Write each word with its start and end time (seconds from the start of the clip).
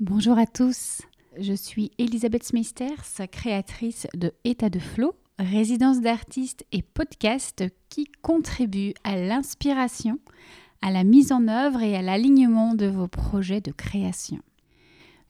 Bonjour 0.00 0.38
à 0.38 0.46
tous, 0.46 1.02
je 1.40 1.52
suis 1.52 1.90
Elisabeth 1.98 2.44
Smisters, 2.44 3.02
créatrice 3.32 4.06
de 4.14 4.32
État 4.44 4.70
de 4.70 4.78
Flow, 4.78 5.16
résidence 5.40 6.00
d'artistes 6.00 6.64
et 6.70 6.82
podcast 6.82 7.64
qui 7.88 8.06
contribue 8.22 8.94
à 9.02 9.16
l'inspiration, 9.16 10.20
à 10.82 10.92
la 10.92 11.02
mise 11.02 11.32
en 11.32 11.48
œuvre 11.48 11.82
et 11.82 11.96
à 11.96 12.02
l'alignement 12.02 12.76
de 12.76 12.86
vos 12.86 13.08
projets 13.08 13.60
de 13.60 13.72
création. 13.72 14.38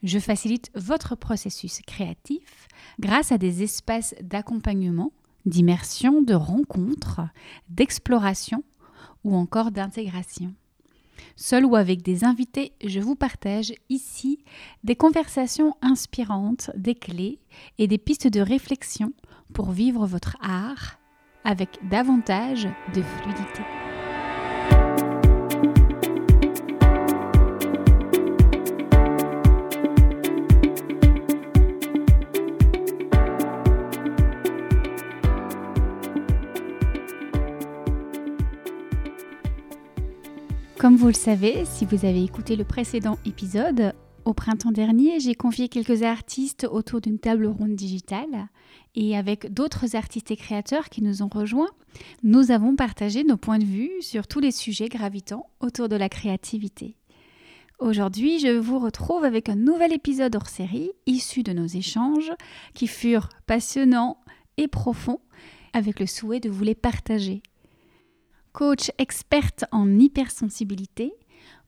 Je 0.02 0.18
facilite 0.18 0.70
votre 0.74 1.16
processus 1.16 1.80
créatif 1.86 2.68
grâce 3.00 3.32
à 3.32 3.38
des 3.38 3.62
espaces 3.62 4.14
d'accompagnement, 4.20 5.12
d'immersion, 5.46 6.20
de 6.20 6.34
rencontres, 6.34 7.22
d'exploration 7.70 8.62
ou 9.24 9.34
encore 9.34 9.70
d'intégration. 9.70 10.52
Seul 11.36 11.64
ou 11.64 11.76
avec 11.76 12.02
des 12.02 12.24
invités, 12.24 12.72
je 12.84 13.00
vous 13.00 13.14
partage 13.14 13.72
ici 13.88 14.44
des 14.84 14.96
conversations 14.96 15.74
inspirantes, 15.82 16.70
des 16.76 16.94
clés 16.94 17.40
et 17.78 17.86
des 17.86 17.98
pistes 17.98 18.28
de 18.28 18.40
réflexion 18.40 19.12
pour 19.52 19.70
vivre 19.70 20.06
votre 20.06 20.36
art 20.40 20.98
avec 21.44 21.78
davantage 21.88 22.68
de 22.94 23.02
fluidité. 23.02 23.62
Comme 40.78 40.94
vous 40.94 41.08
le 41.08 41.12
savez, 41.12 41.64
si 41.64 41.84
vous 41.86 42.04
avez 42.04 42.22
écouté 42.22 42.54
le 42.54 42.62
précédent 42.62 43.18
épisode, 43.24 43.94
au 44.24 44.32
printemps 44.32 44.70
dernier, 44.70 45.18
j'ai 45.18 45.34
convié 45.34 45.68
quelques 45.68 46.04
artistes 46.04 46.68
autour 46.70 47.00
d'une 47.00 47.18
table 47.18 47.46
ronde 47.46 47.74
digitale 47.74 48.48
et 48.94 49.16
avec 49.16 49.52
d'autres 49.52 49.96
artistes 49.96 50.30
et 50.30 50.36
créateurs 50.36 50.88
qui 50.88 51.02
nous 51.02 51.20
ont 51.24 51.28
rejoints, 51.28 51.72
nous 52.22 52.52
avons 52.52 52.76
partagé 52.76 53.24
nos 53.24 53.36
points 53.36 53.58
de 53.58 53.64
vue 53.64 53.90
sur 54.02 54.28
tous 54.28 54.38
les 54.38 54.52
sujets 54.52 54.88
gravitant 54.88 55.50
autour 55.58 55.88
de 55.88 55.96
la 55.96 56.08
créativité. 56.08 56.94
Aujourd'hui, 57.80 58.38
je 58.38 58.56
vous 58.56 58.78
retrouve 58.78 59.24
avec 59.24 59.48
un 59.48 59.56
nouvel 59.56 59.92
épisode 59.92 60.36
hors 60.36 60.48
série 60.48 60.92
issu 61.06 61.42
de 61.42 61.52
nos 61.52 61.66
échanges 61.66 62.30
qui 62.74 62.86
furent 62.86 63.30
passionnants 63.48 64.20
et 64.58 64.68
profonds 64.68 65.20
avec 65.72 65.98
le 65.98 66.06
souhait 66.06 66.40
de 66.40 66.50
vous 66.50 66.62
les 66.62 66.76
partager 66.76 67.42
coach 68.58 68.90
experte 68.98 69.66
en 69.70 70.00
hypersensibilité, 70.00 71.12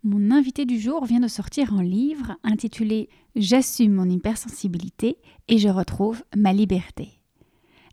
mon 0.03 0.33
invité 0.33 0.65
du 0.65 0.81
jour 0.81 1.05
vient 1.05 1.21
de 1.21 1.29
sortir 1.29 1.73
un 1.73 1.85
livre 1.85 2.37
intitulé 2.43 3.09
J'assume 3.37 3.93
mon 3.93 4.11
hypersensibilité 4.11 5.17
et 5.47 5.59
je 5.59 5.69
retrouve 5.69 6.25
ma 6.35 6.53
liberté. 6.53 7.21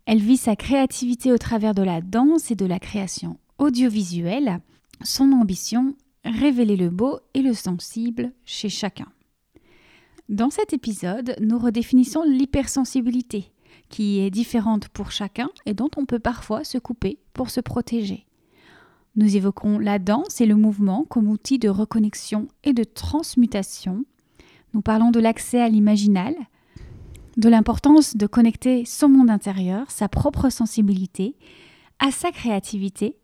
Elle 0.04 0.18
vit 0.18 0.36
sa 0.36 0.56
créativité 0.56 1.30
au 1.30 1.38
travers 1.38 1.74
de 1.74 1.82
la 1.82 2.00
danse 2.00 2.50
et 2.50 2.56
de 2.56 2.66
la 2.66 2.80
création 2.80 3.38
audiovisuelle. 3.58 4.58
Son 5.04 5.30
ambition, 5.30 5.94
révéler 6.24 6.74
le 6.74 6.90
beau 6.90 7.20
et 7.34 7.42
le 7.42 7.54
sensible 7.54 8.32
chez 8.44 8.68
chacun. 8.68 9.06
Dans 10.28 10.50
cet 10.50 10.72
épisode, 10.72 11.36
nous 11.40 11.60
redéfinissons 11.60 12.24
l'hypersensibilité, 12.24 13.52
qui 13.90 14.18
est 14.18 14.30
différente 14.30 14.88
pour 14.88 15.12
chacun 15.12 15.50
et 15.66 15.74
dont 15.74 15.90
on 15.96 16.04
peut 16.04 16.18
parfois 16.18 16.64
se 16.64 16.78
couper 16.78 17.20
pour 17.32 17.50
se 17.50 17.60
protéger. 17.60 18.27
Nous 19.18 19.36
évoquons 19.36 19.80
la 19.80 19.98
danse 19.98 20.40
et 20.40 20.46
le 20.46 20.54
mouvement 20.54 21.04
comme 21.08 21.28
outil 21.28 21.58
de 21.58 21.68
reconnexion 21.68 22.46
et 22.62 22.72
de 22.72 22.84
transmutation. 22.84 24.04
Nous 24.74 24.80
parlons 24.80 25.10
de 25.10 25.18
l'accès 25.18 25.60
à 25.60 25.68
l'imaginal, 25.68 26.36
de 27.36 27.48
l'importance 27.48 28.16
de 28.16 28.28
connecter 28.28 28.84
son 28.84 29.08
monde 29.08 29.28
intérieur, 29.28 29.90
sa 29.90 30.08
propre 30.08 30.50
sensibilité, 30.50 31.34
à 31.98 32.12
sa 32.12 32.30
créativité, 32.30 33.16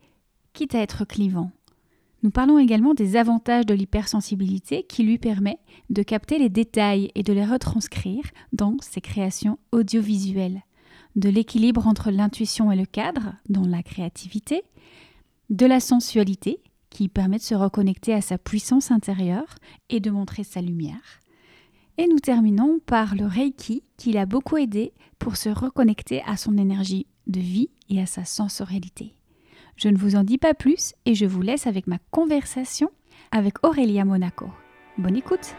quitte 0.53 0.75
à 0.75 0.81
être 0.81 1.04
clivant. 1.04 1.53
Nous 2.25 2.31
parlons 2.31 2.59
également 2.59 2.94
des 2.94 3.15
avantages 3.15 3.66
de 3.66 3.75
l'hypersensibilité 3.75 4.83
qui 4.83 5.04
lui 5.04 5.19
permet 5.19 5.59
de 5.91 6.03
capter 6.03 6.41
les 6.41 6.49
détails 6.49 7.12
et 7.15 7.22
de 7.22 7.33
les 7.33 7.44
retranscrire 7.44 8.25
dans 8.53 8.77
ses 8.81 9.00
créations 9.00 9.60
audiovisuelles, 9.71 10.65
de 11.15 11.28
l'équilibre 11.28 11.87
entre 11.87 12.10
l'intuition 12.10 12.72
et 12.72 12.77
le 12.77 12.87
cadre 12.87 13.37
dans 13.49 13.65
la 13.65 13.84
créativité, 13.84 14.65
de 15.50 15.66
la 15.66 15.81
sensualité, 15.81 16.60
qui 16.91 17.09
permet 17.09 17.38
de 17.38 17.43
se 17.43 17.55
reconnecter 17.55 18.15
à 18.15 18.21
sa 18.21 18.38
puissance 18.38 18.91
intérieure 18.91 19.56
et 19.91 20.00
de 20.00 20.10
montrer 20.10 20.44
sa 20.44 20.60
lumière. 20.60 21.21
Et 21.99 22.06
nous 22.06 22.19
terminons 22.19 22.78
par 22.87 23.15
le 23.15 23.27
Reiki, 23.27 23.83
qui 23.97 24.12
l'a 24.12 24.27
beaucoup 24.27 24.56
aidé 24.56 24.93
pour 25.19 25.37
se 25.37 25.49
reconnecter 25.49 26.22
à 26.27 26.37
son 26.37 26.56
énergie 26.56 27.06
de 27.27 27.41
vie 27.41 27.71
et 27.88 28.00
à 28.00 28.06
sa 28.06 28.25
sensorialité. 28.25 29.15
Je 29.77 29.88
ne 29.88 29.97
vous 29.97 30.16
en 30.16 30.22
dis 30.22 30.38
pas 30.38 30.54
plus 30.54 30.94
et 31.04 31.15
je 31.15 31.27
vous 31.27 31.43
laisse 31.43 31.66
avec 31.66 31.87
ma 31.87 31.99
conversation 32.10 32.91
avec 33.33 33.65
Aurélia 33.65 34.04
Monaco. 34.04 34.47
Bonne 34.99 35.16
écoute 35.16 35.56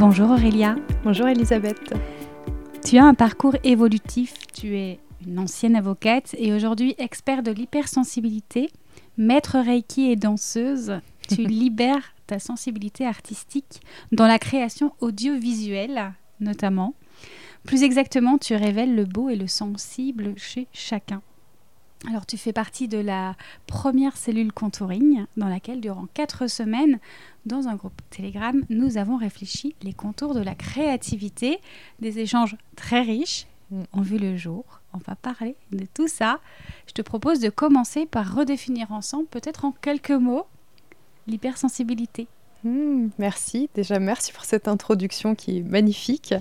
Bonjour 0.00 0.30
Aurélia. 0.30 0.76
Bonjour 1.04 1.28
Elisabeth. 1.28 1.92
Tu 2.82 2.96
as 2.96 3.04
un 3.04 3.12
parcours 3.12 3.56
évolutif, 3.64 4.32
tu 4.50 4.74
es 4.74 4.98
une 5.26 5.38
ancienne 5.38 5.76
avocate 5.76 6.34
et 6.38 6.54
aujourd'hui 6.54 6.94
expert 6.96 7.42
de 7.42 7.50
l'hypersensibilité, 7.50 8.70
maître 9.18 9.58
Reiki 9.58 10.10
et 10.10 10.16
danseuse. 10.16 11.00
Tu 11.28 11.34
libères 11.46 12.14
ta 12.26 12.38
sensibilité 12.38 13.06
artistique 13.06 13.82
dans 14.10 14.26
la 14.26 14.38
création 14.38 14.94
audiovisuelle 15.00 16.14
notamment. 16.40 16.94
Plus 17.64 17.82
exactement, 17.82 18.38
tu 18.38 18.54
révèles 18.54 18.94
le 18.94 19.04
beau 19.04 19.28
et 19.28 19.36
le 19.36 19.48
sensible 19.48 20.32
chez 20.38 20.66
chacun. 20.72 21.20
Alors 22.08 22.24
tu 22.24 22.38
fais 22.38 22.52
partie 22.52 22.88
de 22.88 22.98
la 22.98 23.36
première 23.66 24.16
cellule 24.16 24.52
contouring 24.52 25.26
dans 25.36 25.48
laquelle 25.48 25.80
durant 25.80 26.06
quatre 26.14 26.46
semaines, 26.46 26.98
dans 27.44 27.68
un 27.68 27.74
groupe 27.74 28.00
Telegram, 28.08 28.58
nous 28.70 28.96
avons 28.96 29.18
réfléchi 29.18 29.74
les 29.82 29.92
contours 29.92 30.34
de 30.34 30.40
la 30.40 30.54
créativité, 30.54 31.60
des 32.00 32.18
échanges 32.18 32.56
très 32.74 33.02
riches 33.02 33.46
mm. 33.70 33.82
ont 33.92 34.00
vu 34.00 34.16
le 34.16 34.36
jour. 34.36 34.64
On 34.94 34.98
va 34.98 35.14
parler 35.14 35.56
de 35.72 35.86
tout 35.92 36.08
ça. 36.08 36.40
Je 36.86 36.94
te 36.94 37.02
propose 37.02 37.38
de 37.38 37.50
commencer 37.50 38.06
par 38.06 38.34
redéfinir 38.34 38.92
ensemble, 38.92 39.26
peut-être 39.26 39.66
en 39.66 39.72
quelques 39.72 40.10
mots, 40.10 40.46
l'hypersensibilité. 41.26 42.28
Mm, 42.64 43.08
merci, 43.18 43.68
déjà 43.74 43.98
merci 43.98 44.32
pour 44.32 44.44
cette 44.44 44.68
introduction 44.68 45.34
qui 45.34 45.58
est 45.58 45.62
magnifique. 45.62 46.34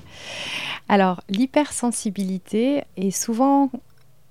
Alors 0.88 1.22
l'hypersensibilité 1.30 2.84
est 2.96 3.12
souvent 3.12 3.72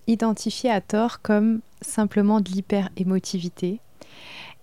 identifié 0.08 0.70
à 0.70 0.80
tort 0.80 1.22
comme 1.22 1.60
simplement 1.80 2.40
de 2.40 2.50
l'hyper-émotivité. 2.50 3.78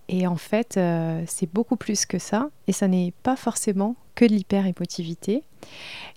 Et 0.09 0.28
en 0.28 0.35
fait, 0.35 0.78
euh, 0.78 1.23
c'est 1.28 1.51
beaucoup 1.51 1.78
plus 1.78 2.06
que 2.06 2.19
ça. 2.19 2.50
Et 2.67 2.73
ça 2.73 2.88
n'est 2.88 3.13
pas 3.23 3.35
forcément 3.35 3.95
que 4.16 4.25
de 4.25 4.34
l'hyper-émotivité. 4.34 5.44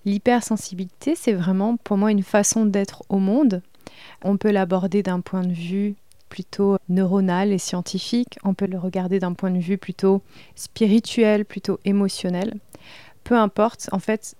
L'hypersensibilité, 0.05 1.15
c'est 1.15 1.33
vraiment 1.33 1.77
pour 1.77 1.97
moi 1.97 2.11
une 2.11 2.23
façon 2.23 2.65
d'être 2.65 3.03
au 3.09 3.17
monde. 3.17 3.61
On 4.23 4.37
peut 4.37 4.51
l'aborder 4.51 5.03
d'un 5.03 5.21
point 5.21 5.43
de 5.43 5.53
vue 5.53 5.95
plutôt 6.29 6.77
neuronal 6.89 7.51
et 7.51 7.57
scientifique. 7.57 8.37
On 8.43 8.53
peut 8.53 8.67
le 8.67 8.77
regarder 8.77 9.19
d'un 9.19 9.33
point 9.33 9.51
de 9.51 9.59
vue 9.59 9.77
plutôt 9.77 10.21
spirituel, 10.55 11.45
plutôt 11.45 11.79
émotionnel. 11.85 12.55
Peu 13.23 13.35
importe, 13.35 13.89
en 13.91 13.99
fait, 13.99 14.35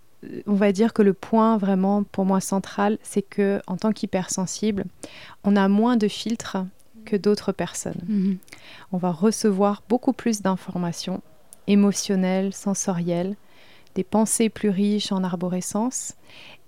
on 0.48 0.54
va 0.54 0.72
dire 0.72 0.94
que 0.94 1.02
le 1.02 1.14
point 1.14 1.58
vraiment 1.58 2.04
pour 2.04 2.26
moi 2.26 2.42
central, 2.42 2.98
c'est 3.04 3.22
que 3.22 3.62
en 3.68 3.78
tant 3.78 3.92
qu'hypersensible, 3.92 4.86
on 5.44 5.56
a 5.56 5.68
moins 5.68 5.98
de 5.98 6.08
filtres 6.08 6.58
que 7.06 7.16
d'autres 7.16 7.52
personnes. 7.52 8.02
Mhm. 8.08 8.38
On 8.92 8.98
va 8.98 9.12
recevoir 9.12 9.84
beaucoup 9.88 10.14
plus 10.14 10.42
d'informations 10.42 11.22
émotionnelles, 11.68 12.54
sensorielles, 12.54 13.36
des 13.96 14.04
pensées 14.04 14.50
plus 14.50 14.70
riches 14.70 15.12
en 15.12 15.24
arborescence, 15.24 16.14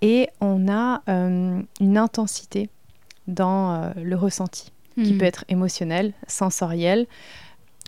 et 0.00 0.28
on 0.40 0.68
a 0.68 1.02
euh, 1.08 1.60
une 1.80 1.98
intensité 1.98 2.68
dans 3.28 3.74
euh, 3.74 3.90
le 3.96 4.16
ressenti, 4.16 4.72
qui 4.94 5.12
mhm. 5.12 5.18
peut 5.18 5.24
être 5.24 5.44
émotionnel, 5.48 6.14
sensoriel, 6.26 7.06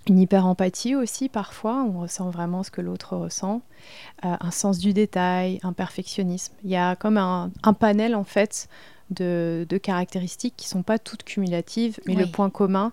une 0.08 0.18
hyper-empathie 0.18 0.94
aussi 0.94 1.28
parfois, 1.28 1.82
on 1.82 2.00
ressent 2.00 2.30
vraiment 2.30 2.62
ce 2.62 2.70
que 2.70 2.80
l'autre 2.80 3.16
ressent, 3.16 3.62
euh, 4.24 4.36
un 4.38 4.50
sens 4.50 4.78
du 4.78 4.92
détail, 4.92 5.60
un 5.62 5.72
perfectionnisme. 5.72 6.54
Il 6.64 6.70
y 6.70 6.76
a 6.76 6.96
comme 6.96 7.16
un, 7.16 7.50
panel 7.78 8.14
en 8.14 8.24
fait 8.24 8.68
de, 9.10 9.66
caractéristiques 9.82 10.54
qui 10.56 10.66
ne 10.66 10.70
sont 10.70 10.82
pas 10.82 10.98
toutes 10.98 11.24
cumulatives, 11.24 11.98
mais 12.06 12.14
le 12.14 12.26
point 12.26 12.50
commun, 12.50 12.92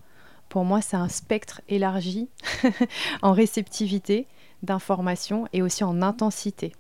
pour 0.50 0.66
moi, 0.66 0.81
c'est 0.81 0.98
un 0.98 1.10
spectre 1.10 1.62
élargi 1.69 2.28
en 3.22 3.31
réceptivité 3.31 4.28
d'informations 4.64 5.48
et 5.54 5.62
aussi 5.62 5.84
en 5.84 6.02
intensité 6.02 6.74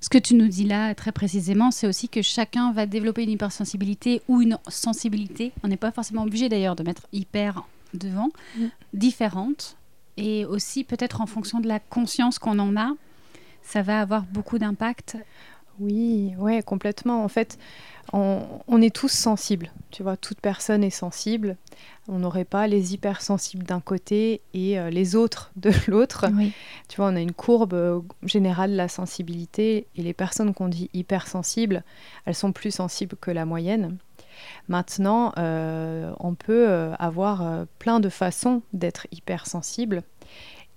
Ce 0.00 0.08
que 0.08 0.18
tu 0.18 0.34
nous 0.34 0.48
dis 0.48 0.64
là 0.64 0.94
très 0.94 1.12
précisément, 1.12 1.70
c'est 1.70 1.86
aussi 1.86 2.08
que 2.08 2.22
chacun 2.22 2.72
va 2.72 2.86
développer 2.86 3.24
une 3.24 3.30
hypersensibilité 3.30 4.22
ou 4.28 4.40
une 4.40 4.58
sensibilité. 4.68 5.52
On 5.62 5.68
n'est 5.68 5.76
pas 5.76 5.90
forcément 5.90 6.22
obligé 6.22 6.48
d'ailleurs 6.48 6.76
de 6.76 6.84
mettre 6.84 7.06
hyper 7.12 7.64
devant, 7.94 8.30
mm. 8.56 8.66
différente. 8.92 9.76
Et 10.16 10.44
aussi 10.44 10.84
peut-être 10.84 11.20
en 11.20 11.26
fonction 11.26 11.60
de 11.60 11.66
la 11.66 11.80
conscience 11.80 12.38
qu'on 12.38 12.58
en 12.60 12.76
a, 12.76 12.92
ça 13.62 13.82
va 13.82 14.00
avoir 14.00 14.22
beaucoup 14.22 14.58
d'impact. 14.58 15.16
Oui, 15.80 16.34
ouais, 16.38 16.62
complètement. 16.62 17.24
En 17.24 17.28
fait, 17.28 17.58
on, 18.12 18.80
est 18.80 18.94
tous 18.94 19.10
sensibles. 19.10 19.72
Tu 19.90 20.02
vois, 20.02 20.16
toute 20.16 20.40
personne 20.40 20.84
est 20.84 20.90
sensible. 20.90 21.56
On 22.06 22.18
n'aurait 22.18 22.44
pas 22.44 22.66
les 22.66 22.94
hypersensibles 22.94 23.64
d'un 23.64 23.80
côté 23.80 24.40
et 24.52 24.78
euh, 24.78 24.90
les 24.90 25.16
autres 25.16 25.50
de 25.56 25.72
l'autre. 25.88 26.26
Tu 26.88 26.96
vois, 26.96 27.06
on 27.06 27.16
a 27.16 27.20
une 27.20 27.32
courbe 27.32 27.74
euh, 27.74 28.00
générale 28.22 28.72
de 28.72 28.76
la 28.76 28.88
sensibilité 28.88 29.86
et 29.96 30.02
les 30.02 30.12
personnes 30.12 30.54
qu'on 30.54 30.68
dit 30.68 30.90
hypersensibles, 30.92 31.82
elles 32.24 32.34
sont 32.34 32.52
plus 32.52 32.70
sensibles 32.70 33.16
que 33.20 33.30
la 33.30 33.44
moyenne. 33.44 33.96
Maintenant, 34.68 35.32
euh, 35.38 36.12
on 36.20 36.34
peut 36.34 36.90
avoir 36.98 37.66
plein 37.78 38.00
de 38.00 38.08
façons 38.08 38.62
d'être 38.72 39.06
hypersensible. 39.12 40.02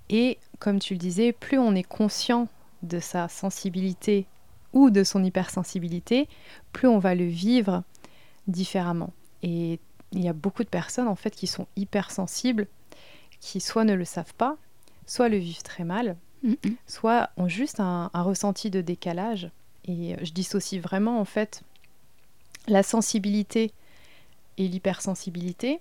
Et 0.09 0.37
comme 0.59 0.79
tu 0.79 0.93
le 0.93 0.99
disais, 0.99 1.31
plus 1.31 1.57
on 1.57 1.75
est 1.75 1.83
conscient 1.83 2.47
de 2.83 2.99
sa 2.99 3.27
sensibilité 3.27 4.25
ou 4.73 4.89
de 4.89 5.03
son 5.03 5.23
hypersensibilité, 5.23 6.27
plus 6.73 6.87
on 6.87 6.99
va 6.99 7.15
le 7.15 7.25
vivre 7.25 7.83
différemment. 8.47 9.13
Et 9.43 9.79
il 10.11 10.23
y 10.23 10.29
a 10.29 10.33
beaucoup 10.33 10.63
de 10.63 10.69
personnes 10.69 11.07
en 11.07 11.15
fait 11.15 11.35
qui 11.35 11.47
sont 11.47 11.67
hypersensibles, 11.75 12.67
qui 13.39 13.59
soit 13.59 13.83
ne 13.83 13.93
le 13.93 14.05
savent 14.05 14.33
pas, 14.35 14.57
soit 15.05 15.29
le 15.29 15.37
vivent 15.37 15.63
très 15.63 15.83
mal, 15.83 16.17
soit 16.85 17.29
ont 17.37 17.47
juste 17.47 17.79
un, 17.79 18.09
ressenti 18.13 18.69
de 18.69 18.81
décalage. 18.81 19.49
Et 19.85 20.15
je 20.21 20.33
dissocie 20.33 20.81
vraiment 20.81 21.19
en 21.19 21.25
fait 21.25 21.61
la 22.67 22.83
sensibilité 22.83 23.71
et 24.57 24.67
l'hypersensibilité 24.67 25.79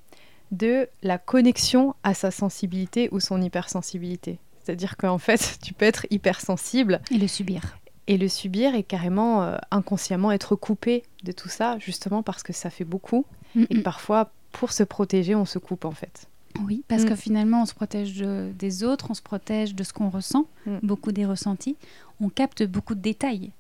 de 0.52 0.88
la 1.02 1.18
connexion 1.18 1.94
à 2.02 2.14
sa 2.14 2.30
sensibilité 2.30 3.08
ou 3.12 3.20
son 3.20 3.42
hypersensibilité. 3.42 4.38
C'est-à-dire 4.62 4.96
qu'en 4.96 5.18
fait, 5.18 5.58
tu 5.62 5.74
peux 5.74 5.84
être 5.84 6.06
hypersensible. 6.10 7.00
Et 7.10 7.18
le 7.18 7.28
subir 7.28 7.76
et 8.06 8.18
le 8.18 8.28
subir 8.28 8.74
et 8.74 8.82
carrément 8.82 9.42
euh, 9.42 9.56
inconsciemment 9.70 10.30
être 10.30 10.54
coupé 10.54 11.02
de 11.24 11.32
tout 11.32 11.48
ça, 11.48 11.76
justement 11.78 12.22
parce 12.22 12.42
que 12.42 12.52
ça 12.52 12.70
fait 12.70 12.84
beaucoup 12.84 13.26
et 13.70 13.80
parfois 13.80 14.30
pour 14.52 14.72
se 14.72 14.82
protéger, 14.82 15.34
on 15.34 15.44
se 15.44 15.58
coupe 15.58 15.84
en 15.84 15.92
fait. 15.92 16.28
Oui, 16.64 16.84
parce 16.88 17.04
que 17.04 17.12
mm. 17.12 17.16
finalement, 17.16 17.62
on 17.62 17.66
se 17.66 17.74
protège 17.74 18.14
des 18.16 18.84
autres, 18.84 19.10
on 19.10 19.14
se 19.14 19.22
protège 19.22 19.74
de 19.74 19.82
ce 19.82 19.92
qu'on 19.92 20.08
ressent, 20.08 20.46
mm. 20.66 20.78
beaucoup 20.82 21.12
des 21.12 21.26
ressentis. 21.26 21.76
On 22.20 22.28
capte 22.30 22.62
beaucoup 22.62 22.94
de 22.94 23.00
détails. 23.00 23.50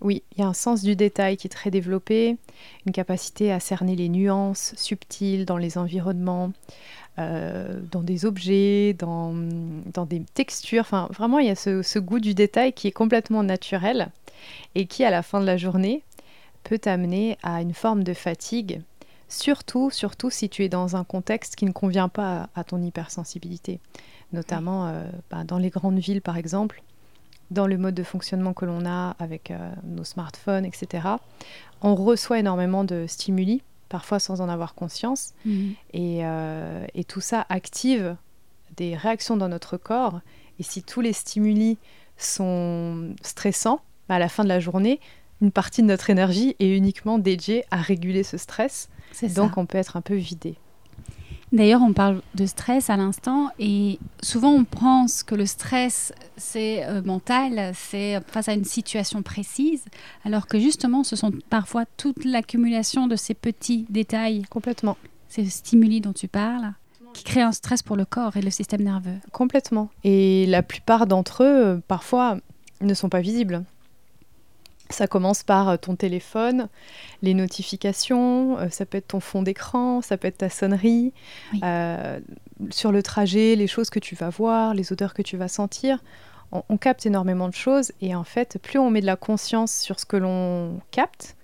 Oui, 0.00 0.22
il 0.32 0.40
y 0.40 0.42
a 0.42 0.48
un 0.48 0.54
sens 0.54 0.82
du 0.82 0.96
détail 0.96 1.36
qui 1.36 1.46
est 1.46 1.50
très 1.50 1.70
développé, 1.70 2.38
une 2.86 2.92
capacité 2.92 3.52
à 3.52 3.60
cerner 3.60 3.96
les 3.96 4.08
nuances 4.08 4.72
subtiles 4.76 5.44
dans 5.44 5.58
les 5.58 5.76
environnements, 5.76 6.52
euh, 7.18 7.80
dans 7.90 8.02
des 8.02 8.24
objets, 8.24 8.94
dans, 8.96 9.34
dans, 9.92 10.06
des 10.06 10.22
textures. 10.34 10.82
Enfin, 10.82 11.08
vraiment, 11.10 11.40
il 11.40 11.48
y 11.48 11.50
a 11.50 11.56
ce, 11.56 11.98
goût 11.98 12.20
du 12.20 12.32
détail 12.32 12.72
qui 12.72 12.86
est 12.86 12.92
complètement 12.92 13.42
naturel 13.42 14.10
et 14.76 14.86
qui, 14.86 15.04
à 15.04 15.10
la 15.10 15.22
fin 15.22 15.40
de 15.40 15.46
la 15.46 15.56
journée, 15.56 16.02
peut 16.62 16.80
amener 16.84 17.36
à 17.42 17.60
une 17.60 17.74
forme 17.74 18.04
de 18.04 18.14
fatigue, 18.14 18.82
surtout, 19.28 19.90
surtout 19.90 20.30
si 20.30 20.48
tu 20.48 20.64
es 20.64 20.68
dans 20.68 20.96
un 20.96 21.04
contexte 21.04 21.56
qui 21.56 21.64
ne 21.64 21.72
convient 21.72 22.08
pas 22.08 22.48
à, 22.54 22.64
ton 22.64 22.82
hypersensibilité, 22.82 23.80
notamment 24.32 24.88
euh, 24.88 25.04
bah, 25.30 25.44
dans 25.44 25.58
les 25.58 25.70
grandes 25.70 25.98
villes, 25.98 26.22
par 26.22 26.36
exemple 26.36 26.82
dans 27.50 27.66
le 27.66 27.78
mode 27.78 27.94
de 27.94 28.02
fonctionnement 28.02 28.52
que 28.52 28.64
l'on 28.66 28.84
a 28.84 29.16
avec 29.18 29.50
euh, 29.50 29.72
nos 29.84 30.04
smartphones, 30.04 30.64
etc. 30.64 31.08
On 31.80 31.94
reçoit 31.94 32.38
énormément 32.38 32.84
de 32.84 33.06
stimuli 33.06 33.62
parfois 33.88 34.18
sans 34.18 34.40
en 34.40 34.48
avoir 34.48 34.74
conscience. 34.74 35.32
Mhm. 35.44 35.74
Euh, 35.94 36.86
et, 36.94 37.04
tout 37.04 37.20
ça 37.20 37.46
active 37.48 38.16
des 38.76 38.96
réactions 38.96 39.36
dans 39.36 39.48
notre 39.48 39.76
corps. 39.76 40.20
Et 40.58 40.62
si 40.62 40.82
tous 40.82 41.00
les 41.00 41.12
stimuli 41.12 41.78
sont 42.16 43.14
stressants, 43.22 43.80
bah, 44.08 44.16
à 44.16 44.18
la 44.18 44.28
fin 44.28 44.44
de 44.44 44.48
la 44.48 44.60
journée, 44.60 45.00
une 45.40 45.52
partie 45.52 45.82
de 45.82 45.86
notre 45.86 46.10
énergie 46.10 46.54
est 46.58 46.68
uniquement 46.68 47.18
dédiée 47.18 47.64
à 47.70 47.76
réguler 47.76 48.24
ce 48.24 48.36
stress. 48.36 48.88
Donc 49.34 49.56
on 49.56 49.66
peut 49.66 49.78
être 49.78 49.96
un 49.96 50.00
peu 50.00 50.14
vidé. 50.14 50.56
D'ailleurs, 51.50 51.80
on 51.82 51.94
parle 51.94 52.20
de 52.34 52.44
stress 52.44 52.90
à 52.90 52.96
l'instant 52.96 53.48
et 53.58 53.98
souvent 54.22 54.50
on 54.50 54.64
pense 54.64 55.22
que 55.22 55.34
le 55.34 55.46
stress, 55.46 56.12
c'est 56.36 56.84
euh, 56.84 57.02
mental, 57.02 57.72
c'est 57.74 58.20
face 58.26 58.48
à 58.48 58.52
une 58.52 58.64
situation 58.64 59.22
précise, 59.22 59.84
alors 60.24 60.46
que 60.46 60.58
justement, 60.58 61.04
ce 61.04 61.16
sont 61.16 61.32
parfois 61.48 61.84
toute 61.96 62.24
l'accumulation 62.26 63.06
de 63.06 63.16
ces 63.16 63.32
petits 63.32 63.86
détails. 63.88 64.42
Complètement. 64.50 64.98
Ces 65.28 65.46
stimuli 65.46 66.00
dont 66.00 66.12
tu 66.12 66.28
parles 66.28 66.74
qui 67.14 67.24
créent 67.24 67.42
un 67.42 67.52
stress 67.52 67.82
pour 67.82 67.96
le 67.96 68.04
corps 68.04 68.36
et 68.36 68.42
le 68.42 68.50
système 68.50 68.82
nerveux. 68.82 69.16
Complètement. 69.32 69.88
Et 70.04 70.46
la 70.46 70.62
plupart 70.62 71.06
d'entre 71.06 71.42
eux, 71.42 71.82
parfois, 71.88 72.36
ne 72.80 72.94
sont 72.94 73.08
pas 73.08 73.20
visibles. 73.20 73.64
Ça 74.90 75.06
commence 75.06 75.42
par 75.42 75.68
euh, 75.68 75.76
ton 75.76 75.96
téléphone, 75.96 76.68
les 77.22 77.34
notifications, 77.34 78.58
euh, 78.58 78.68
ça 78.70 78.86
peut 78.86 78.98
être 78.98 79.08
ton 79.08 79.20
fond 79.20 79.42
d'écran, 79.42 80.00
ça 80.00 80.16
peut 80.16 80.28
être 80.28 80.38
ta 80.38 80.48
sonnerie, 80.48 81.12
euh, 81.62 82.20
sur 82.70 82.90
le 82.90 83.02
trajet, 83.02 83.54
les 83.54 83.66
choses 83.66 83.90
que 83.90 83.98
tu 83.98 84.14
vas 84.14 84.30
voir, 84.30 84.72
les 84.74 84.92
odeurs 84.92 85.12
que 85.12 85.22
tu 85.22 85.36
vas 85.36 85.48
sentir. 85.48 86.02
On, 86.50 86.78
capte 86.78 87.04
énormément 87.04 87.46
de 87.48 87.54
choses 87.54 87.92
et 88.00 88.14
en 88.14 88.24
fait, 88.24 88.58
plus 88.62 88.78
on 88.78 88.90
met 88.90 89.02
de 89.02 89.06
la 89.06 89.16
conscience 89.16 89.70
sur 89.70 90.00
ce 90.00 90.06
que 90.06 90.16
l'on 90.16 90.80
capte 90.90 91.36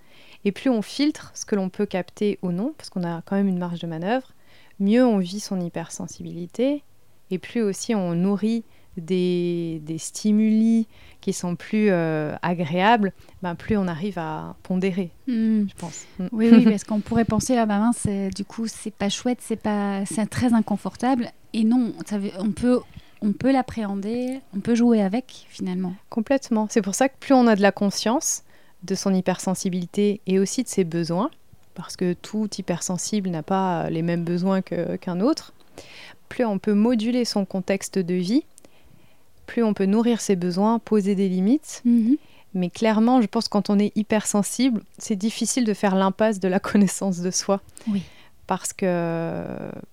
et 0.46 0.52
plus 0.52 0.70
on 0.70 0.80
filtre 0.80 1.30
ce 1.34 1.44
que 1.44 1.54
l'on 1.54 1.68
peut 1.68 1.84
capter 1.84 2.38
ou 2.40 2.52
non, 2.52 2.72
parce 2.78 2.88
qu'on 2.88 3.04
a 3.04 3.20
quand 3.26 3.36
même 3.36 3.48
une 3.48 3.58
marge 3.58 3.80
de 3.80 3.86
manœuvre, 3.86 4.32
mieux 4.80 5.04
on 5.04 5.18
vit 5.18 5.40
son 5.40 5.60
hypersensibilité 5.60 6.82
et 7.30 7.38
plus 7.38 7.60
aussi 7.60 7.94
on 7.94 8.14
nourrit 8.14 8.64
des, 8.96 9.80
stimuli 9.98 10.86
qui 11.20 11.32
sont 11.32 11.56
plus 11.56 11.88
euh, 11.90 12.34
agréables, 12.42 13.12
ben 13.42 13.54
plus 13.54 13.76
on 13.76 13.86
arrive 13.86 14.18
à 14.18 14.56
pondérer, 14.62 15.10
hmm. 15.26 15.66
je 15.68 15.74
pense. 15.76 16.04
Hmm. 16.18 16.26
Oui, 16.32 16.50
oui, 16.52 16.64
parce 16.70 16.84
qu'on 16.84 17.00
pourrait 17.00 17.24
penser, 17.24 17.56
ah 17.56 17.66
ben 17.66 17.92
c'est 17.96 18.30
du 18.30 18.44
coup, 18.44 18.66
c'est 18.66 18.92
pas 18.92 19.08
chouette, 19.08 19.38
c'est 19.40 19.60
pas, 19.60 20.04
c'est 20.06 20.26
très 20.26 20.52
inconfortable. 20.52 21.30
Et 21.52 21.64
non, 21.64 21.94
ça 22.06 22.18
on 22.38 22.50
peut, 22.50 22.80
on 23.22 23.32
peut 23.32 23.52
l'appréhender, 23.52 24.40
on 24.54 24.60
peut 24.60 24.74
jouer 24.74 25.00
avec 25.00 25.46
finalement. 25.48 25.94
Complètement. 26.10 26.66
C'est 26.70 26.82
pour 26.82 26.94
ça 26.94 27.08
que 27.08 27.14
plus 27.18 27.34
on 27.34 27.46
a 27.46 27.56
de 27.56 27.62
la 27.62 27.72
conscience 27.72 28.42
de 28.82 28.94
son 28.94 29.14
hypersensibilité 29.14 30.20
et 30.26 30.38
aussi 30.38 30.62
de 30.62 30.68
ses 30.68 30.84
besoins, 30.84 31.30
parce 31.74 31.96
que 31.96 32.12
tout 32.12 32.48
hypersensible 32.58 33.30
n'a 33.30 33.42
pas 33.42 33.88
les 33.88 34.02
mêmes 34.02 34.24
besoins 34.24 34.60
qu'un 34.62 35.20
autre, 35.20 35.54
plus 36.28 36.44
on 36.44 36.58
peut 36.58 36.74
moduler 36.74 37.24
son 37.24 37.44
contexte 37.44 37.98
de 37.98 38.14
vie 38.14 38.44
plus 39.46 39.62
on 39.62 39.74
peut 39.74 39.86
nourrir 39.86 40.20
ses 40.20 40.36
besoins, 40.36 40.78
poser 40.78 41.14
des 41.14 41.28
limites. 41.28 41.82
Mhm. 41.84 42.16
Mais 42.54 42.70
clairement, 42.70 43.20
je 43.20 43.26
pense 43.26 43.44
que 43.44 43.50
quand 43.50 43.68
on 43.68 43.78
est 43.78 43.92
hypersensible, 43.96 44.82
c'est 44.98 45.16
difficile 45.16 45.64
de 45.64 45.74
faire 45.74 45.96
l'impasse 45.96 46.38
de 46.38 46.48
la 46.48 46.60
connaissance 46.60 47.20
de 47.20 47.30
soi. 47.30 47.60
Oui. 47.88 48.02
Parce 48.46 48.72
que 48.72 49.46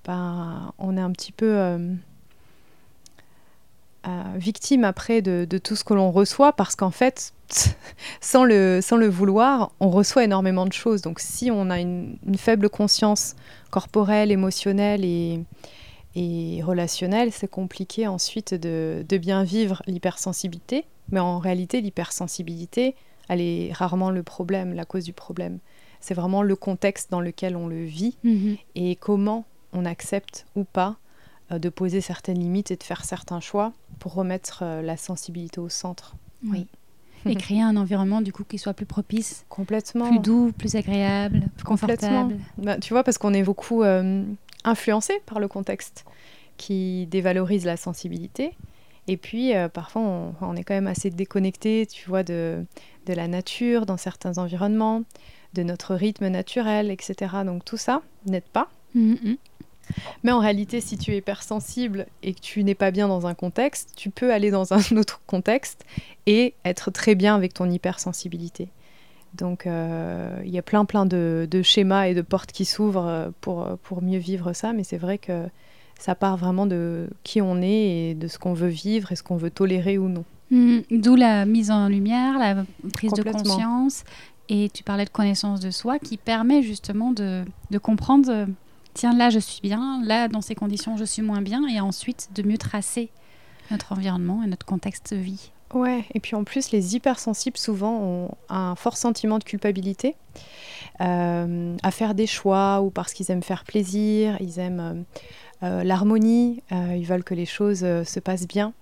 ben, 0.05 0.73
on 0.77 0.97
est 0.97 1.01
un 1.01 1.11
petit 1.11 1.31
peu 1.31 1.57
euh, 1.57 1.93
euh, 4.07 4.23
victime 4.35 4.83
après 4.83 5.21
de, 5.21 5.45
tout 5.57 5.75
ce 5.75 5.83
que 5.83 5.93
l'on 5.93 6.11
reçoit, 6.11 6.51
parce 6.51 6.75
qu'en 6.75 6.91
fait, 6.91 7.33
sans 8.21 8.43
le, 8.43 8.79
sans 8.81 8.97
le 8.97 9.07
vouloir, 9.07 9.71
on 9.79 9.89
reçoit 9.89 10.25
énormément 10.25 10.65
de 10.65 10.73
choses. 10.73 11.01
Donc 11.01 11.19
si 11.19 11.49
on 11.49 11.69
a 11.69 11.79
une 11.79 12.17
faible 12.37 12.69
conscience 12.69 13.35
corporelle, 13.71 14.31
émotionnelle 14.31 15.05
et, 15.05 15.39
et 16.15 16.61
relationnel, 16.63 17.31
c'est 17.31 17.49
compliqué 17.49 18.07
ensuite 18.07 18.53
de, 18.53 19.05
bien 19.17 19.43
vivre 19.43 19.81
l'hypersensibilité. 19.87 20.85
Mais 21.09 21.19
en 21.19 21.39
réalité, 21.39 21.81
l'hypersensibilité, 21.81 22.95
elle 23.29 23.41
est 23.41 23.71
rarement 23.73 24.11
le 24.11 24.23
problème, 24.23 24.73
la 24.73 24.85
cause 24.85 25.05
du 25.05 25.13
problème. 25.13 25.59
C'est 25.99 26.13
vraiment 26.13 26.41
le 26.41 26.55
contexte 26.55 27.11
dans 27.11 27.21
lequel 27.21 27.55
on 27.55 27.67
le 27.67 27.83
vit 27.83 28.17
mhm. 28.23 28.57
et 28.75 28.95
comment 28.95 29.45
on 29.73 29.85
accepte 29.85 30.45
ou 30.55 30.63
pas 30.63 30.97
euh, 31.51 31.59
de 31.59 31.69
poser 31.69 32.01
certaines 32.01 32.39
limites 32.39 32.71
et 32.71 32.75
de 32.75 32.83
faire 32.83 33.05
certains 33.05 33.39
choix 33.39 33.71
pour 33.99 34.13
remettre 34.15 34.63
euh, 34.63 34.81
la 34.81 34.97
sensibilité 34.97 35.59
au 35.59 35.69
centre. 35.69 36.15
Oui. 36.43 36.67
et 37.25 37.35
créer 37.35 37.61
un 37.61 37.77
environnement 37.77 38.21
du 38.21 38.33
coup 38.33 38.43
qui 38.43 38.57
soit 38.57 38.73
plus 38.73 38.85
propice, 38.85 39.45
complètement, 39.47 40.09
plus 40.09 40.19
doux, 40.19 40.51
plus 40.57 40.75
agréable, 40.75 41.43
plus 41.55 41.63
confortable. 41.63 42.37
Bah, 42.57 42.77
tu 42.77 42.93
vois, 42.93 43.03
parce 43.03 43.17
qu'on 43.17 43.33
est 43.33 43.43
beaucoup 43.43 43.83
euh, 43.83 44.23
influencé 44.63 45.21
par 45.25 45.39
le 45.39 45.47
contexte 45.47 46.05
qui 46.57 47.07
dévalorise 47.07 47.65
la 47.65 47.77
sensibilité. 47.77 48.55
Et 49.07 49.17
puis, 49.17 49.55
euh, 49.55 49.67
parfois, 49.67 50.01
on, 50.41 50.55
est 50.55 50.63
quand 50.63 50.75
même 50.75 50.87
assez 50.87 51.09
déconnecté, 51.09 51.87
tu 51.87 52.07
vois, 52.07 52.23
de, 52.23 52.63
de 53.07 53.13
la 53.13 53.27
nature 53.27 53.85
dans 53.85 53.97
certains 53.97 54.37
environnements, 54.37 55.03
de 55.53 55.63
notre 55.63 55.95
rythme 55.95 56.27
naturel, 56.27 56.91
etc. 56.91 57.35
Donc 57.45 57.65
tout 57.65 57.77
ça 57.77 58.01
n'aide 58.25 58.43
pas. 58.43 58.69
Mm-hmm. 58.95 59.37
Mais 60.23 60.31
en 60.31 60.39
réalité, 60.39 60.81
si 60.81 60.97
tu 60.97 61.11
es 61.11 61.17
hypersensible 61.17 62.05
et 62.23 62.33
que 62.33 62.39
tu 62.39 62.63
n'es 62.63 62.75
pas 62.75 62.91
bien 62.91 63.07
dans 63.07 63.27
un 63.27 63.33
contexte, 63.33 63.93
tu 63.95 64.09
peux 64.09 64.31
aller 64.31 64.51
dans 64.51 64.73
un 64.73 64.81
autre 64.97 65.21
contexte 65.25 65.85
et 66.25 66.53
être 66.63 66.91
très 66.91 67.15
bien 67.15 67.35
avec 67.35 67.53
ton 67.53 67.69
hypersensibilité. 67.69 68.69
Donc 69.33 69.65
euh, 69.65 70.41
il 70.43 70.51
y 70.51 70.57
a 70.57 70.61
plein 70.61 70.85
plein 70.85 71.05
de, 71.05 71.47
schémas 71.63 72.07
et 72.07 72.13
de 72.13 72.21
portes 72.21 72.51
qui 72.51 72.65
s'ouvrent 72.65 73.07
euh, 73.07 73.29
pour, 73.41 73.77
pour 73.83 74.01
mieux 74.01 74.19
vivre 74.19 74.53
ça, 74.53 74.73
mais 74.73 74.83
c'est 74.83 74.97
vrai 74.97 75.17
que 75.17 75.47
ça 75.99 76.15
part 76.15 76.35
vraiment 76.35 76.65
de 76.65 77.09
qui 77.23 77.41
on 77.41 77.61
est 77.61 78.09
et 78.09 78.15
de 78.15 78.27
ce 78.27 78.39
qu'on 78.39 78.53
veut 78.53 78.67
vivre 78.67 79.11
et 79.11 79.15
ce 79.15 79.23
qu'on 79.23 79.37
veut 79.37 79.51
tolérer 79.51 79.97
ou 79.97 80.09
non. 80.09 80.25
Mmh, 80.49 80.79
d'où 80.91 81.15
la 81.15 81.45
mise 81.45 81.71
en 81.71 81.87
lumière, 81.87 82.37
la 82.37 82.65
prise 82.93 83.13
de 83.13 83.23
conscience. 83.23 84.03
Et 84.49 84.69
tu 84.73 84.83
parlais 84.83 85.05
de 85.05 85.09
connaissance 85.09 85.61
de 85.61 85.71
soi 85.71 85.97
qui 85.97 86.17
permet 86.17 86.61
justement 86.61 87.11
de, 87.11 87.45
de 87.69 87.77
comprendre, 87.77 88.29
euh, 88.29 88.45
tiens 88.93 89.15
là 89.15 89.29
je 89.29 89.39
suis 89.39 89.61
bien, 89.61 90.01
là 90.03 90.27
dans 90.27 90.41
ces 90.41 90.55
conditions 90.55 90.97
je 90.97 91.05
suis 91.05 91.21
moins 91.21 91.41
bien, 91.41 91.65
et 91.67 91.79
ensuite 91.79 92.29
de 92.35 92.43
mieux 92.43 92.57
tracer 92.57 93.11
notre 93.69 93.93
environnement 93.93 94.43
et 94.43 94.47
notre 94.47 94.65
contexte 94.65 95.13
de 95.13 95.19
vie. 95.19 95.51
Ouais, 95.73 96.03
et 96.13 96.19
puis 96.19 96.35
en 96.35 96.43
plus, 96.43 96.71
les 96.71 96.95
hypersensibles 96.95 97.57
souvent 97.57 97.97
ont 98.01 98.29
un 98.49 98.75
fort 98.75 98.97
sentiment 98.97 99.39
de 99.39 99.43
culpabilité 99.45 100.15
euh, 100.99 101.77
à 101.81 101.91
faire 101.91 102.13
des 102.13 102.27
choix 102.27 102.81
ou 102.81 102.89
parce 102.89 103.13
qu'ils 103.13 103.31
aiment 103.31 103.43
faire 103.43 103.63
plaisir, 103.63 104.35
ils 104.41 104.59
aiment 104.59 105.05
euh, 105.63 105.63
euh, 105.63 105.83
l'harmonie, 105.83 106.61
ils 106.71 107.05
veulent 107.05 107.23
que 107.23 107.35
les 107.35 107.45
choses 107.45 107.79
se 107.79 108.19
passent 108.19 108.47
bien 108.47 108.73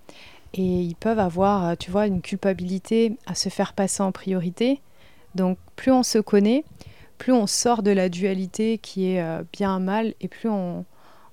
et 0.53 0.63
ils 0.63 0.95
peuvent 0.95 1.19
avoir, 1.19 1.77
tu 1.77 1.91
vois, 1.91 2.07
une 2.07 2.21
culpabilité 2.21 3.17
à 3.27 3.35
se 3.35 3.49
faire 3.49 3.73
passer 3.73 4.01
en 4.01 4.11
priorité. 4.11 4.81
Donc 5.35 5.57
plus 5.75 5.91
on 5.91 6.03
se 6.03 6.17
connaît, 6.17 6.63
plus 7.17 7.33
on 7.33 7.45
sort 7.45 7.83
de 7.83 7.91
la 7.91 8.09
dualité 8.09 8.79
qui 8.79 9.11
est 9.11 9.23
bien 9.51 9.79
mal 9.79 10.15
et 10.21 10.27
plus 10.27 10.49
on, 10.49 10.85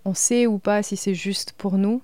on 0.05 0.15
sait 0.15 0.47
ou 0.47 0.59
pas 0.59 0.83
si 0.83 0.97
c'est 0.97 1.15
juste 1.15 1.53
pour 1.57 1.79
nous 1.79 2.03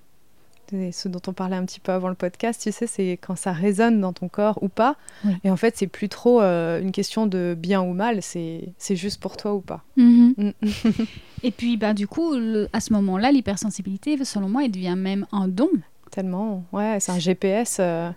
ce 0.93 1.09
dont 1.09 1.21
on 1.27 1.33
parlait 1.33 1.57
un 1.57 1.65
petit 1.65 1.81
peu 1.81 1.93
avant 1.93 2.09
le 2.09 2.15
podcast, 2.15 2.61
tu 2.63 2.73
sais, 2.73 2.87
c'est 2.87 3.13
quand 3.13 3.37
ça 3.37 3.53
résonne 3.53 4.01
dans 4.01 4.13
ton 4.13 4.29
corps 4.29 4.59
ou 4.63 4.69
pas. 4.69 4.97
Et 5.45 5.51
en 5.51 5.57
fait, 5.57 5.77
c'est 5.77 5.87
plus 5.87 6.09
trop 6.09 6.41
euh, 6.41 6.81
une 6.81 6.93
question 6.93 7.27
de 7.27 7.57
bien 7.59 7.83
ou 7.83 7.93
mal, 7.93 8.21
c'est 8.23 8.73
juste 8.91 9.21
pour 9.21 9.37
toi 9.37 9.55
ou 9.55 9.61
pas. 9.61 9.83
Mhm. 9.97 10.35
Mm. 10.37 10.51
Et 11.45 11.51
puis, 11.51 11.77
bah, 11.77 11.93
du 11.93 12.07
coup, 12.07 12.35
à 12.73 12.81
ce 12.81 12.93
moment-là, 12.93 13.33
l'hypersensibilité, 13.33 14.23
selon 14.25 14.49
moi, 14.49 14.65
elle 14.65 14.71
devient 14.71 14.97
même 14.97 15.27
un 15.33 15.49
don. 15.49 15.71
Tellement, 16.11 16.65
ouais, 16.73 16.99
c'est 17.01 17.13
un 17.13 17.19
GPS. 17.19 17.79
Euh, 17.81 18.11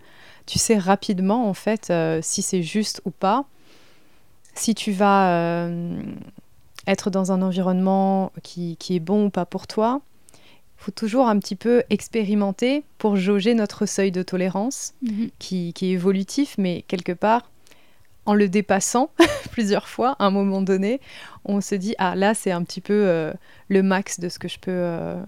tu 0.46 0.60
sais 0.60 0.78
rapidement, 0.78 1.50
en 1.50 1.54
fait, 1.54 1.88
euh, 1.90 2.20
si 2.22 2.42
c'est 2.42 2.62
juste 2.62 3.02
ou 3.06 3.12
pas. 3.12 3.46
Si 4.54 4.74
tu 4.76 4.92
vas 4.92 5.68
être 6.88 7.10
dans 7.10 7.32
un 7.32 7.42
environnement 7.42 8.32
qui, 8.44 8.78
qui 8.78 8.96
est 8.96 9.00
bon 9.00 9.26
ou 9.26 9.30
pas 9.30 9.46
pour 9.46 9.68
toi, 9.68 10.02
faut 10.86 10.92
toujours 10.92 11.28
un 11.28 11.40
petit 11.40 11.56
peu 11.56 11.84
expérimenter 11.90 12.84
pour 13.00 13.16
jauger 13.16 13.56
notre 13.56 13.88
seuil 13.88 14.12
de 14.12 14.22
tolérance, 14.22 14.94
mhm. 15.02 15.30
qui, 15.40 15.70
est 15.70 15.84
évolutif, 15.84 16.56
mais 16.60 16.84
quelque 16.88 17.12
part, 17.12 17.50
en 18.28 18.36
le 18.36 18.48
dépassant 18.50 19.10
plusieurs 19.52 19.88
fois, 19.88 20.16
à 20.20 20.26
un 20.26 20.30
moment 20.30 20.62
donné, 20.62 21.02
on 21.44 21.60
se 21.60 21.74
dit 21.74 21.96
ah 21.98 22.16
là 22.16 22.36
c'est 22.36 22.52
un 22.52 22.64
petit 22.64 22.82
peu 22.82 22.94
euh, 22.94 23.34
le 23.68 23.82
max 23.82 24.20
de 24.20 24.30
ce 24.30 24.38
que 24.38 24.48
je 24.48 24.60
peux 24.60 24.72
euh, 24.72 25.20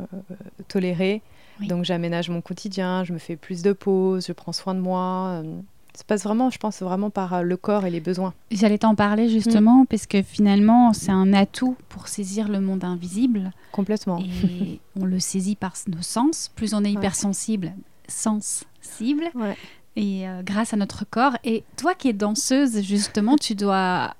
tolérer. 0.67 1.21
Donc 1.61 1.85
j'aménage 1.85 2.29
mon 2.29 2.41
quotidien, 2.41 3.03
je 3.03 3.13
me 3.13 3.17
fais 3.17 3.35
plus 3.35 3.63
de 3.63 3.73
pauses, 3.73 4.27
je 4.27 4.33
prends 4.33 4.53
soin 4.53 4.75
de 4.75 4.79
moi. 4.79 5.41
Euh, 5.43 5.59
ça 5.97 6.03
passe 6.03 6.25
vraiment, 6.25 6.51
je 6.51 6.59
pense, 6.59 6.83
vraiment 6.83 7.09
par 7.09 7.33
euh, 7.33 7.41
le 7.41 7.57
corps 7.57 7.83
et 7.87 7.89
les 7.89 7.99
besoins. 7.99 8.35
J'allais 8.51 8.77
t'en 8.77 8.93
parler 8.93 9.29
justement, 9.29 9.81
mm. 9.81 9.87
parce 9.87 10.05
que 10.05 10.21
finalement, 10.21 10.93
c'est 10.93 11.09
un 11.09 11.33
atout 11.33 11.75
pour 11.89 12.07
saisir 12.07 12.49
le 12.49 12.61
monde 12.61 12.83
invisible. 12.83 13.51
Complètement. 13.71 14.19
Et 14.19 14.79
on 14.95 15.05
le 15.05 15.19
saisit 15.19 15.55
par 15.55 15.73
nos 15.87 16.03
sens. 16.03 16.51
Plus 16.55 16.75
on 16.75 16.83
est 16.83 16.91
hypersensible, 16.91 17.73
sensible. 18.07 19.31
Et 19.95 20.29
euh, 20.29 20.43
grâce 20.43 20.71
à 20.71 20.77
notre 20.77 21.03
corps. 21.03 21.35
Et 21.43 21.63
toi 21.77 21.95
qui 21.95 22.09
es 22.09 22.13
danseuse, 22.13 22.83
justement, 22.83 23.35
tu 23.35 23.55
dois 23.55 24.13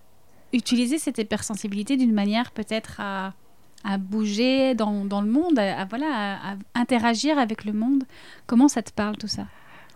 utiliser 0.53 0.97
cette 0.97 1.19
hypersensibilité 1.19 1.95
d'une 1.95 2.11
manière 2.11 2.49
peut-être 2.53 2.95
à, 2.97 3.35
à, 3.83 3.99
bouger 3.99 4.73
dans, 4.73 5.05
dans, 5.05 5.21
le 5.21 5.29
monde, 5.29 5.59
à, 5.59 5.85
voilà, 5.85 6.39
à 6.43 6.55
interagir 6.73 7.37
avec 7.37 7.65
le 7.65 7.73
monde. 7.73 8.03
Comment 8.47 8.67
ça 8.67 8.81
te 8.81 8.91
parle 8.91 9.15
tout 9.15 9.27
ça? 9.27 9.45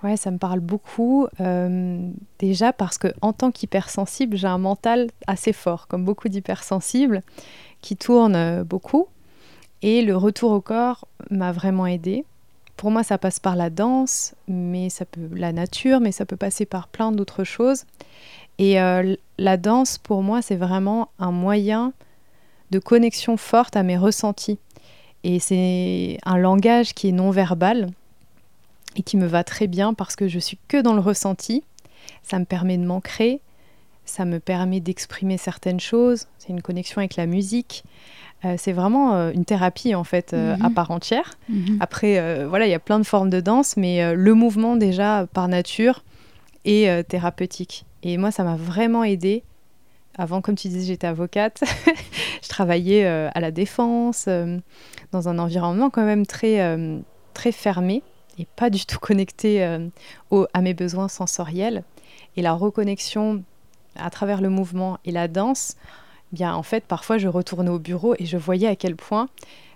Ouais, 0.03 0.17
ça 0.17 0.31
me 0.31 0.37
parle 0.37 0.59
beaucoup. 0.59 1.27
Euh, 1.39 2.11
déjà 2.39 2.73
parce 2.73 2.97
que 2.97 3.09
en 3.21 3.33
tant 3.33 3.51
qu'hypersensible, 3.51 4.35
j'ai 4.35 4.47
un 4.47 4.57
mental 4.57 5.09
assez 5.27 5.53
fort, 5.53 5.87
comme 5.87 6.05
beaucoup 6.05 6.27
d'hypersensibles, 6.27 7.21
qui 7.81 7.95
tourne 7.95 8.35
euh, 8.35 8.63
beaucoup. 8.63 9.07
Et 9.83 10.01
le 10.01 10.15
retour 10.15 10.51
au 10.51 10.61
corps 10.61 11.07
m'a 11.29 11.51
vraiment 11.51 11.85
aidé. 11.85 12.25
Pour 12.77 12.89
moi, 12.89 13.03
ça 13.03 13.19
passe 13.19 13.39
par 13.39 13.55
la 13.55 13.69
danse, 13.69 14.33
mais 14.47 14.89
ça 14.89 15.05
peut 15.05 15.29
la 15.33 15.51
nature, 15.51 15.99
mais 15.99 16.11
ça 16.11 16.25
peut 16.25 16.35
passer 16.35 16.65
par 16.65 16.87
plein 16.87 17.11
d'autres 17.11 17.43
choses. 17.43 17.85
Et 18.57 18.81
euh, 18.81 19.15
la 19.37 19.57
danse, 19.57 19.99
pour 19.99 20.23
moi, 20.23 20.41
c'est 20.41 20.55
vraiment 20.55 21.09
un 21.19 21.31
moyen 21.31 21.93
de 22.71 22.79
connexion 22.79 23.37
forte 23.37 23.75
à 23.75 23.83
mes 23.83 23.97
ressentis. 23.97 24.57
Et 25.23 25.39
c'est 25.39 26.17
un 26.25 26.37
langage 26.37 26.93
qui 26.95 27.09
est 27.09 27.11
non 27.11 27.29
verbal 27.29 27.91
et 28.95 29.03
qui 29.03 29.17
me 29.17 29.25
va 29.25 29.43
très 29.43 29.67
bien 29.67 29.93
parce 29.93 30.15
que 30.15 30.27
je 30.27 30.39
suis 30.39 30.57
que 30.67 30.81
dans 30.81 30.93
le 30.93 31.01
ressenti. 31.01 31.63
Ça 32.23 32.39
me 32.39 32.45
permet 32.45 32.77
de 32.77 32.83
m'ancrer, 32.83 33.41
ça 34.05 34.25
me 34.25 34.39
permet 34.39 34.79
d'exprimer 34.79 35.37
certaines 35.37 35.79
choses. 35.79 36.27
C'est 36.37 36.49
une 36.49 36.61
connexion 36.61 36.99
avec 36.99 37.15
la 37.15 37.25
musique. 37.25 37.83
Euh, 38.43 38.55
c'est 38.57 38.71
vraiment 38.71 39.13
euh, 39.13 39.31
une 39.33 39.45
thérapie 39.45 39.93
en 39.93 40.03
fait 40.03 40.33
euh, 40.33 40.55
à 40.61 40.69
mhm. 40.69 40.73
part 40.73 40.91
entière. 40.91 41.33
Mhm. 41.47 41.77
Après, 41.79 42.45
voilà, 42.45 42.65
il 42.65 42.71
y 42.71 42.75
a 42.75 42.79
plein 42.79 42.99
de 42.99 43.05
formes 43.05 43.29
de 43.29 43.39
danse, 43.39 43.77
mais 43.77 44.13
le 44.13 44.33
mouvement 44.33 44.75
déjà 44.75 45.27
par 45.33 45.47
nature 45.47 46.03
est 46.65 47.07
thérapeutique. 47.07 47.85
Et 48.03 48.17
moi, 48.17 48.31
ça 48.31 48.43
m'a 48.43 48.55
vraiment 48.55 49.03
aidé. 49.03 49.43
Avant, 50.17 50.41
comme 50.41 50.55
tu 50.55 50.67
disais, 50.67 50.85
j'étais 50.85 51.07
avocate. 51.07 51.63
je 52.43 52.49
travaillais 52.49 53.05
à 53.05 53.39
la 53.39 53.51
défense, 53.51 54.27
dans 55.11 55.29
un 55.29 55.39
environnement 55.39 55.89
quand 55.89 56.05
même 56.05 56.25
très, 56.25 56.77
très 57.33 57.51
fermé 57.51 58.03
et 58.37 58.47
pas 58.55 58.69
du 58.69 58.85
tout 58.85 58.99
connecté 58.99 59.63
euh, 59.63 59.87
à 60.53 60.61
mes 60.61 60.73
besoins 60.73 61.07
sensoriels. 61.07 61.83
Et 62.37 62.41
la 62.41 62.53
reconnexion 62.53 63.43
à 63.95 64.09
travers 64.09 64.41
le 64.41 64.49
mouvement 64.49 64.99
et 65.05 65.11
la 65.11 65.27
danse, 65.27 65.75
eh 66.31 66.35
bien 66.35 66.53
en 66.55 66.63
fait 66.63 66.85
parfois 66.85 67.17
je 67.17 67.27
retournais 67.27 67.69
au 67.69 67.79
bureau 67.79 68.15
et 68.19 68.25
je 68.25 68.37
voyais 68.37 68.67
à 68.67 68.75
quel 68.75 68.95
point 68.95 69.27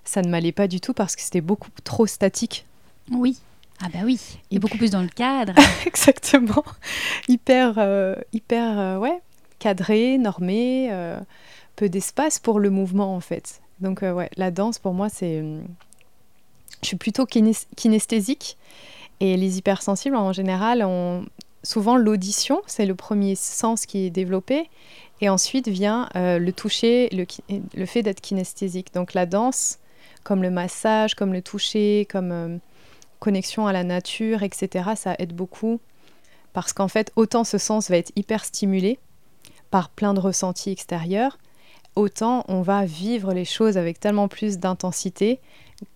ça 0.06 0.22
ne 0.22 0.30
m'allait 0.30 0.52
pas 0.52 0.68
du 0.68 0.80
tout 0.80 0.94
parce 0.94 1.16
que 1.16 1.22
c'était 1.22 1.42
beaucoup 1.42 1.70
trop 1.84 2.06
statique. 2.06 2.66
Oui. 3.12 3.38
Ah 3.82 3.88
bah 3.94 4.00
oui, 4.06 4.40
et 4.52 4.60
beaucoup 4.60 4.78
plus 4.78 4.92
dans 4.92 5.02
le 5.02 5.10
cadre. 5.10 5.54
Exactement. 5.86 6.64
Hyper, 7.28 7.74
euh, 7.78 8.16
hyper 8.32 8.80
euh, 8.80 8.98
ouais, 8.98 9.20
cadré, 9.60 10.18
normé, 10.18 10.90
peu 11.76 11.90
d'espace 11.90 12.40
pour 12.40 12.62
le 12.62 12.70
mouvement 12.70 13.14
en 13.16 13.20
fait. 13.20 13.60
Donc 13.82 14.02
ouais, 14.02 14.30
la 14.38 14.50
danse 14.50 14.80
pour 14.80 14.94
moi 14.94 15.10
c'est 15.10 15.42
hum, 15.42 15.66
je 16.82 16.88
suis 16.88 16.98
plutôt 16.98 17.25
kinesthésique 17.25 18.58
et 19.20 19.38
les 19.38 19.58
hypersensibles 19.58 20.15
en 20.15 20.34
général 20.34 20.84
ont 20.84 21.25
souvent 21.63 21.98
l'audition, 21.98 22.62
c'est 22.67 22.86
le 22.86 22.96
premier 22.96 23.36
sens 23.36 23.86
qui 23.86 24.05
est 24.05 24.10
développé 24.10 24.70
et 25.22 25.29
ensuite 25.29 25.67
vient 25.67 26.10
euh, 26.15 26.38
le 26.38 26.53
toucher, 26.53 27.10
le, 27.12 27.86
fait 27.86 28.03
d'être 28.03 28.22
kinesthésique. 28.22 28.94
Donc 28.94 29.13
la 29.13 29.25
danse, 29.25 29.79
comme 30.24 30.44
le 30.44 30.51
massage, 30.51 31.15
comme 31.15 31.34
le 31.34 31.41
toucher, 31.41 32.08
comme 32.10 32.32
euh, 32.32 32.58
connexion 33.20 33.67
à 33.67 33.74
la 33.74 33.84
nature, 33.84 34.44
etc., 34.44 34.91
ça 34.96 35.15
aide 35.20 35.34
beaucoup 35.34 35.79
parce 36.53 36.72
qu'en 36.72 36.88
fait, 36.88 37.12
autant 37.15 37.44
ce 37.44 37.58
sens 37.58 37.89
va 37.89 37.98
être 37.98 38.13
hyper 38.15 38.46
stimulé 38.46 39.00
par 39.72 39.89
plein 39.89 40.13
de 40.13 40.22
ressentis 40.22 40.70
extérieurs, 40.70 41.38
autant 41.96 42.46
on 42.48 42.62
va 42.62 42.86
vivre 42.86 43.34
les 43.34 43.44
choses 43.44 43.77
avec 43.77 44.00
tellement 44.00 44.27
plus 44.27 44.58
d'intensité 44.58 45.41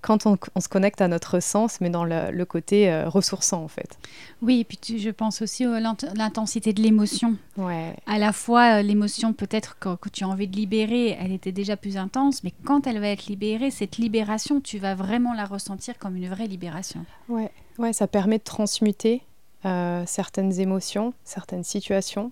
quand 0.02 0.26
on, 0.26 0.38
se 0.60 0.68
connecte 0.68 1.02
à 1.02 1.08
notre 1.08 1.40
sens, 1.40 1.80
mais 1.80 1.90
dans 1.90 2.04
le, 2.04 2.44
côté 2.44 2.92
euh, 2.92 3.08
ressourçant 3.08 3.64
en 3.64 3.68
fait. 3.68 3.98
Oui, 4.42 4.60
et 4.60 4.64
puis 4.64 5.00
je 5.00 5.10
pense 5.10 5.42
aussi 5.42 5.66
à 5.66 5.80
l'intensité 5.80 6.74
de 6.74 6.82
l'émotion. 6.82 7.36
Ouais. 7.58 7.96
À 8.06 8.18
la 8.18 8.34
fois, 8.34 8.80
euh, 8.80 8.82
l'émotion 8.82 9.34
peut-être 9.34 9.78
que, 9.80 10.10
tu 10.10 10.24
as 10.24 10.28
envie 10.28 10.48
de 10.48 10.56
libérer, 10.56 11.18
elle 11.20 11.32
était 11.32 11.52
déjà 11.52 11.78
plus 11.78 11.98
intense, 11.98 12.44
mais 12.44 12.52
quand 12.66 12.88
elle 12.88 13.00
va 13.00 13.08
être 13.08 13.28
libérée, 13.28 13.72
cette 13.72 13.98
libération, 13.98 14.60
tu 14.60 14.80
vas 14.80 14.96
vraiment 14.96 15.34
la 15.34 15.46
ressentir 15.46 15.98
comme 15.98 16.16
une 16.18 16.28
vraie 16.28 16.48
libération. 16.48 17.06
Ouais, 17.30 17.52
ouais 17.78 17.94
ça 17.94 18.08
permet 18.08 18.38
de 18.38 18.44
transmuter 18.44 19.22
euh, 19.66 20.04
certaines 20.06 20.60
émotions, 20.60 21.14
certaines 21.24 21.64
situations. 21.64 22.32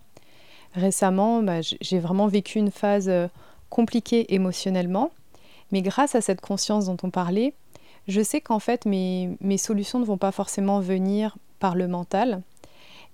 Récemment, 0.74 1.42
bah, 1.42 1.62
j'ai 1.62 2.00
vraiment 2.00 2.28
vécu 2.28 2.60
une 2.60 2.72
phase 2.72 3.10
compliquée 3.70 4.34
émotionnellement 4.34 5.12
mais 5.72 5.82
grâce 5.82 6.16
à 6.16 6.22
cette 6.22 6.42
conscience 6.42 6.86
dont 6.86 6.98
on 7.04 7.10
parlait, 7.10 7.54
je 8.08 8.22
sais 8.22 8.42
qu'en 8.42 8.60
fait 8.60 8.86
mes, 8.86 9.58
solutions 9.58 10.00
ne 10.00 10.06
vont 10.06 10.18
pas 10.18 10.32
forcément 10.32 10.80
venir 10.80 11.38
par 11.60 11.76
le 11.76 11.88
mental. 11.88 12.42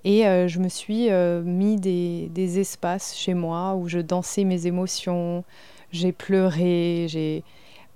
Et 0.05 0.27
euh, 0.27 0.47
je 0.47 0.59
me 0.59 0.67
suis 0.67 1.09
euh, 1.09 1.41
mis 1.43 1.77
des, 1.77 2.59
espaces 2.59 3.15
chez 3.15 3.33
moi 3.33 3.75
où 3.75 3.87
je 3.87 3.99
dansais 3.99 4.43
mes 4.43 4.67
émotions, 4.67 5.43
j'ai 5.91 6.11
pleuré, 6.11 7.05
j'ai 7.07 7.43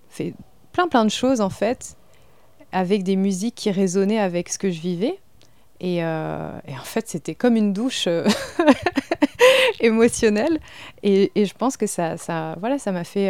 fait 0.10 0.34
plein 0.72 0.88
plein 0.88 1.04
de 1.04 1.10
choses 1.10 1.42
en 1.42 1.50
fait, 1.50 1.98
avec 2.72 3.04
des 3.04 3.18
musiques 3.18 3.56
qui 3.56 3.72
résonnaient 3.72 4.20
avec 4.20 4.50
ce 4.50 4.58
que 4.58 4.72
je 4.72 4.80
vivais. 4.80 5.20
Et, 5.80 6.04
euh, 6.04 6.50
en 6.70 6.84
fait, 6.84 7.08
c'était 7.08 7.36
comme 7.36 7.56
une 7.56 7.72
douche 7.72 8.08
émotionnelle. 9.80 10.60
Et, 11.04 11.32
je 11.36 11.54
pense 11.54 11.78
que 11.78 11.86
ça, 11.86 12.18
ça 12.18 12.56
voilà, 12.60 12.80
ça 12.80 12.92
m'a 12.92 13.04
fait 13.04 13.30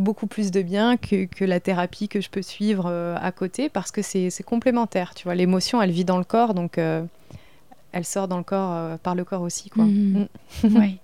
beaucoup 0.00 0.26
plus 0.26 0.50
de 0.50 0.62
bien 0.62 0.96
que, 0.96 1.26
que, 1.26 1.44
la 1.44 1.60
thérapie 1.60 2.08
que 2.08 2.20
je 2.20 2.30
peux 2.30 2.42
suivre 2.42 2.86
à 2.88 3.32
côté, 3.32 3.68
parce 3.68 3.90
que 3.90 4.02
c'est 4.02 4.42
complémentaire. 4.44 5.14
Tu 5.14 5.24
vois, 5.24 5.34
l'émotion, 5.34 5.80
elle 5.80 5.90
vit 5.90 6.04
dans 6.04 6.18
le 6.18 6.24
corps, 6.24 6.54
donc 6.54 6.78
elle 6.78 8.04
sort 8.04 8.28
dans 8.28 8.38
le 8.38 8.44
corps 8.44 8.98
par 8.98 9.14
le 9.14 9.24
corps 9.24 9.42
aussi, 9.42 9.70
quoi. 9.70 9.84
Mhm. 9.84 10.28
Mm. 10.64 10.76
oui. 10.78 10.98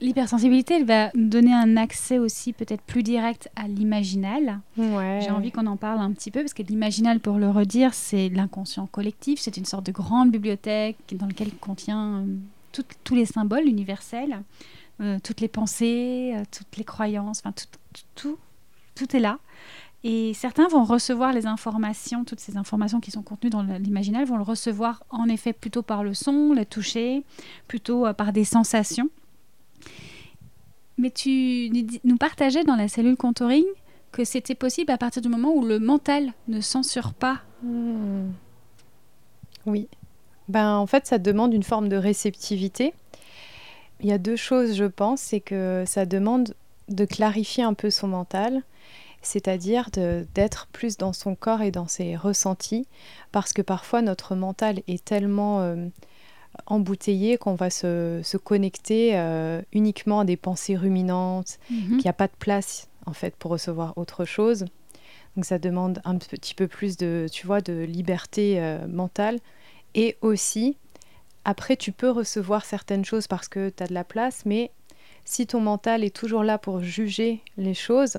L'hypersensibilité, 0.00 0.74
elle 0.74 0.84
va 0.84 1.10
donner 1.14 1.52
un 1.52 1.76
accès 1.76 2.18
aussi 2.18 2.52
peut-être 2.52 2.82
plus 2.82 3.02
direct 3.02 3.50
à 3.56 3.66
l'imaginal. 3.66 4.60
J'ai 4.76 5.30
envie 5.30 5.50
qu'on 5.50 5.66
en 5.66 5.76
parle 5.76 5.98
un 5.98 6.12
petit 6.12 6.30
peu 6.30 6.40
parce 6.40 6.54
que 6.54 6.62
l'imaginal, 6.62 7.18
pour 7.18 7.38
le 7.38 7.50
redire, 7.50 7.94
c'est 7.94 8.28
l'inconscient 8.28 8.86
collectif. 8.86 9.40
C'est 9.40 9.56
une 9.56 9.64
sorte 9.64 9.86
de 9.86 9.92
grande 9.92 10.30
bibliothèque 10.30 10.98
dans 11.12 11.26
laquelle 11.26 11.52
contient 11.60 12.22
euh, 12.22 12.82
tous 13.02 13.14
les 13.16 13.26
symboles 13.26 13.66
universels, 13.66 14.40
euh, 15.00 15.18
toutes 15.22 15.40
les 15.40 15.48
pensées, 15.48 16.32
euh, 16.34 16.42
toutes 16.50 16.76
les 16.76 16.84
croyances, 16.84 17.40
enfin 17.44 17.52
tout, 18.14 18.38
tout, 18.94 19.16
est 19.16 19.20
là. 19.20 19.38
Et 20.04 20.32
certains 20.34 20.68
vont 20.68 20.84
recevoir 20.84 21.32
les 21.32 21.46
informations, 21.46 22.24
toutes 22.24 22.40
ces 22.40 22.56
informations 22.56 23.00
qui 23.00 23.10
sont 23.10 23.22
contenues 23.22 23.50
dans 23.50 23.62
l'imaginal, 23.62 24.24
vont 24.24 24.36
le 24.36 24.42
recevoir 24.42 25.02
en 25.10 25.28
effet 25.28 25.52
plutôt 25.52 25.82
par 25.82 26.04
le 26.04 26.14
son, 26.14 26.52
le 26.52 26.64
toucher, 26.64 27.24
plutôt 27.66 28.12
par 28.14 28.32
des 28.32 28.44
sensations. 28.44 29.08
Mais 30.98 31.10
tu 31.10 31.70
nous 32.04 32.16
partageais 32.16 32.64
dans 32.64 32.76
la 32.76 32.88
cellule 32.88 33.16
contouring 33.16 33.64
que 34.12 34.24
c'était 34.24 34.54
possible 34.54 34.90
à 34.92 34.98
partir 34.98 35.22
du 35.22 35.28
moment 35.28 35.52
où 35.52 35.64
le 35.64 35.78
mental 35.78 36.32
ne 36.48 36.60
censure 36.60 37.12
pas. 37.12 37.40
Hmm. 37.62 38.30
Oui. 39.66 39.88
Ben, 40.48 40.76
en 40.76 40.86
fait, 40.86 41.06
ça 41.06 41.18
demande 41.18 41.52
une 41.52 41.62
forme 41.62 41.88
de 41.88 41.96
réceptivité. 41.96 42.94
Il 44.00 44.08
y 44.08 44.12
a 44.12 44.18
deux 44.18 44.36
choses, 44.36 44.74
je 44.74 44.84
pense, 44.84 45.20
c'est 45.20 45.40
que 45.40 45.84
ça 45.86 46.06
demande 46.06 46.54
de 46.88 47.04
clarifier 47.04 47.64
un 47.64 47.74
peu 47.74 47.90
son 47.90 48.08
mental, 48.08 48.62
c'est-à-dire 49.22 49.90
d'être 49.92 50.68
plus 50.72 50.96
dans 50.96 51.12
son 51.12 51.34
corps 51.34 51.62
et 51.62 51.70
dans 51.70 51.88
ses 51.88 52.16
ressentis, 52.16 52.86
parce 53.32 53.52
que 53.52 53.62
parfois 53.62 54.02
notre 54.02 54.36
mental 54.36 54.80
est 54.86 55.04
tellement 55.04 55.60
euh, 55.60 55.88
embouteillé 56.66 57.36
qu'on 57.36 57.54
va 57.54 57.70
se, 57.70 58.36
connecter 58.36 59.18
euh, 59.18 59.60
uniquement 59.72 60.20
à 60.20 60.24
des 60.24 60.36
pensées 60.36 60.76
ruminantes, 60.76 61.58
mhm. 61.70 61.96
qu'il 61.96 62.04
n'y 62.04 62.08
a 62.08 62.14
pas 62.14 62.28
de 62.28 62.36
place 62.38 62.88
en 63.06 63.12
fait 63.12 63.34
pour 63.36 63.50
recevoir 63.50 63.96
autre 63.96 64.24
chose. 64.24 64.66
Donc 65.36 65.44
ça 65.44 65.58
demande 65.58 66.00
un 66.04 66.16
petit 66.16 66.54
peu 66.54 66.66
plus 66.66 66.96
de, 66.96 67.26
tu 67.30 67.46
vois, 67.46 67.60
de 67.60 67.84
liberté 67.84 68.60
euh, 68.60 68.86
mentale. 68.88 69.38
Et 69.94 70.16
aussi, 70.20 70.76
après, 71.44 71.76
tu 71.76 71.92
peux 71.92 72.10
recevoir 72.10 72.64
certaines 72.64 73.04
choses 73.04 73.26
parce 73.26 73.48
que 73.48 73.70
tu 73.70 73.82
as 73.82 73.86
de 73.86 73.94
la 73.94 74.04
place, 74.04 74.44
mais 74.44 74.70
si 75.24 75.46
ton 75.46 75.60
mental 75.60 76.04
est 76.04 76.14
toujours 76.14 76.42
là 76.42 76.58
pour 76.58 76.80
juger 76.80 77.42
les 77.56 77.74
choses, 77.74 78.18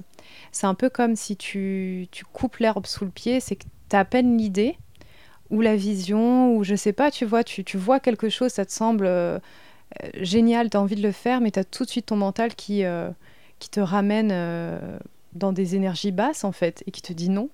c'est 0.51 0.67
un 0.67 0.75
peu 0.75 0.89
comme 0.89 1.15
si 1.15 1.35
tu, 1.35 2.07
tu 2.11 2.23
coupes 2.25 2.57
l'herbe 2.57 2.85
sous 2.85 3.05
le 3.05 3.11
pied, 3.11 3.39
c'est 3.39 3.55
que 3.55 3.65
tu 3.89 3.95
as 3.95 3.99
à 3.99 4.05
peine 4.05 4.37
l'idée, 4.37 4.77
ou 5.49 5.61
la 5.61 5.75
vision, 5.75 6.55
ou 6.55 6.63
je 6.63 6.75
sais 6.75 6.93
pas, 6.93 7.09
tu 7.11 7.25
vois, 7.25 7.43
tu, 7.43 7.77
vois 7.77 7.99
quelque 7.99 8.29
chose, 8.29 8.51
ça 8.51 8.65
te 8.65 8.71
semble 8.71 9.05
euh, 9.07 9.39
génial, 10.21 10.69
tu 10.69 10.77
as 10.77 10.81
envie 10.81 10.95
de 10.95 11.01
le 11.01 11.11
faire, 11.11 11.41
mais 11.41 11.51
tu 11.51 11.59
as 11.59 11.63
tout 11.63 11.85
de 11.85 11.89
suite 11.89 12.07
ton 12.07 12.15
mental 12.15 12.53
qui, 12.55 12.83
euh, 12.83 13.09
qui 13.57 13.69
te 13.69 13.79
ramène 13.79 14.29
euh, 14.31 14.99
dans 15.33 15.51
des 15.51 15.75
énergies 15.75 16.11
basses, 16.11 16.43
en 16.43 16.51
fait, 16.51 16.83
et 16.85 16.91
qui 16.91 17.01
te 17.01 17.13
dit 17.13 17.29
non. 17.29 17.49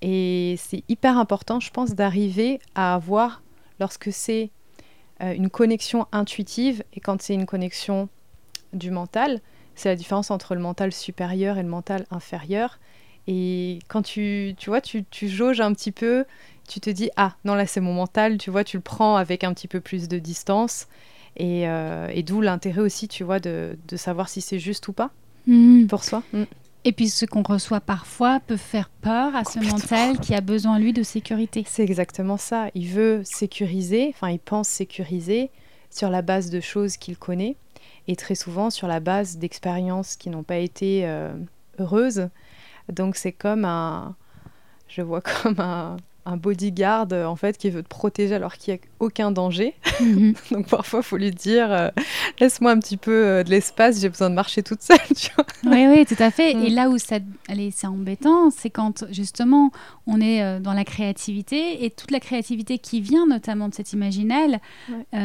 Et 0.00 0.56
c'est 0.58 0.82
hyper 0.88 1.18
important, 1.18 1.60
je 1.60 1.70
pense, 1.70 1.94
d'arriver 1.94 2.60
à 2.74 2.94
avoir, 2.94 3.42
lorsque 3.78 4.12
c'est 4.12 4.50
une 5.20 5.48
connexion 5.48 6.06
intuitive, 6.12 6.84
et 6.92 7.00
quand 7.00 7.22
c'est 7.22 7.34
une 7.34 7.46
connexion 7.46 8.08
du 8.72 8.90
mental, 8.90 9.40
c'est 9.74 9.88
la 9.88 9.96
différence 9.96 10.30
entre 10.30 10.54
le 10.54 10.60
mental 10.60 10.92
supérieur 10.92 11.58
et 11.58 11.62
le 11.62 11.68
mental 11.68 12.06
inférieur. 12.10 12.78
Et 13.26 13.78
quand 13.88 14.02
tu, 14.02 14.54
tu 14.58 14.70
vois, 14.70 14.80
tu, 14.80 15.04
tu 15.04 15.28
jauges 15.28 15.60
un 15.60 15.72
petit 15.72 15.90
peu 15.90 16.24
tu 16.66 16.80
te 16.80 16.90
dis 16.90 17.10
ah 17.16 17.34
non 17.44 17.54
là 17.54 17.66
c'est 17.66 17.80
mon 17.80 17.94
mental, 17.94 18.38
tu 18.38 18.50
vois, 18.50 18.64
tu 18.64 18.76
le 18.76 18.82
prends 18.82 19.16
avec 19.16 19.44
un 19.44 19.54
petit 19.54 19.68
peu 19.68 19.80
plus 19.80 20.08
de 20.08 20.18
distance 20.18 20.86
et, 21.36 21.68
euh, 21.68 22.08
d'où 22.22 22.40
l'intérêt 22.40 22.80
aussi, 22.80 23.08
tu 23.08 23.22
vois, 23.22 23.40
de, 23.40 23.76
savoir 23.96 24.28
si 24.28 24.40
c'est 24.40 24.58
juste 24.58 24.88
ou 24.88 24.92
pas 24.92 25.10
hmm. 25.46 25.86
pour 25.86 26.02
soi. 26.02 26.22
Hmm. 26.32 26.44
Et 26.86 26.92
puis 26.92 27.08
ce 27.08 27.26
qu'on 27.26 27.42
reçoit 27.42 27.80
parfois 27.80 28.38
peut 28.38 28.56
faire 28.56 28.90
peur 28.90 29.34
à 29.34 29.42
ce 29.42 29.58
mental 29.58 30.20
qui 30.20 30.36
a 30.36 30.40
besoin 30.40 30.78
lui 30.78 30.92
de 30.92 31.02
sécurité. 31.02 31.64
C'est 31.66 31.82
exactement 31.82 32.36
ça. 32.36 32.68
Il 32.76 32.86
veut 32.86 33.22
sécuriser, 33.24 34.12
enfin 34.14 34.30
il 34.30 34.38
pense 34.38 34.68
sécuriser 34.68 35.50
sur 35.90 36.10
la 36.10 36.22
base 36.22 36.48
de 36.48 36.60
choses 36.60 36.96
qu'il 36.96 37.18
connaît 37.18 37.56
et 38.06 38.14
très 38.14 38.36
souvent 38.36 38.70
sur 38.70 38.86
la 38.86 39.00
base 39.00 39.36
d'expériences 39.36 40.14
qui 40.14 40.30
n'ont 40.30 40.44
pas 40.44 40.58
été 40.58 41.08
euh, 41.08 41.34
heureuses. 41.80 42.28
Donc 42.88 43.16
c'est 43.16 43.32
comme 43.32 43.64
un, 43.64 44.14
je 44.86 45.02
vois 45.02 45.20
comme 45.42 45.58
un, 45.58 45.96
un 46.26 46.36
bodyguard 46.36 47.06
euh, 47.12 47.24
en 47.24 47.36
fait 47.36 47.56
qui 47.56 47.70
veut 47.70 47.82
te 47.82 47.88
protéger 47.88 48.34
alors 48.34 48.56
qu'il 48.56 48.74
n'y 48.74 48.80
a 48.80 48.82
aucun 49.00 49.30
danger. 49.30 49.74
Mhm. 49.98 50.34
Donc 50.50 50.68
parfois, 50.68 51.00
il 51.00 51.04
faut 51.04 51.16
lui 51.16 51.30
dire 51.30 51.72
euh, 51.72 51.88
laisse-moi 52.38 52.70
un 52.70 52.78
petit 52.78 52.98
peu 52.98 53.12
euh, 53.12 53.42
de 53.42 53.48
l'espace, 53.48 53.98
j'ai 53.98 54.10
besoin 54.10 54.28
de 54.28 54.34
marcher 54.34 54.62
toute 54.62 54.82
seule. 54.82 54.98
Tu 55.16 55.30
vois 55.34 55.46
oui, 55.64 55.86
oui, 55.86 56.04
tout 56.04 56.22
à 56.22 56.30
fait. 56.30 56.52
Et 56.52 56.70
mm. 56.70 56.74
là 56.74 56.90
où 56.90 56.98
ça, 56.98 57.16
allez, 57.48 57.70
c'est 57.70 57.86
embêtant, 57.86 58.50
c'est 58.50 58.68
quand 58.68 59.06
justement 59.10 59.70
on 60.06 60.20
est 60.20 60.60
dans 60.60 60.74
la 60.74 60.84
créativité 60.84 61.86
et 61.86 61.90
toute 61.90 62.10
la 62.10 62.20
créativité 62.20 62.78
qui 62.78 63.00
vient 63.00 63.26
notamment 63.26 63.70
de 63.70 63.74
cet 63.74 63.94
imaginal, 63.94 64.60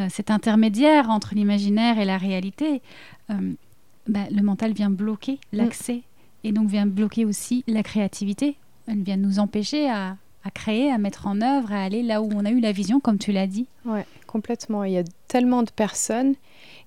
cet 0.10 0.32
intermédiaire 0.32 1.10
entre 1.10 1.36
l'imaginaire 1.36 2.00
et 2.00 2.06
la 2.06 2.18
réalité, 2.18 2.82
bah, 3.28 4.22
le 4.32 4.42
mental 4.42 4.72
vient 4.72 4.90
bloquer 4.90 5.40
l'accès 5.52 6.04
et 6.46 6.54
donc 6.54 6.70
vient 6.70 6.86
bloquer 6.86 7.26
aussi 7.26 7.66
la 7.68 7.84
créativité. 7.84 8.56
Elle 8.88 9.04
vient 9.04 9.18
nous 9.18 9.40
empêcher 9.40 9.90
à 9.90 10.16
à 10.44 10.52
créer, 10.52 10.92
à 10.92 10.98
mettre 10.98 11.28
en 11.28 11.42
œuvre, 11.42 11.72
à 11.72 11.84
aller 11.84 12.02
là 12.04 12.22
où 12.22 12.30
on 12.34 12.46
a 12.46 12.50
eu 12.50 12.60
la 12.60 12.72
vision, 12.72 13.00
comme 13.00 13.18
tu 13.18 13.32
l'as 13.32 13.48
dit. 13.48 13.68
Oui, 13.86 14.00
complètement. 14.28 14.84
Il 14.84 14.94
y 14.94 14.98
a 14.98 15.04
tellement 15.28 15.64
de 15.64 15.70
personnes 15.70 16.36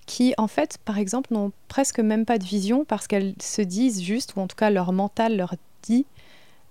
qui, 0.07 0.35
en 0.39 0.49
fait, 0.49 0.79
par 0.85 0.99
exemple, 0.99 1.33
n'ont 1.33 1.53
presque 1.69 2.01
même 2.01 2.25
pas 2.25 2.39
de 2.39 2.45
vision 2.45 2.85
parce 2.85 3.07
qu'elles 3.07 3.35
se 3.41 3.63
disent 3.63 4.03
juste, 4.03 4.35
ou 4.37 4.41
en 4.41 4.47
tout 4.47 4.57
cas 4.57 4.71
leur 4.71 4.93
mental 4.93 5.37
leur 5.37 5.55
dit, 5.83 6.05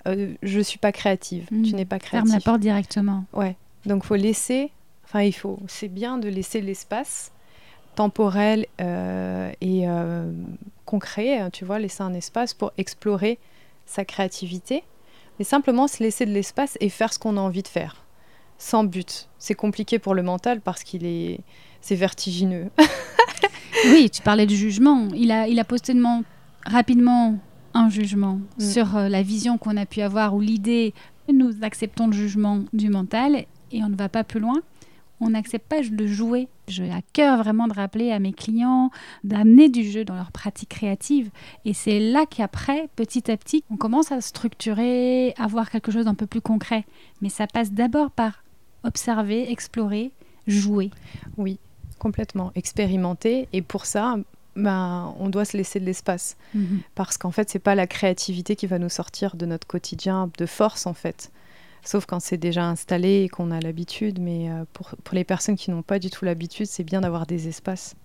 euh, 0.07 0.33
je 0.43 0.57
ne 0.57 0.63
suis 0.63 0.79
pas 0.79 0.91
créative, 0.91 1.47
tu 1.49 1.55
hmm. 1.55 1.75
n'es 1.75 1.85
pas 1.85 1.99
créative. 1.99 2.29
Ferme 2.29 2.39
la 2.39 2.43
porte 2.43 2.59
directement. 2.59 3.25
Ouais. 3.33 3.55
Donc 3.85 4.03
faut 4.03 4.15
laisser, 4.15 4.71
enfin 5.05 5.21
il 5.21 5.33
faut, 5.33 5.59
c'est 5.67 5.87
bien 5.87 6.17
de 6.17 6.27
laisser 6.27 6.61
l'espace 6.61 7.31
temporel 7.95 8.65
euh, 8.81 9.51
et 9.61 9.87
euh, 9.87 10.31
concret, 10.85 11.37
hein, 11.37 11.49
tu 11.49 11.63
vois, 11.63 11.79
laisser 11.79 12.01
un 12.01 12.13
espace 12.13 12.53
pour 12.53 12.71
explorer 12.77 13.39
sa 13.85 14.03
créativité 14.03 14.83
mais 15.37 15.45
simplement 15.45 15.87
se 15.87 16.03
laisser 16.03 16.25
de 16.25 16.31
l'espace 16.31 16.77
et 16.79 16.89
faire 16.89 17.13
ce 17.13 17.19
qu'on 17.19 17.37
a 17.37 17.41
envie 17.41 17.63
de 17.63 17.67
faire, 17.67 18.05
sans 18.57 18.83
but. 18.83 19.29
C'est 19.37 19.55
compliqué 19.55 19.99
pour 19.99 20.13
le 20.13 20.23
mental 20.23 20.61
parce 20.61 20.83
qu'il 20.83 21.05
est, 21.05 21.39
c'est 21.81 21.95
vertigineux. 21.95 22.69
oui, 23.85 24.09
tu 24.09 24.21
parlais 24.21 24.45
du 24.45 24.55
jugement. 24.55 25.07
Il 25.15 25.31
a, 25.31 25.47
il 25.47 25.59
a 25.59 25.63
posté 25.63 25.93
rapidement 26.65 27.37
un 27.73 27.89
jugement 27.89 28.39
mm. 28.57 28.61
sur 28.61 28.97
euh, 28.97 29.09
la 29.09 29.23
vision 29.23 29.57
qu'on 29.57 29.77
a 29.77 29.85
pu 29.85 30.01
avoir 30.01 30.35
ou 30.35 30.41
l'idée. 30.41 30.93
Nous 31.31 31.53
acceptons 31.61 32.07
le 32.07 32.13
jugement 32.13 32.63
du 32.73 32.89
mental 32.89 33.45
et 33.71 33.83
on 33.83 33.89
ne 33.89 33.95
va 33.95 34.09
pas 34.09 34.23
plus 34.23 34.39
loin 34.39 34.61
on 35.23 35.29
n'accepte 35.29 35.67
pas 35.67 35.81
de 35.81 36.07
jouer. 36.07 36.47
J'ai 36.67 36.91
à 36.91 37.01
cœur 37.13 37.37
vraiment 37.39 37.67
de 37.67 37.73
rappeler 37.73 38.11
à 38.11 38.19
mes 38.19 38.33
clients 38.33 38.89
d'amener 39.23 39.69
du 39.69 39.83
jeu 39.83 40.05
dans 40.05 40.15
leur 40.15 40.31
pratique 40.31 40.69
créative. 40.69 41.29
Et 41.65 41.73
c'est 41.73 41.99
là 41.99 42.25
qu'après, 42.25 42.89
petit 42.95 43.29
à 43.29 43.37
petit, 43.37 43.63
on 43.69 43.77
commence 43.77 44.11
à 44.11 44.21
structurer, 44.21 45.33
à 45.37 45.47
voir 45.47 45.69
quelque 45.69 45.91
chose 45.91 46.05
d'un 46.05 46.15
peu 46.15 46.27
plus 46.27 46.41
concret. 46.41 46.85
Mais 47.21 47.29
ça 47.29 47.47
passe 47.47 47.71
d'abord 47.71 48.11
par 48.11 48.43
observer, 48.83 49.51
explorer, 49.51 50.11
jouer. 50.47 50.89
Oui, 51.37 51.59
complètement. 51.99 52.51
Expérimenter. 52.55 53.47
Et 53.51 53.61
pour 53.61 53.85
ça, 53.85 54.17
ben, 54.55 55.13
on 55.19 55.29
doit 55.29 55.45
se 55.45 55.57
laisser 55.57 55.79
de 55.79 55.85
l'espace. 55.85 56.37
Mhm. 56.53 56.79
Parce 56.95 57.17
qu'en 57.17 57.31
fait, 57.31 57.49
c'est 57.49 57.59
pas 57.59 57.75
la 57.75 57.87
créativité 57.87 58.55
qui 58.55 58.67
va 58.67 58.79
nous 58.79 58.89
sortir 58.89 59.35
de 59.35 59.45
notre 59.45 59.67
quotidien 59.67 60.29
de 60.37 60.45
force, 60.45 60.85
en 60.85 60.93
fait 60.93 61.31
sauf 61.83 62.05
quand 62.05 62.19
c'est 62.19 62.37
déjà 62.37 62.65
installé 62.65 63.23
et 63.23 63.29
qu'on 63.29 63.51
a 63.51 63.59
l'habitude. 63.59 64.19
Mais 64.19 64.49
euh, 64.49 64.65
pour, 64.73 64.91
pour, 65.03 65.15
les 65.15 65.23
personnes 65.23 65.55
qui 65.55 65.71
n'ont 65.71 65.83
pas 65.83 65.99
du 65.99 66.09
tout 66.09 66.25
l'habitude, 66.25 66.67
c'est 66.67 66.83
bien 66.83 67.01
d'avoir 67.01 67.25
des 67.25 67.47
espaces. 67.47 67.95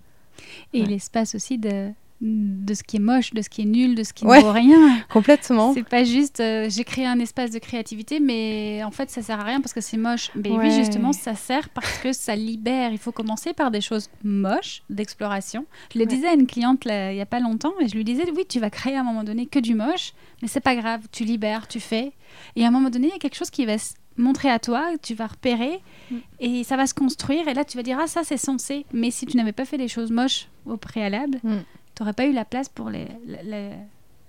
Et 0.73 0.85
l'espace 0.85 1.35
aussi 1.35 1.57
de, 1.57 1.91
de 2.21 2.73
ce 2.73 2.83
qui 2.83 2.97
est 2.97 3.01
moche, 3.01 3.33
de 3.33 3.41
ce 3.41 3.49
qui 3.49 3.61
est 3.61 3.65
nul, 3.65 3.95
de 3.95 4.03
ce 4.03 4.11
qui 4.11 4.25
ne 4.25 4.41
vaut 4.41 4.51
rien. 4.51 5.01
Complètement. 5.09 5.73
C'est 5.73 5.87
pas 5.87 6.03
juste 6.03 6.41
euh, 6.41 6.67
j'ai 6.69 6.83
créé 6.83 7.05
un 7.05 7.19
espace 7.19 7.51
de 7.51 7.59
créativité, 7.59 8.19
mais 8.19 8.83
en 8.83 8.91
fait 8.91 9.09
ça 9.09 9.21
sert 9.21 9.39
à 9.39 9.43
rien 9.43 9.61
parce 9.61 9.73
que 9.73 9.79
c'est 9.79 9.97
moche. 9.97 10.29
Mais 10.35 10.51
oui, 10.51 10.71
justement, 10.71 11.13
ça 11.13 11.35
sert 11.35 11.69
parce 11.69 11.97
que 11.99 12.11
ça 12.11 12.35
libère. 12.35 12.91
Il 12.91 12.97
faut 12.97 13.13
commencer 13.13 13.53
par 13.53 13.71
des 13.71 13.79
choses 13.81 14.09
moches 14.23 14.83
d'exploration. 14.89 15.65
Je 15.93 15.99
le 15.99 16.05
disais 16.05 16.27
à 16.27 16.33
une 16.33 16.47
cliente 16.47 16.83
il 16.85 17.15
y 17.15 17.21
a 17.21 17.25
pas 17.25 17.39
longtemps 17.39 17.73
et 17.79 17.87
je 17.87 17.95
lui 17.95 18.03
disais 18.03 18.29
oui, 18.35 18.45
tu 18.47 18.59
vas 18.59 18.69
créer 18.69 18.95
à 18.95 18.99
un 18.99 19.03
moment 19.03 19.23
donné 19.23 19.45
que 19.45 19.59
du 19.59 19.73
moche, 19.73 20.13
mais 20.41 20.47
c'est 20.49 20.59
pas 20.59 20.75
grave, 20.75 21.01
tu 21.11 21.23
libères, 21.23 21.67
tu 21.67 21.79
fais. 21.79 22.11
Et 22.55 22.65
à 22.65 22.67
un 22.67 22.71
moment 22.71 22.89
donné, 22.89 23.07
il 23.07 23.11
y 23.11 23.15
a 23.15 23.19
quelque 23.19 23.35
chose 23.35 23.49
qui 23.49 23.65
va 23.65 23.77
se 23.77 23.93
montrer 24.17 24.49
à 24.49 24.59
toi, 24.59 24.91
tu 25.01 25.15
vas 25.15 25.27
repérer 25.27 25.79
mm. 26.11 26.17
et 26.41 26.63
ça 26.65 26.75
va 26.75 26.85
se 26.85 26.93
construire. 26.93 27.47
Et 27.47 27.53
là, 27.53 27.63
tu 27.63 27.77
vas 27.77 27.83
dire 27.83 27.97
ah 28.01 28.07
ça 28.07 28.25
c'est 28.25 28.37
censé. 28.37 28.85
Mais 28.91 29.09
si 29.09 29.25
tu 29.25 29.37
n'avais 29.37 29.53
pas 29.53 29.63
fait 29.63 29.77
des 29.77 29.87
choses 29.87 30.11
moches 30.11 30.49
au 30.65 30.75
préalable. 30.75 31.39
Mm 31.43 31.59
tu 31.99 32.03
n'aurais 32.03 32.13
pas 32.13 32.27
eu 32.27 32.31
la 32.31 32.45
place 32.45 32.69
pour 32.69 32.89
les, 32.89 33.09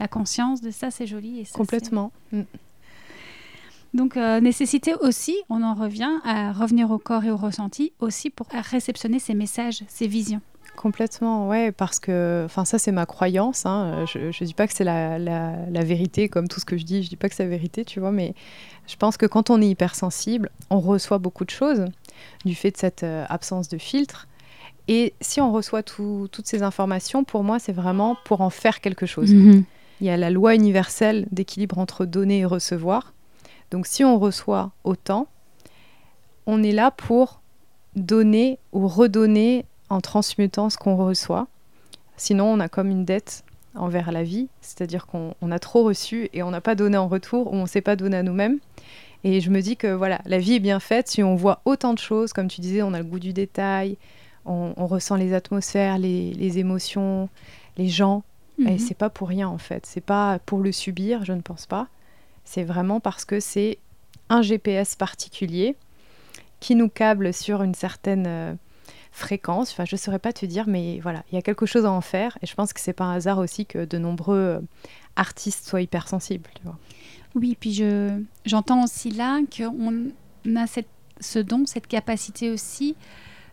la 0.01 0.09
conscience 0.09 0.61
de 0.61 0.73
ça, 0.73 0.91
c'est 0.91 1.07
joli. 1.07 1.39
Et 1.39 1.47
Complètement. 1.53 2.11
Mm. 2.33 2.41
Donc, 3.95 4.17
euh, 4.17 4.41
nécessité 4.41 4.93
aussi, 4.97 5.37
on 5.49 5.63
en 5.63 5.75
revient 5.75 6.11
à 6.25 6.53
revenir 6.53 6.91
au 6.91 6.99
corps 6.99 7.23
et 7.23 7.31
au 7.31 7.37
ressenti, 7.37 7.93
aussi 8.01 8.29
pour 8.29 8.49
réceptionner 8.51 9.21
ces 9.21 9.35
messages, 9.35 9.85
ces 9.87 10.09
visions. 10.09 10.41
Complètement, 10.75 11.47
ouais, 11.47 11.71
parce 11.71 12.01
que, 12.01 12.43
enfin, 12.45 12.65
ça 12.65 12.81
c'est 12.81 12.91
ma 12.91 13.07
croyance. 13.07 13.65
Hein. 13.67 14.05
Je 14.13 14.19
ne 14.19 14.45
dis 14.45 14.55
pas 14.55 14.67
que 14.67 14.73
c'est 14.73 14.83
la, 14.83 15.21
la, 15.21 15.85
vérité, 15.85 16.29
comme 16.29 16.49
tout 16.49 16.59
ce 16.59 16.65
que 16.65 16.77
je 16.77 16.85
dis, 16.85 17.05
je 17.05 17.09
dis 17.09 17.17
pas 17.17 17.29
que 17.29 17.37
c'est 17.37 17.45
la 17.45 17.51
vérité, 17.51 17.85
tu 17.85 18.01
vois, 18.01 18.11
mais 18.11 18.35
je 18.89 18.97
pense 18.97 19.17
que 19.17 19.27
quand 19.27 19.49
on 19.49 19.63
est 19.63 19.69
hypersensible, 19.69 20.51
on 20.71 20.81
reçoit 20.81 21.19
beaucoup 21.19 21.45
de 21.45 21.51
choses 21.51 21.85
du 22.45 22.57
fait 22.57 22.73
de 22.73 22.79
cette 22.79 23.05
euh, 23.05 23.25
absence 23.29 23.69
de 23.69 23.79
filtre. 23.79 24.27
Et 24.89 25.15
si 25.21 25.41
on 25.41 25.53
reçoit 25.53 25.83
toutes 25.83 26.47
ces 26.47 26.63
informations, 26.63 27.25
pour 27.25 27.45
moi, 27.45 27.59
c'est 27.59 27.73
vraiment 27.73 28.17
pour 28.25 28.41
en 28.41 28.51
faire 28.51 28.81
quelque 28.81 29.07
chose. 29.07 29.33
Mhm. 29.33 29.65
Il 30.01 30.07
y 30.07 30.11
a 30.11 30.17
la 30.17 30.31
loi 30.31 30.55
universelle 30.55 31.27
d'équilibre 31.31 31.79
entre 31.79 32.07
donner 32.07 32.41
et 32.41 32.45
recevoir. 32.45 33.13
Donc 33.71 33.87
si 33.87 34.03
on 34.03 34.19
reçoit 34.19 34.73
autant, 34.85 35.29
on 36.47 36.63
est 36.63 36.73
là 36.73 36.91
pour 36.91 37.41
donner 37.97 38.59
ou 38.73 38.89
redonner 38.89 39.65
en 39.89 40.01
transmutant 40.01 40.71
ce 40.71 40.79
qu'on 40.79 40.97
reçoit. 40.97 41.49
Sinon, 42.17 42.47
on 42.47 42.61
a 42.61 42.69
comme 42.69 42.89
une 42.91 43.05
dette 43.05 43.45
envers 43.75 44.11
la 44.11 44.23
vie, 44.23 44.49
c'est-à-dire 44.61 45.07
qu'on 45.07 45.35
a 45.51 45.59
trop 45.59 45.85
reçu 45.85 46.29
et 46.33 46.43
on 46.43 46.51
n'a 46.51 46.61
pas 46.61 46.75
donné 46.75 46.97
en 46.97 47.09
retour 47.09 47.53
ou 47.53 47.57
on 47.57 47.63
ne 47.63 47.69
s'est 47.69 47.81
pas 47.81 47.97
donné 47.97 48.17
à 48.17 48.23
nous-mêmes. 48.23 48.59
Et 49.23 49.41
je 49.41 49.51
me 49.51 49.61
dis 49.61 49.77
que 49.77 49.93
voilà, 49.93 50.21
la 50.25 50.39
vie 50.39 50.55
est 50.55 50.61
bien 50.61 50.81
faite 50.81 51.09
si 51.09 51.23
on 51.23 51.35
voit 51.35 51.61
autant 51.65 51.93
de 51.93 51.99
choses, 51.99 52.33
comme 52.33 52.49
tu 52.49 52.61
disais, 52.61 52.83
on 52.83 52.95
a 52.95 52.99
le 52.99 53.05
goût 53.05 53.19
du 53.19 53.33
détail, 53.33 53.97
on, 54.45 54.87
ressent 54.87 55.17
les 55.17 55.35
atmosphères, 55.35 55.99
les, 55.99 56.59
émotions, 56.59 57.29
les 57.77 57.89
gens. 57.89 58.23
Et 58.59 58.73
mhm. 58.73 58.79
c'est 58.79 58.95
pas 58.95 59.09
pour 59.11 59.29
rien 59.29 59.49
en 59.49 59.59
fait. 59.59 59.87
C'est 59.87 60.03
pas 60.03 60.39
pour 60.41 60.59
le 60.59 60.73
subir, 60.73 61.25
je 61.25 61.33
ne 61.33 61.41
pense 61.41 61.67
pas. 61.67 61.89
C'est 62.45 62.65
vraiment 62.65 63.01
parce 63.01 63.25
que 63.25 63.41
c'est 63.41 63.79
un 64.29 64.43
GPS 64.43 64.97
particulier 64.97 65.77
qui 66.59 66.75
nous 66.75 66.89
câble 66.89 67.33
sur 67.33 67.63
une 67.63 67.75
certaine 67.75 68.27
euh, 68.27 68.55
fréquence. 69.13 69.73
Enfin, 69.73 69.85
je 69.87 69.95
ne 69.95 69.99
saurais 69.99 70.19
pas 70.19 70.33
te 70.33 70.45
dire, 70.45 70.65
mais 70.67 71.01
voilà, 71.01 71.25
il 71.31 71.37
y 71.37 71.39
a 71.39 71.43
quelque 71.43 71.65
chose 71.65 71.87
à 71.87 71.91
en 71.91 72.01
faire. 72.03 72.37
Et 72.43 72.47
je 72.47 72.55
pense 72.55 72.73
que 72.73 72.81
c'est 72.81 72.93
pas 72.93 73.05
un 73.05 73.15
hasard 73.15 73.39
aussi 73.39 73.65
que 73.65 73.85
de 73.85 73.99
nombreux 73.99 74.37
euh, 74.37 74.61
artistes 75.17 75.67
soient 75.67 75.81
hypersensibles. 75.81 76.51
Tu 76.55 76.63
vois. 76.65 76.79
Oui, 77.35 77.57
puis 77.59 77.73
je, 77.73 78.21
j'entends 78.45 78.85
aussi 78.85 79.11
là 79.11 79.41
qu'on 79.57 80.11
a 80.57 80.67
cette, 80.67 80.89
ce 81.21 81.39
don, 81.39 81.65
cette 81.67 81.87
capacité 81.87 82.51
aussi 82.51 82.97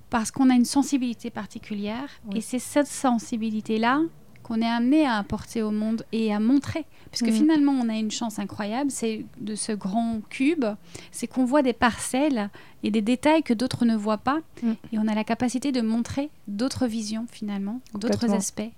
parce 0.10 0.32
qu'on 0.32 0.50
a 0.50 0.54
une 0.54 0.66
sensibilité 0.66 1.30
particulière 1.30 2.10
et 2.34 2.42
c'est 2.42 2.60
cette 2.60 2.88
sensibilité-là 2.88 4.02
qu'on 4.48 4.62
est 4.62 4.66
amené 4.66 5.06
à 5.06 5.18
apporter 5.18 5.62
au 5.62 5.72
monde 5.72 6.06
et 6.14 6.34
à 6.34 6.40
montrer. 6.40 6.86
Puisque 7.12 7.28
mm. 7.28 7.34
finalement, 7.34 7.74
on 7.74 7.90
a 7.90 7.96
une 7.96 8.12
chance 8.12 8.40
incroyable, 8.40 8.92
c'est 8.92 9.26
de 9.42 9.56
ce 9.56 9.74
grand 9.74 10.22
cube, 10.30 10.66
c'est 11.12 11.28
qu'on 11.28 11.44
voit 11.44 11.62
des 11.62 11.74
parcelles 11.74 12.50
et 12.84 12.92
des 12.92 13.02
détails 13.02 13.44
que 13.44 13.54
d'autres 13.54 13.84
ne 13.84 13.96
voient 13.96 14.18
pas. 14.18 14.40
Mm. 14.64 14.72
Et 14.94 15.00
on 15.00 15.08
a 15.08 15.16
la 15.16 15.26
capacité 15.26 15.74
de 15.74 15.82
montrer 15.82 16.30
d'autres 16.48 16.88
visions, 16.88 17.26
finalement, 17.30 17.82
d'autres 17.94 18.34
aspects. 18.34 18.72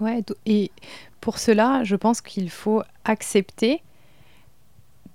Ouais, 0.00 0.24
et 0.46 0.70
pour 1.20 1.38
cela, 1.38 1.84
je 1.84 1.96
pense 1.96 2.20
qu'il 2.20 2.48
faut 2.50 2.82
accepter 3.04 3.82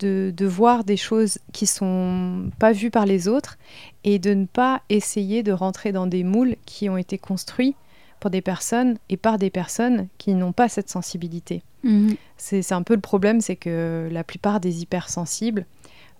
de, 0.04 0.46
voir 0.46 0.84
des 0.84 0.98
choses 0.98 1.39
qui 1.52 1.66
sont 1.66 2.50
pas 2.60 2.72
vues 2.72 2.92
par 2.92 3.06
les 3.06 3.28
autres 3.28 3.58
et 4.04 4.20
de 4.20 4.34
ne 4.34 4.46
pas 4.46 4.82
essayer 4.89 5.44
de 5.44 5.52
rentrer 5.52 5.92
dans 5.92 6.08
des 6.08 6.24
moules 6.24 6.56
qui 6.66 6.89
ont 6.89 6.98
été 6.98 7.18
construits 7.18 7.76
pour 8.20 8.30
des 8.30 8.42
personnes 8.42 8.98
et 9.10 9.18
par 9.18 9.38
des 9.38 9.50
personnes 9.50 10.08
qui 10.18 10.34
n'ont 10.34 10.54
pas 10.54 10.70
cette 10.70 10.89
sensibilité. 10.89 11.63
Mhm. 11.84 12.16
C'est 12.38 12.72
un 12.72 12.84
peu 12.84 12.96
le 12.96 13.02
problème, 13.02 13.42
c'est 13.42 13.58
que 13.58 14.08
la 14.12 14.24
plupart 14.24 14.60
des 14.60 14.82
hypersensibles 14.82 15.66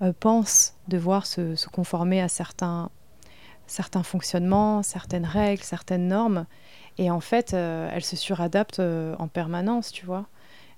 euh, 0.02 0.12
pensent 0.18 0.76
devoir 0.88 1.26
se, 1.26 1.56
se, 1.56 1.68
conformer 1.68 2.22
à 2.22 2.28
certains, 2.28 2.90
certains 3.68 4.04
fonctionnements, 4.04 4.84
certaines 4.84 5.26
règles, 5.26 5.64
certaines 5.64 6.08
normes, 6.08 6.46
et 6.98 7.10
en 7.10 7.20
fait, 7.20 7.54
euh, 7.54 7.90
elles 7.92 8.04
se 8.04 8.16
suradaptent 8.16 8.80
euh, 8.80 9.16
en 9.20 9.28
permanence, 9.28 9.92
tu 9.92 10.06
vois 10.06 10.28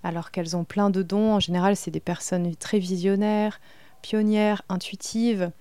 alors 0.06 0.30
qu'elles 0.30 0.56
ont 0.56 0.64
plein 0.64 0.92
de 0.92 1.02
dons. 1.02 1.34
En 1.34 1.40
général, 1.40 1.76
c'est 1.76 1.90
des 1.90 2.00
personnes 2.00 2.56
très 2.56 2.78
visionnaires, 2.78 3.60
pionnières, 4.04 4.62
intuitives. 4.70 5.52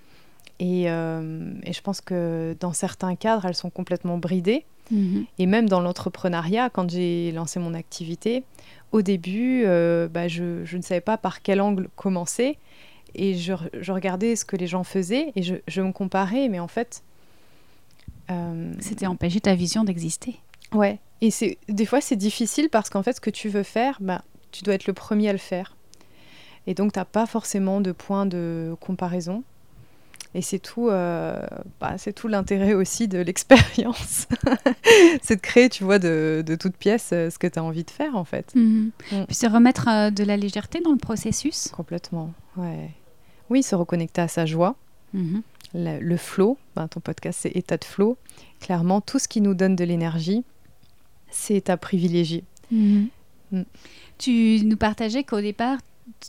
Euh, 0.63 1.55
et, 1.65 1.73
je 1.73 1.81
pense 1.81 2.03
que 2.03 2.55
dans 2.61 2.75
certains 2.75 3.17
cadres, 3.17 3.47
elles 3.47 3.55
sont 3.55 3.71
complètement 3.71 4.19
bridées. 4.19 4.67
Mhm. 4.91 5.25
Et 5.39 5.47
même 5.47 5.67
dans 5.67 5.81
l'entrepreneuriat, 5.81 6.69
quand 6.69 6.91
j'ai 6.91 7.33
lancé 7.33 7.59
mon 7.59 7.73
activité, 7.73 8.45
au 8.93 9.01
début, 9.01 9.63
euh, 9.65 10.09
bah, 10.09 10.29
je, 10.29 10.77
ne 10.77 10.83
savais 10.83 11.01
pas 11.01 11.17
par 11.17 11.41
quel 11.41 11.63
angle 11.63 11.89
commencer. 11.97 12.59
Et 13.15 13.35
je, 13.35 13.55
regardais 13.91 14.37
ce 14.37 14.45
que 14.45 14.57
les 14.57 14.67
gens 14.67 14.85
faisaient 14.85 15.33
et 15.37 15.43
je, 15.43 15.81
me 15.81 15.93
comparais, 15.93 16.49
mais 16.49 16.61
en 16.61 16.69
fait... 16.69 17.03
Euh, 18.31 18.73
C'était 18.79 19.07
empêcher 19.07 19.41
ta 19.41 19.55
vision 19.55 19.85
d'exister. 19.85 20.37
Ouais. 20.73 20.99
Et 21.23 21.31
des 21.69 21.87
fois, 21.87 22.03
c'est 22.03 22.17
difficile 22.17 22.69
parce 22.69 22.91
qu'en 22.91 23.03
fait, 23.03 23.15
ce 23.15 23.21
que 23.21 23.31
tu 23.31 23.49
veux 23.49 23.63
faire, 23.63 23.99
bah, 24.01 24.23
tu 24.55 24.63
dois 24.65 24.75
être 24.75 24.87
le 24.87 24.93
premier 24.93 25.29
à 25.29 25.33
le 25.33 25.39
faire. 25.39 25.77
Et 26.67 26.75
donc, 26.75 26.93
tu 26.93 26.99
n'as 26.99 27.05
pas 27.05 27.27
forcément 27.27 27.81
de 27.81 27.93
point 27.93 28.25
de 28.25 28.75
comparaison. 28.81 29.43
Et 30.37 30.43
c'est 30.43 30.59
tout, 30.59 30.89
euh, 30.89 31.47
bah, 31.81 31.95
c'est 31.97 32.13
tout 32.13 32.27
l'intérêt 32.27 32.75
aussi 32.75 33.07
de 33.07 33.19
l'expérience. 33.19 34.27
c'est 35.23 35.37
de 35.37 35.41
créer, 35.41 35.69
tu 35.69 35.85
vois, 35.85 35.99
de, 35.99 36.43
de 36.45 36.55
toute 36.57 36.77
pièce 36.77 37.11
euh, 37.13 37.31
ce 37.31 37.39
que 37.39 37.47
tu 37.47 37.59
as 37.59 37.63
envie 37.63 37.85
de 37.85 37.91
faire, 37.91 38.17
en 38.17 38.25
fait. 38.25 38.53
Mhm. 38.55 38.91
Mm. 39.13 39.25
Puis 39.27 39.37
se 39.37 39.47
remettre 39.47 39.89
euh, 39.89 40.11
de 40.11 40.25
la 40.25 40.37
légèreté 40.37 40.81
dans 40.81 40.91
le 40.91 40.99
processus. 40.99 41.69
Complètement, 41.69 42.33
ouais. 42.57 42.91
Oui, 43.49 43.63
se 43.63 43.77
reconnecter 43.77 44.23
à 44.23 44.29
sa 44.29 44.47
joie. 44.47 44.75
Mhm. 45.13 45.43
Le, 45.77 46.17
flow, 46.17 46.57
ben, 46.77 46.87
ton 46.87 47.01
podcast 47.01 47.41
c'est 47.43 47.57
état 47.57 47.77
de 47.77 47.85
flow. 47.85 48.17
Clairement, 48.61 49.01
tout 49.01 49.19
ce 49.19 49.27
qui 49.27 49.41
nous 49.41 49.55
donne 49.55 49.75
de 49.75 49.85
l'énergie, 49.85 50.45
c'est 51.31 51.69
à 51.69 51.77
privilégier. 51.77 52.45
Mhm. 52.71 53.09
Mm. 53.53 53.63
Tu 54.19 54.61
nous 54.65 54.77
partageais 54.77 55.25
qu'au 55.25 55.41
départ, 55.41 55.79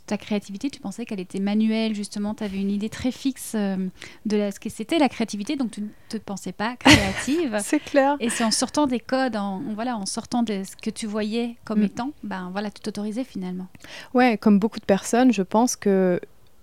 ta 0.06 0.16
créativité, 0.16 0.70
tu 0.70 0.80
pensais 0.80 1.04
qu'elle 1.04 1.20
était 1.20 1.38
manuelle, 1.38 1.94
justement, 1.94 2.34
tu 2.34 2.44
avais 2.44 2.58
une 2.58 2.70
idée 2.70 2.88
très 2.88 3.10
fixe 3.10 3.52
euh, 3.54 3.76
de 4.24 4.50
ce 4.50 4.58
que 4.58 4.68
c'était 4.68 4.98
la 4.98 5.08
créativité, 5.08 5.56
donc 5.56 5.70
tu 5.70 5.82
ne 5.82 5.88
te 6.08 6.16
pensais 6.16 6.52
pas 6.52 6.76
créative. 6.80 7.58
c'est 7.62 7.80
clair. 7.80 8.16
Et 8.20 8.30
c'est 8.30 8.44
en 8.44 8.50
sortant 8.50 8.86
des 8.86 9.00
codes, 9.00 9.36
en, 9.36 9.60
voilà, 9.74 9.96
en 9.96 10.06
sortant 10.06 10.42
de 10.42 10.62
ce 10.64 10.76
que 10.76 10.90
tu 10.90 11.06
voyais 11.06 11.56
comme 11.64 11.80
mm. 11.80 11.84
étant, 11.84 12.12
ben 12.22 12.50
voilà, 12.52 12.70
tu 12.70 12.80
t'autorisais 12.80 13.24
finalement. 13.24 13.66
Ouais, 14.14 14.38
comme 14.38 14.58
beaucoup 14.58 14.80
de 14.80 14.84
personnes, 14.84 15.32
je 15.32 15.42
pense 15.42 15.76
que 15.76 16.20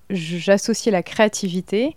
j'associais 0.09 0.91
la 0.91 1.03
créativité 1.03 1.95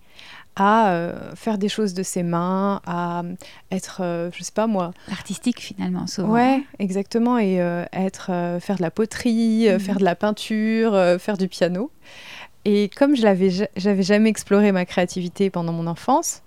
à 0.56 0.88
euh, 0.88 1.12
faire 1.34 1.58
des 1.58 1.68
choses 1.68 1.92
de 1.92 2.02
ses 2.02 2.22
mains, 2.22 2.80
à 2.86 3.22
être, 3.70 4.00
euh, 4.00 4.30
je 4.34 4.42
sais 4.42 4.52
pas 4.52 4.66
moi. 4.66 4.92
Artistique 5.12 5.60
finalement, 5.60 6.06
souvent. 6.06 6.32
Ouais, 6.32 6.64
exactement. 6.78 7.38
Et 7.38 7.60
euh, 7.60 7.84
être, 7.92 8.30
faire 8.60 8.76
de 8.76 8.82
la 8.82 8.90
poterie, 8.90 9.68
mhm. 9.70 9.78
faire 9.78 9.98
de 9.98 10.04
la 10.04 10.14
peinture, 10.14 10.92
faire 11.20 11.36
du 11.36 11.48
piano. 11.48 11.90
Et 12.64 12.88
comme 12.96 13.14
je 13.14 13.22
l'avais, 13.22 13.68
j'avais 13.76 14.02
jamais 14.02 14.30
exploré 14.30 14.72
ma 14.72 14.86
créativité 14.86 15.50
pendant 15.50 15.72
mon 15.72 15.86
enfance, 15.86 16.42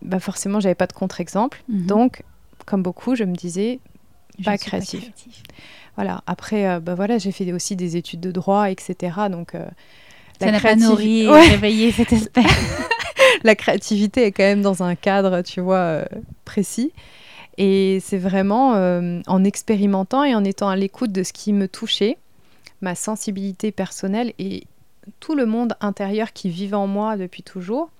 bah 0.00 0.18
forcément, 0.18 0.58
j'avais 0.58 0.74
pas 0.74 0.86
de 0.86 0.94
contre-exemple. 0.94 1.62
Mhm. 1.68 1.86
Donc, 1.86 2.22
comme 2.64 2.82
beaucoup, 2.82 3.14
je 3.14 3.24
me 3.24 3.34
disais, 3.34 3.80
pas 4.42 4.56
créatif. 4.56 5.12
Voilà. 5.94 6.22
Après, 6.26 6.80
bah 6.80 6.94
voilà, 6.94 7.18
j'ai 7.18 7.32
fait 7.32 7.52
aussi 7.52 7.76
des 7.76 7.98
études 7.98 8.20
de 8.20 8.32
droit, 8.32 8.70
etc. 8.70 9.14
Donc, 9.30 9.52
ça 10.40 10.50
n'a 10.50 10.58
pas 10.58 10.74
nourri 10.74 11.24
et 11.24 11.28
réveillé 11.28 11.92
cette 11.92 12.14
espèce. 12.14 12.46
la 13.42 13.54
créativité 13.54 14.24
est 14.24 14.32
quand 14.32 14.42
même 14.42 14.62
dans 14.62 14.82
un 14.82 14.94
cadre, 14.94 15.42
tu 15.42 15.60
vois, 15.60 15.76
euh, 15.76 16.04
précis. 16.44 16.92
Et 17.58 17.98
c'est 18.00 18.18
vraiment 18.18 18.74
euh, 18.74 19.20
en 19.26 19.44
expérimentant 19.44 20.24
et 20.24 20.34
en 20.34 20.44
étant 20.44 20.68
à 20.68 20.76
l'écoute 20.76 21.12
de 21.12 21.22
ce 21.22 21.32
qui 21.32 21.52
me 21.52 21.68
touchait, 21.68 22.16
ma 22.80 22.94
sensibilité 22.94 23.72
personnelle 23.72 24.32
et 24.38 24.64
tout 25.20 25.34
le 25.34 25.46
monde 25.46 25.74
intérieur 25.80 26.32
qui 26.32 26.48
vivait 26.48 26.76
en 26.76 26.86
moi 26.86 27.16
depuis 27.16 27.42
toujours, 27.42 27.90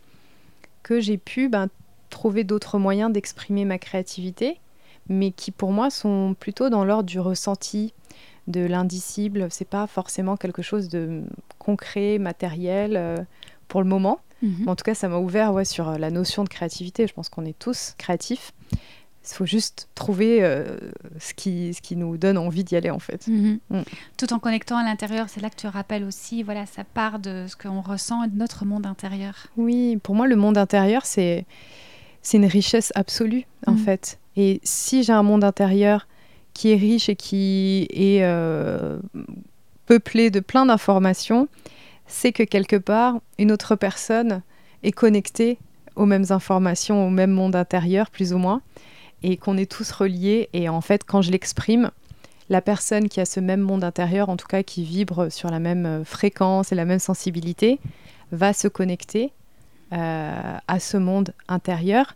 que 0.83 1.01
j'ai 1.01 1.19
pu 1.19 1.49
ben, 1.49 1.69
trouver 2.11 2.45
d'autres 2.45 2.79
moyens 2.79 3.13
d'exprimer 3.13 3.65
ma 3.65 3.79
créativité, 3.79 4.59
mais 5.09 5.33
qui 5.33 5.51
pour 5.51 5.73
moi 5.73 5.91
sont 5.91 6.35
plutôt 6.39 6.71
dans 6.71 6.85
l'ordre 6.85 7.09
du 7.09 7.21
ressenti, 7.21 7.93
de 8.49 8.61
l'indicible. 8.61 9.49
C'est 9.51 9.69
pas 9.69 9.87
forcément 9.87 10.37
quelque 10.37 10.63
chose 10.63 10.89
de 10.89 11.23
concret, 11.59 12.19
matériel 12.19 12.97
euh, 12.97 13.17
pour 13.69 13.83
le 13.83 13.89
moment. 13.89 14.21
Mhm. 14.43 14.69
En 14.69 14.75
tout 14.77 14.83
cas, 14.85 14.95
ça 14.95 15.09
m'a 15.09 15.19
ouvert 15.19 15.53
ouais, 15.55 15.65
sur 15.65 15.99
la 15.99 16.11
notion 16.11 16.45
de 16.45 16.49
créativité. 16.49 17.07
Je 17.07 17.15
pense 17.15 17.29
qu'on 17.29 17.45
est 17.45 17.59
tous 17.59 17.95
créatifs. 17.99 18.53
Il 19.25 19.35
faut 19.37 19.47
juste 19.47 19.89
trouver 19.95 20.43
euh, 20.43 20.65
ce, 21.21 21.33
qui, 21.33 21.73
ce 21.75 21.81
qui 21.81 21.95
nous 21.95 22.17
donne 22.17 22.37
envie 22.37 22.65
d'y 22.65 22.75
aller, 22.75 22.91
en 22.91 22.99
fait. 22.99 23.29
Mhm. 23.29 23.61
Mm. 23.71 23.83
Tout 24.17 24.33
en 24.33 24.41
connectant 24.41 24.77
à 24.79 24.83
l'intérieur, 24.83 25.27
c'est 25.29 25.41
là 25.41 25.49
que 25.49 25.55
tu 25.55 25.69
rappelles 25.69 26.03
aussi, 26.03 26.43
voilà, 26.43 26.67
ça 26.67 26.83
part 26.83 27.21
de 27.21 27.47
ce 27.49 27.55
qu'on 27.55 27.83
ressent 27.83 28.25
et 28.25 28.29
de 28.29 28.37
notre 28.37 28.65
monde 28.65 28.85
intérieur. 28.85 29.47
Oui, 29.57 29.97
pour 30.03 30.17
moi, 30.17 30.27
le 30.27 30.35
monde 30.37 30.59
intérieur, 30.59 31.07
c'est 31.07 31.47
c'est 32.25 32.37
une 32.37 32.47
richesse 32.47 32.93
absolue, 32.97 33.45
en 33.67 33.73
Mhm. 33.73 33.79
fait. 33.79 34.19
Et 34.37 34.61
si 34.65 35.03
j'ai 35.05 35.13
un 35.13 35.23
monde 35.25 35.45
intérieur 35.45 36.07
qui 36.55 36.71
est 36.73 36.77
riche 36.77 37.09
et 37.09 37.17
qui 37.17 37.87
est 37.93 38.23
euh, 38.23 38.99
peuplé 39.87 40.31
de 40.31 40.41
plein 40.41 40.67
d'informations, 40.67 41.49
c'est 42.13 42.33
que 42.33 42.43
quelque 42.43 42.77
part, 42.77 43.17
une 43.39 43.51
autre 43.51 43.75
personne 43.75 44.43
est 44.83 44.93
connectée 44.93 45.59
aux 45.97 46.05
mêmes 46.05 46.27
informations, 46.31 47.07
au 47.07 47.11
même 47.11 47.31
monde 47.31 47.57
intérieur, 47.57 48.11
plus 48.11 48.33
ou 48.35 48.39
moins, 48.39 48.61
et 49.23 49.37
qu'on 49.37 49.57
est 49.57 49.71
tous 49.71 49.91
reliés. 49.91 50.49
Et 50.53 50.69
en 50.69 50.83
fait, 50.83 51.05
quand 51.05 51.23
je 51.23 51.31
l'exprime, 51.31 51.91
la 52.51 52.61
personne 52.61 53.09
qui 53.09 53.21
a 53.21 53.25
ce 53.25 53.41
même 53.41 53.61
monde 53.61 53.83
intérieur, 53.83 54.29
en 54.29 54.37
tout 54.37 54.47
cas 54.47 54.63
qui 54.63 54.85
vibre 54.85 55.33
sur 55.33 55.49
la 55.51 55.59
même 55.59 55.87
euh, 55.87 56.05
fréquence 56.05 56.71
et 56.71 56.75
la 56.75 56.85
même 56.85 56.99
sensibilité, 56.99 57.81
va 58.31 58.53
se 58.53 58.69
connecter 58.69 59.33
euh, 59.93 60.57
à 60.69 60.81
ce 60.81 60.99
monde 60.99 61.33
intérieur 61.49 62.15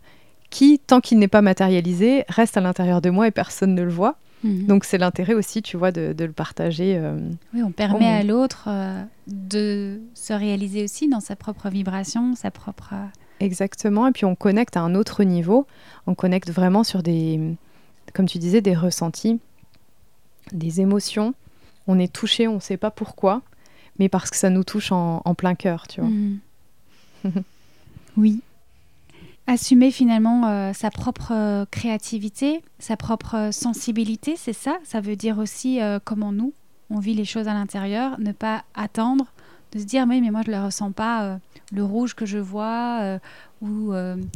qui, 0.51 0.79
tant 0.79 1.01
qu'il 1.01 1.17
n'est 1.17 1.27
pas 1.27 1.41
matérialisé, 1.41 2.23
reste 2.29 2.55
à 2.55 2.61
l'intérieur 2.61 3.01
de 3.01 3.09
moi 3.09 3.27
et 3.27 3.31
personne 3.31 3.73
ne 3.73 3.81
le 3.81 3.91
voit. 3.91 4.15
Mhm. 4.43 4.67
Donc 4.67 4.83
c'est 4.85 4.97
l'intérêt 4.97 5.33
aussi, 5.33 5.61
tu 5.61 5.77
vois, 5.77 5.91
de, 5.91 6.13
de 6.13 6.25
le 6.25 6.31
partager. 6.31 6.95
euh, 6.97 7.17
Oui, 7.53 7.63
on 7.63 7.71
permet 7.71 8.05
à 8.07 8.23
l'autre 8.23 8.65
euh, 8.67 9.03
de 9.27 9.99
se 10.13 10.31
réaliser 10.33 10.83
aussi 10.83 11.07
dans 11.09 11.19
sa 11.19 11.35
propre 11.35 11.69
vibration, 11.69 12.35
sa 12.35 12.51
propre. 12.51 12.91
euh, 12.93 13.05
Exactement. 13.39 14.07
Et 14.07 14.11
puis 14.11 14.25
on 14.25 14.35
connecte 14.35 14.77
à 14.77 14.81
un 14.81 14.95
autre 14.95 15.23
niveau. 15.23 15.65
On 16.07 16.15
connecte 16.15 16.49
vraiment 16.51 16.83
sur 16.83 17.01
des, 17.03 17.39
comme 18.13 18.27
tu 18.27 18.37
disais, 18.37 18.61
des 18.61 18.75
ressentis, 18.75 19.39
des 20.51 20.81
émotions. 20.81 21.33
On 21.87 21.97
est 21.99 22.11
touché, 22.11 22.47
on 22.47 22.55
ne 22.55 22.59
sait 22.59 22.77
pas 22.77 22.91
pourquoi, 22.91 23.41
mais 23.99 24.09
parce 24.09 24.29
que 24.29 24.37
ça 24.37 24.49
nous 24.49 24.63
touche 24.63 24.91
en, 24.91 25.21
en 25.25 25.35
plein 25.35 25.55
cœur, 25.55 25.87
tu 25.87 26.01
vois. 26.01 26.09
Mhm. 26.09 26.39
oui. 28.17 28.41
Assumer 29.49 29.91
finalement 29.91 30.45
euh, 30.47 30.73
sa 30.73 30.91
propre 30.91 31.31
euh, 31.31 31.65
créativité, 31.71 32.61
sa 32.79 32.97
propre 32.97 33.35
euh, 33.35 33.51
sensibilité, 33.51 34.35
c'est 34.35 34.51
ça? 34.51 34.77
Ça 34.83 34.99
veut 34.99 35.15
dire 35.15 35.39
aussi 35.39 35.81
euh, 35.81 35.99
comment 36.03 36.33
nous, 36.33 36.53
on 36.89 36.99
vit 36.99 37.13
les 37.13 37.23
choses 37.23 37.47
à 37.47 37.53
l'intérieur, 37.53 38.19
ne 38.19 38.33
pas 38.33 38.65
attendre 38.75 39.25
de 39.71 39.79
se 39.79 39.85
dire 39.85 40.05
mais, 40.05 40.19
mais 40.19 40.31
moi 40.31 40.41
je 40.45 40.51
ne 40.51 40.57
le 40.57 40.63
ressens 40.65 40.91
pas, 40.91 41.23
euh, 41.23 41.37
le 41.71 41.83
rouge 41.83 42.13
que 42.13 42.25
je 42.25 42.37
vois, 42.37 43.19
ou 43.61 43.91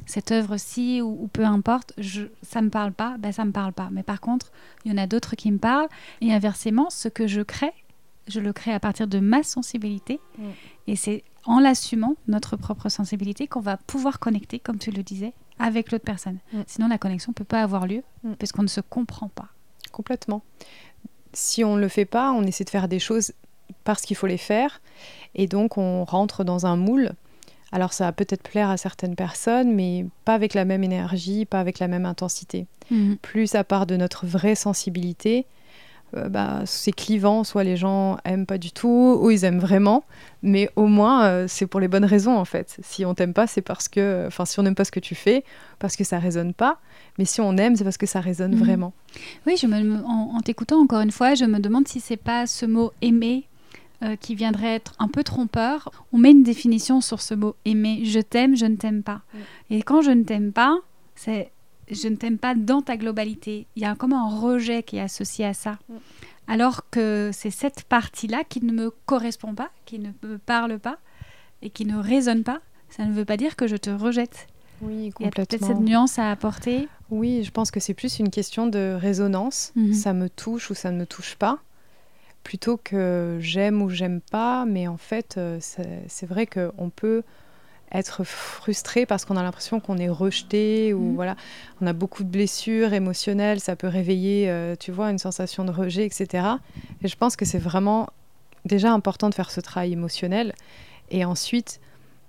cette 0.06 0.32
œuvre-ci, 0.34 1.02
ou, 1.02 1.24
ou 1.24 1.28
peu 1.28 1.46
importe, 1.46 1.94
je, 1.98 2.24
ça 2.42 2.60
ne 2.60 2.66
me 2.66 2.70
parle 2.72 2.92
pas, 2.92 3.16
ben 3.20 3.32
ça 3.32 3.44
ne 3.44 3.48
me 3.48 3.54
parle 3.54 3.72
pas. 3.72 3.88
Mais 3.92 4.04
par 4.04 4.20
contre, 4.20 4.52
il 4.84 4.92
y 4.92 4.94
en 4.94 4.98
a 4.98 5.08
d'autres 5.08 5.36
qui 5.38 5.50
me 5.52 5.58
parlent, 5.58 5.88
et 6.20 6.34
inversement, 6.34 6.90
ce 6.90 7.08
que 7.08 7.28
je 7.28 7.40
crée, 7.42 7.72
je 8.28 8.42
le 8.42 8.52
crée 8.52 8.74
à 8.74 8.80
partir 8.82 9.08
de 9.08 9.20
ma 9.20 9.44
sensibilité, 9.44 10.20
Mm. 10.38 10.44
et 10.88 10.96
c'est 10.98 11.24
en 11.46 11.60
l'assumant, 11.60 12.16
notre 12.28 12.56
propre 12.56 12.90
sensibilité, 12.90 13.48
qu'on 13.48 13.60
va 13.62 13.78
pouvoir 13.78 14.20
connecter, 14.20 14.60
comme 14.60 14.78
tu 14.78 14.92
le 14.92 15.04
disais, 15.04 15.34
avec 15.60 15.92
l'autre 15.92 16.06
personne. 16.06 16.38
Mm. 16.54 16.62
Sinon, 16.68 16.88
la 16.88 16.98
connexion 16.98 17.32
ne 17.32 17.36
peut 17.36 17.44
pas 17.44 17.62
avoir 17.64 17.88
lieu, 17.88 18.04
Mm. 18.24 18.34
parce 18.34 18.52
qu'on 18.52 18.64
ne 18.64 18.68
se 18.68 18.82
comprend 18.82 19.30
pas. 19.30 19.48
Complètement. 19.92 20.42
Si 21.34 21.64
on 21.64 21.76
ne 21.76 21.82
le 21.82 21.88
fait 21.88 22.06
pas, 22.06 22.32
on 22.32 22.44
essaie 22.44 22.64
de 22.64 22.70
faire 22.70 22.88
des 22.88 23.00
choses 23.00 23.34
parce 23.84 24.02
qu'il 24.04 24.16
faut 24.18 24.28
les 24.28 24.38
faire. 24.38 24.82
Et 25.36 25.48
donc, 25.48 25.78
on 25.78 26.04
rentre 26.04 26.44
dans 26.44 26.66
un 26.66 26.76
moule. 26.76 27.12
Alors, 27.72 27.94
ça 27.94 28.04
va 28.06 28.12
peut-être 28.12 28.44
plaire 28.44 28.70
à 28.70 28.76
certaines 28.78 29.16
personnes, 29.16 29.74
mais 29.74 30.06
pas 30.26 30.34
avec 30.34 30.54
la 30.54 30.66
même 30.66 30.84
énergie, 30.84 31.46
pas 31.46 31.60
avec 31.62 31.80
la 31.80 31.88
même 31.88 32.06
intensité. 32.06 32.68
Plus 33.22 33.48
ça 33.48 33.64
part 33.64 33.86
de 33.86 33.96
notre 33.96 34.26
vraie 34.26 34.56
sensibilité, 34.56 35.46
euh, 36.16 36.30
bah, 36.30 36.62
c'est 36.66 36.92
clivant. 36.92 37.44
Soit 37.44 37.64
les 37.64 37.78
gens 37.78 38.18
aiment 38.26 38.46
pas 38.46 38.58
du 38.58 38.72
tout, 38.72 39.18
ou 39.22 39.32
ils 39.32 39.44
aiment 39.46 39.60
vraiment. 39.60 40.04
Mais 40.44 40.70
au 40.76 40.88
moins, 40.88 41.26
euh, 41.26 41.46
c'est 41.48 41.68
pour 41.68 41.80
les 41.80 41.88
bonnes 41.88 42.06
raisons, 42.06 42.36
en 42.38 42.46
fait. 42.46 42.78
Si 42.82 43.06
on 43.06 43.14
t'aime 43.14 43.34
pas, 43.34 43.48
c'est 43.48 43.62
parce 43.62 43.88
que... 43.88 44.26
Enfin, 44.28 44.46
si 44.46 44.60
on 44.60 44.64
n'aime 44.64 44.76
pas 44.76 44.86
ce 44.86 44.92
que 44.92 45.00
tu 45.00 45.16
fais, 45.16 45.44
parce 45.80 45.96
que 45.96 46.04
ça 46.04 46.20
résonne 46.20 46.54
pas. 46.54 46.80
Mais 47.18 47.26
si 47.26 47.42
on 47.42 47.56
aime, 47.58 47.76
c'est 47.76 47.84
parce 47.84 47.98
que 47.98 48.06
ça 48.08 48.20
résonne 48.22 48.54
Mhm. 48.56 48.60
vraiment. 48.60 48.94
Oui, 49.46 49.56
je 49.58 49.68
me, 49.68 50.04
en, 50.06 50.36
en 50.36 50.40
t'écoutant 50.42 50.80
encore 50.82 51.02
une 51.02 51.12
fois, 51.12 51.36
je 51.36 51.46
me 51.46 51.60
demande 51.60 51.88
si 51.88 52.00
c'est 52.00 52.18
pas 52.18 52.48
ce 52.48 52.66
mot 52.66 52.92
aimer 53.02 53.48
euh, 54.04 54.16
qui 54.16 54.34
viendrait 54.34 54.74
être 54.76 54.94
un 54.98 55.08
peu 55.08 55.24
trompeur. 55.24 55.92
On 56.12 56.18
met 56.18 56.32
une 56.32 56.42
définition 56.44 57.02
sur 57.02 57.22
ce 57.22 57.36
mot 57.36 57.56
aimer. 57.66 58.02
Je 58.04 58.20
t'aime, 58.20 58.56
je 58.58 58.66
ne 58.66 58.76
t'aime 58.76 59.04
pas. 59.04 59.22
Et 59.70 59.84
quand 59.84 60.02
je 60.02 60.10
ne 60.12 60.24
t'aime 60.24 60.52
pas, 60.54 60.76
c'est 61.16 61.52
je 61.92 62.08
ne 62.08 62.16
t'aime 62.16 62.38
pas 62.38 62.56
dans 62.56 62.82
ta 62.82 62.98
globalité. 62.98 63.68
Il 63.76 63.82
y 63.82 63.86
a 63.86 63.96
comme 63.96 64.14
un 64.14 64.28
rejet 64.40 64.82
qui 64.84 64.98
est 64.98 65.02
associé 65.02 65.46
à 65.46 65.54
ça. 65.54 65.78
Mm. 65.90 65.96
Alors 66.48 66.90
que 66.90 67.30
c'est 67.34 67.52
cette 67.52 67.84
partie-là 67.84 68.44
qui 68.48 68.64
ne 68.66 68.72
me 68.72 68.90
correspond 69.06 69.54
pas, 69.54 69.70
qui 69.86 70.00
ne 70.00 70.10
me 70.24 70.38
parle 70.38 70.80
pas 70.80 70.98
et 71.62 71.70
qui 71.70 71.86
ne 71.86 71.98
résonne 71.98 72.44
pas. 72.44 72.60
Ça 72.90 73.06
ne 73.06 73.14
veut 73.14 73.26
pas 73.26 73.38
dire 73.38 73.56
que 73.56 73.68
je 73.68 73.78
te 73.78 73.90
rejette. 73.90 74.48
Oui, 74.82 75.14
Il 75.20 75.26
y 75.26 75.28
a 75.28 75.30
peut-être 75.30 75.52
complètement. 75.52 75.68
cette 75.68 75.80
nuance 75.80 76.20
à 76.20 76.32
apporter. 76.32 76.88
Oui, 77.12 77.44
je 77.44 77.52
pense 77.52 77.70
que 77.72 77.80
c'est 77.80 77.94
plus 77.94 78.20
une 78.20 78.30
question 78.32 78.68
de 78.68 78.98
résonance. 79.00 79.72
Mhm. 79.76 79.94
Ça 79.94 80.14
me 80.14 80.28
touche 80.30 80.72
ou 80.72 80.74
ça 80.74 80.92
ne 80.92 80.98
me 80.98 81.06
touche 81.06 81.36
pas. 81.36 81.60
Plutôt 82.44 82.78
que 82.78 83.38
j'aime 83.40 83.82
ou 83.82 83.90
j'aime 83.90 84.22
pas. 84.22 84.66
Mais 84.66 84.88
en 84.88 84.98
fait, 84.98 85.36
euh, 85.38 85.60
c'est 85.62 86.26
vrai 86.26 86.48
qu'on 86.48 86.90
peut 86.90 87.22
être 87.94 88.24
frustré 88.24 89.06
parce 89.06 89.26
qu'on 89.26 89.36
a 89.38 89.44
l'impression 89.44 89.80
qu'on 89.80 89.98
est 89.98 90.10
rejeté 90.10 90.94
ou 90.94 91.00
Mhm. 91.10 91.16
voilà, 91.16 91.36
on 91.82 91.88
a 91.88 91.94
beaucoup 91.94 92.24
de 92.24 92.30
blessures 92.30 92.94
émotionnelles, 92.94 93.60
ça 93.60 93.76
peut 93.76 93.88
réveiller, 93.88 94.50
euh, 94.50 94.76
tu 94.80 94.92
vois, 94.92 95.10
une 95.12 95.18
sensation 95.18 95.66
de 95.66 95.72
rejet, 95.72 96.06
etc. 96.06 96.46
Et 97.04 97.08
je 97.08 97.16
pense 97.18 97.36
que 97.36 97.44
c'est 97.46 97.60
vraiment 97.60 98.08
déjà 98.66 98.94
important 98.94 99.30
de 99.30 99.34
faire 99.36 99.52
ce 99.52 99.60
travail 99.60 99.92
émotionnel 99.94 100.54
et 101.10 101.26
ensuite 101.26 101.80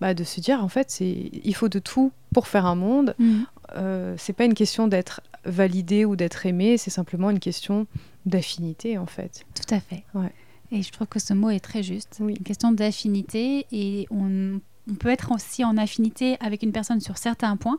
bah, 0.00 0.14
de 0.14 0.24
se 0.24 0.40
dire 0.40 0.64
en 0.64 0.68
fait, 0.68 0.98
il 1.00 1.54
faut 1.54 1.68
de 1.68 1.78
tout 1.78 2.10
pour 2.34 2.48
faire 2.48 2.66
un 2.66 2.74
monde. 2.74 3.14
Mhm. 3.20 3.46
Euh, 3.76 4.14
c'est 4.18 4.32
pas 4.32 4.44
une 4.44 4.54
question 4.54 4.88
d'être 4.88 5.20
validé 5.44 6.04
ou 6.04 6.16
d'être 6.16 6.44
aimé, 6.44 6.76
c'est 6.76 6.90
simplement 6.90 7.30
une 7.30 7.38
question 7.40 7.86
d'affinité 8.26 8.98
en 8.98 9.06
fait. 9.06 9.44
Tout 9.54 9.74
à 9.74 9.78
fait. 9.80 10.02
Ouais. 10.14 10.32
Et 10.72 10.82
je 10.82 10.90
trouve 10.90 11.06
que 11.06 11.18
ce 11.20 11.34
mot 11.34 11.50
est 11.50 11.60
très 11.60 11.82
juste. 11.82 12.16
Oui. 12.20 12.34
Une 12.38 12.44
question 12.44 12.72
d'affinité 12.72 13.66
et 13.72 14.06
on, 14.10 14.60
on 14.90 14.94
peut 14.94 15.08
être 15.08 15.32
aussi 15.32 15.64
en 15.64 15.76
affinité 15.76 16.36
avec 16.40 16.62
une 16.62 16.72
personne 16.72 17.00
sur 17.00 17.18
certains 17.18 17.56
points, 17.56 17.78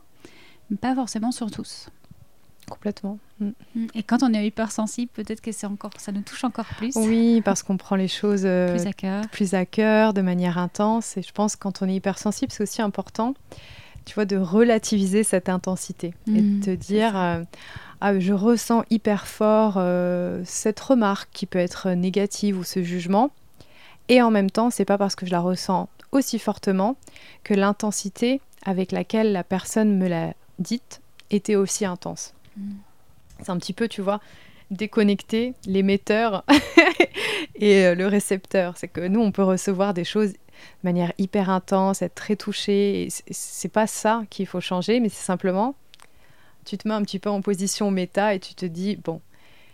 mais 0.69 0.77
pas 0.77 0.95
forcément 0.95 1.31
sur 1.31 1.51
tous. 1.51 1.89
Complètement. 2.69 3.19
Mm. 3.39 3.51
Et 3.93 4.03
quand 4.03 4.23
on 4.23 4.33
est 4.33 4.45
hypersensible, 4.47 5.11
peut-être 5.13 5.41
que 5.41 5.51
c'est 5.51 5.67
encore, 5.67 5.91
ça 5.97 6.11
nous 6.11 6.21
touche 6.21 6.43
encore 6.43 6.65
plus, 6.77 6.95
Oui, 6.95 7.41
parce 7.41 7.61
qu'on 7.63 7.77
prend 7.77 7.95
les 7.95 8.07
choses 8.07 8.43
euh, 8.45 8.69
plus 8.69 8.87
à 8.87 8.93
cœur. 8.93 9.27
plus 9.29 9.53
à 9.53 9.65
cœur, 9.65 10.13
de 10.13 10.21
manière 10.21 10.57
intense. 10.57 11.17
Et 11.17 11.21
je 11.21 11.31
pense 11.31 11.55
que 11.55 11.61
quand 11.61 11.81
on 11.81 11.89
est 11.89 11.95
hypersensible, 11.95 12.51
c'est 12.51 12.63
aussi 12.63 12.81
important, 12.81 13.33
tu 14.05 14.15
vois, 14.15 14.25
de 14.25 14.37
relativiser 14.37 15.23
cette 15.23 15.49
intensité 15.49 16.13
et 16.27 16.41
de 16.41 16.59
te 16.59 16.65
c'est 16.65 16.77
dire, 16.77 17.17
euh, 17.17 17.43
ah, 18.01 18.17
je 18.19 18.33
ressens 18.33 18.83
hyper 18.89 19.27
fort 19.27 19.75
euh, 19.77 20.41
cette 20.45 20.79
remarque 20.79 21.29
qui 21.33 21.45
peut 21.45 21.59
être 21.59 21.89
négative 21.89 22.57
ou 22.57 22.63
ce 22.63 22.81
jugement. 22.81 23.31
Et 24.09 24.21
en 24.21 24.31
même 24.31 24.51
temps, 24.51 24.69
c'est 24.69 24.85
pas 24.85 24.97
parce 24.97 25.15
que 25.15 25.25
je 25.25 25.31
la 25.31 25.39
ressens 25.39 25.89
aussi 26.13 26.39
fortement 26.39 26.95
que 27.43 27.53
l'intensité 27.53 28.41
avec 28.65 28.91
laquelle 28.91 29.31
la 29.31 29.43
personne 29.43 29.97
me 29.97 30.07
l'a 30.07 30.33
dite 30.59 31.01
était 31.29 31.55
aussi 31.55 31.85
intense. 31.85 32.33
Mhm. 32.57 32.77
C'est 33.41 33.49
un 33.49 33.57
petit 33.57 33.73
peu, 33.73 33.87
tu 33.87 34.01
vois, 34.01 34.21
déconnecter 34.71 35.53
l'émetteur 35.65 36.45
et 37.55 37.85
euh, 37.85 37.95
le 37.95 38.07
récepteur. 38.07 38.77
C'est 38.77 38.87
que 38.87 39.05
nous, 39.07 39.19
on 39.19 39.31
peut 39.31 39.43
recevoir 39.43 39.93
des 39.93 40.03
choses 40.03 40.33
de 40.33 40.37
manière 40.83 41.11
hyper 41.17 41.49
intense, 41.49 42.01
être 42.01 42.15
très 42.15 42.35
touché. 42.35 43.09
C'est 43.29 43.71
pas 43.71 43.87
ça 43.87 44.23
qu'il 44.29 44.47
faut 44.47 44.61
changer, 44.61 44.99
mais 44.99 45.09
c'est 45.09 45.25
simplement, 45.25 45.75
tu 46.65 46.77
te 46.77 46.87
mets 46.87 46.93
un 46.93 47.01
petit 47.01 47.19
peu 47.19 47.29
en 47.29 47.41
position 47.41 47.91
méta 47.91 48.33
et 48.33 48.39
tu 48.39 48.53
te 48.53 48.65
dis, 48.65 48.95
bon, 48.95 49.19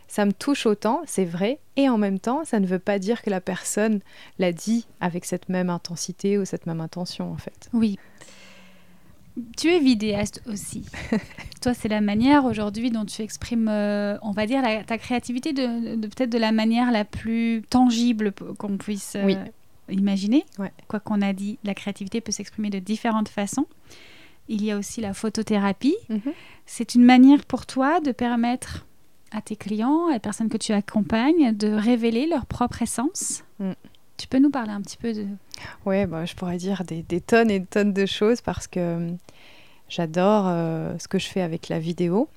ça 0.10 0.26
me 0.26 0.34
touche 0.34 0.66
autant, 0.66 1.02
c'est 1.06 1.24
vrai, 1.24 1.60
et 1.78 1.88
en 1.88 1.98
même 1.98 2.20
temps, 2.20 2.44
ça 2.44 2.60
ne 2.60 2.66
veut 2.68 2.80
pas 2.80 3.00
dire 3.00 3.22
que 3.22 3.30
la 3.30 3.40
personne 3.40 4.00
l'a 4.40 4.52
dit 4.52 4.86
avec 5.00 5.24
cette 5.24 5.48
même 5.50 5.70
intensité 5.70 6.38
ou 6.38 6.44
cette 6.46 6.66
même 6.66 6.82
intention, 6.82 7.32
en 7.32 7.38
fait. 7.38 7.70
Oui. 7.74 7.98
Tu 9.56 9.70
es 9.70 9.80
vidéaste 9.80 10.42
aussi. 10.48 10.84
Toi, 11.62 11.74
c'est 11.74 11.88
la 11.88 12.02
manière 12.02 12.44
aujourd'hui 12.46 12.92
dont 12.92 13.06
tu 13.06 13.22
exprimes, 13.22 13.70
euh, 13.70 14.18
on 14.22 14.32
va 14.32 14.46
dire, 14.46 14.62
la- 14.62 14.84
ta 14.84 14.98
créativité 14.98 15.54
de, 15.54 15.96
de- 15.96 16.08
peut-être 16.08 16.30
de 16.32 16.38
la 16.38 16.52
manière 16.52 16.92
la 16.92 17.06
plus 17.06 17.62
tangible 17.70 18.34
qu'on 18.58 18.78
puisse 18.78 19.16
euh, 19.16 19.24
Oui. 19.26 19.38
imaginer. 19.90 20.44
Ouais. 20.58 20.74
Quoi 20.90 21.00
qu'on 21.00 21.22
a 21.22 21.32
dit, 21.32 21.58
la 21.64 21.74
créativité 21.74 22.20
peut 22.20 22.32
s'exprimer 22.34 22.70
de 22.70 22.80
différentes 22.80 23.30
façons. 23.30 23.66
il 24.50 24.64
y 24.66 24.72
a 24.72 24.78
aussi 24.78 25.00
la 25.00 25.14
photothérapie. 25.14 25.96
Mhm. 26.10 26.34
C'est 26.66 26.96
une 26.96 27.06
manière 27.06 27.46
pour 27.46 27.66
toi 27.68 28.00
de 28.02 28.12
permettre 28.12 28.88
à 29.32 29.42
tes 29.42 29.56
clients, 29.56 30.08
à 30.08 30.14
les 30.14 30.20
personnes 30.20 30.50
que 30.50 30.58
tu 30.58 30.72
accompagnes, 30.74 31.56
de 31.56 31.70
révéler 31.70 32.28
leur 32.28 32.46
propre 32.46 32.82
essence. 32.82 33.44
Mm. 33.60 33.72
Tu 34.18 34.28
peux 34.28 34.40
nous 34.40 34.50
parler 34.50 34.72
un 34.72 34.82
petit 34.82 34.98
peu 34.98 35.14
de... 35.14 35.26
Ouais, 35.86 36.06
bah, 36.06 36.26
je 36.26 36.36
pourrais 36.36 36.58
dire 36.58 36.84
des, 36.84 37.04
des 37.04 37.22
tonnes 37.22 37.50
et 37.50 37.60
des 37.60 37.66
tonnes 37.66 37.94
de 37.94 38.06
choses 38.06 38.42
parce 38.42 38.68
que 38.68 38.80
euh, 38.80 39.12
j'adore 39.88 40.46
euh, 40.48 40.98
ce 41.00 41.08
que 41.08 41.20
je 41.20 41.28
fais 41.28 41.42
avec 41.42 41.70
la 41.70 41.80
vidéo. 41.80 42.28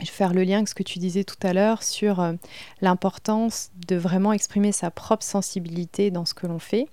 Je 0.00 0.04
vais 0.04 0.12
faire 0.12 0.32
le 0.32 0.44
lien 0.44 0.58
avec 0.58 0.68
ce 0.68 0.74
que 0.74 0.82
tu 0.82 0.98
disais 0.98 1.24
tout 1.24 1.36
à 1.42 1.52
l'heure 1.52 1.82
sur 1.82 2.20
euh, 2.20 2.34
l'importance 2.80 3.70
de 3.88 3.96
vraiment 3.96 4.32
exprimer 4.32 4.70
sa 4.70 4.90
propre 4.90 5.24
sensibilité 5.24 6.10
dans 6.10 6.24
ce 6.24 6.34
que 6.34 6.46
l'on 6.46 6.60
fait. 6.60 6.86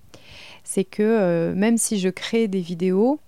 C'est 0.63 0.85
que 0.85 1.03
euh, 1.03 1.53
même 1.53 1.77
si 1.77 1.99
je 1.99 2.09
crée 2.09 2.47
des 2.47 2.61
vidéos, 2.61 3.19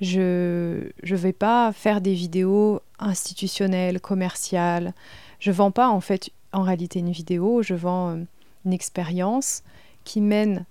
je 0.00 0.90
ne 1.02 1.16
vais 1.16 1.32
pas 1.32 1.72
faire 1.72 2.00
des 2.00 2.14
vidéos 2.14 2.80
institutionnelles, 2.98 4.00
commerciales. 4.00 4.92
Je 5.38 5.50
vends 5.50 5.70
pas 5.70 5.88
en 5.88 6.00
fait 6.00 6.30
en 6.52 6.62
réalité 6.62 6.98
une 6.98 7.12
vidéo, 7.12 7.62
je 7.62 7.74
vends 7.74 8.10
euh, 8.10 8.24
une 8.64 8.72
expérience 8.72 9.62
qui 10.04 10.20
mène 10.20 10.64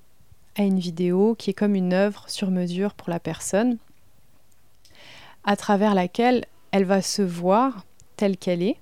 à 0.58 0.64
une 0.64 0.80
vidéo 0.80 1.36
qui 1.36 1.50
est 1.50 1.54
comme 1.54 1.76
une 1.76 1.94
œuvre 1.94 2.26
sur 2.28 2.50
mesure 2.50 2.94
pour 2.94 3.10
la 3.10 3.20
personne, 3.20 3.78
à 5.44 5.56
travers 5.56 5.94
laquelle 5.94 6.46
elle 6.72 6.86
va 6.86 7.02
se 7.02 7.22
voir 7.22 7.86
telle 8.16 8.38
qu'elle 8.38 8.64
est. 8.64 8.78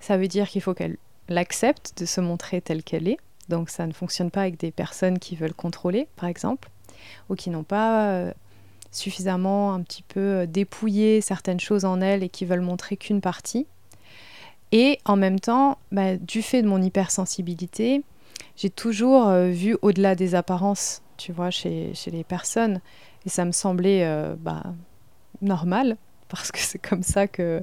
Ça 0.00 0.16
veut 0.16 0.28
dire 0.28 0.48
qu'il 0.48 0.62
faut 0.62 0.74
qu'elle 0.74 0.96
l'accepte 1.28 1.98
de 1.98 2.06
se 2.06 2.20
montrer 2.20 2.60
telle 2.60 2.82
qu'elle 2.82 3.08
est. 3.08 3.18
Donc 3.48 3.70
ça 3.70 3.86
ne 3.86 3.92
fonctionne 3.92 4.30
pas 4.30 4.42
avec 4.42 4.58
des 4.58 4.70
personnes 4.70 5.18
qui 5.18 5.36
veulent 5.36 5.54
contrôler, 5.54 6.08
par 6.16 6.28
exemple, 6.28 6.70
ou 7.28 7.34
qui 7.34 7.50
n'ont 7.50 7.64
pas 7.64 8.08
euh, 8.10 8.32
suffisamment 8.90 9.72
un 9.72 9.82
petit 9.82 10.02
peu 10.02 10.20
euh, 10.20 10.46
dépouillé 10.46 11.20
certaines 11.20 11.60
choses 11.60 11.84
en 11.84 12.00
elles 12.00 12.22
et 12.22 12.28
qui 12.28 12.44
veulent 12.44 12.60
montrer 12.60 12.96
qu'une 12.96 13.20
partie. 13.20 13.66
Et 14.72 14.98
en 15.04 15.16
même 15.16 15.40
temps, 15.40 15.78
bah, 15.92 16.16
du 16.16 16.42
fait 16.42 16.62
de 16.62 16.68
mon 16.68 16.80
hypersensibilité, 16.80 18.02
j'ai 18.56 18.70
toujours 18.70 19.28
euh, 19.28 19.48
vu 19.48 19.76
au-delà 19.82 20.14
des 20.14 20.34
apparences, 20.34 21.02
tu 21.16 21.32
vois, 21.32 21.50
chez, 21.50 21.92
chez, 21.94 22.10
les 22.10 22.24
personnes. 22.24 22.80
Et 23.26 23.28
ça 23.28 23.44
me 23.44 23.52
semblait 23.52 24.04
euh, 24.04 24.34
bah, 24.38 24.62
normal, 25.42 25.96
parce 26.28 26.52
que 26.52 26.58
c'est 26.58 26.78
comme 26.78 27.02
ça 27.02 27.26
que, 27.26 27.62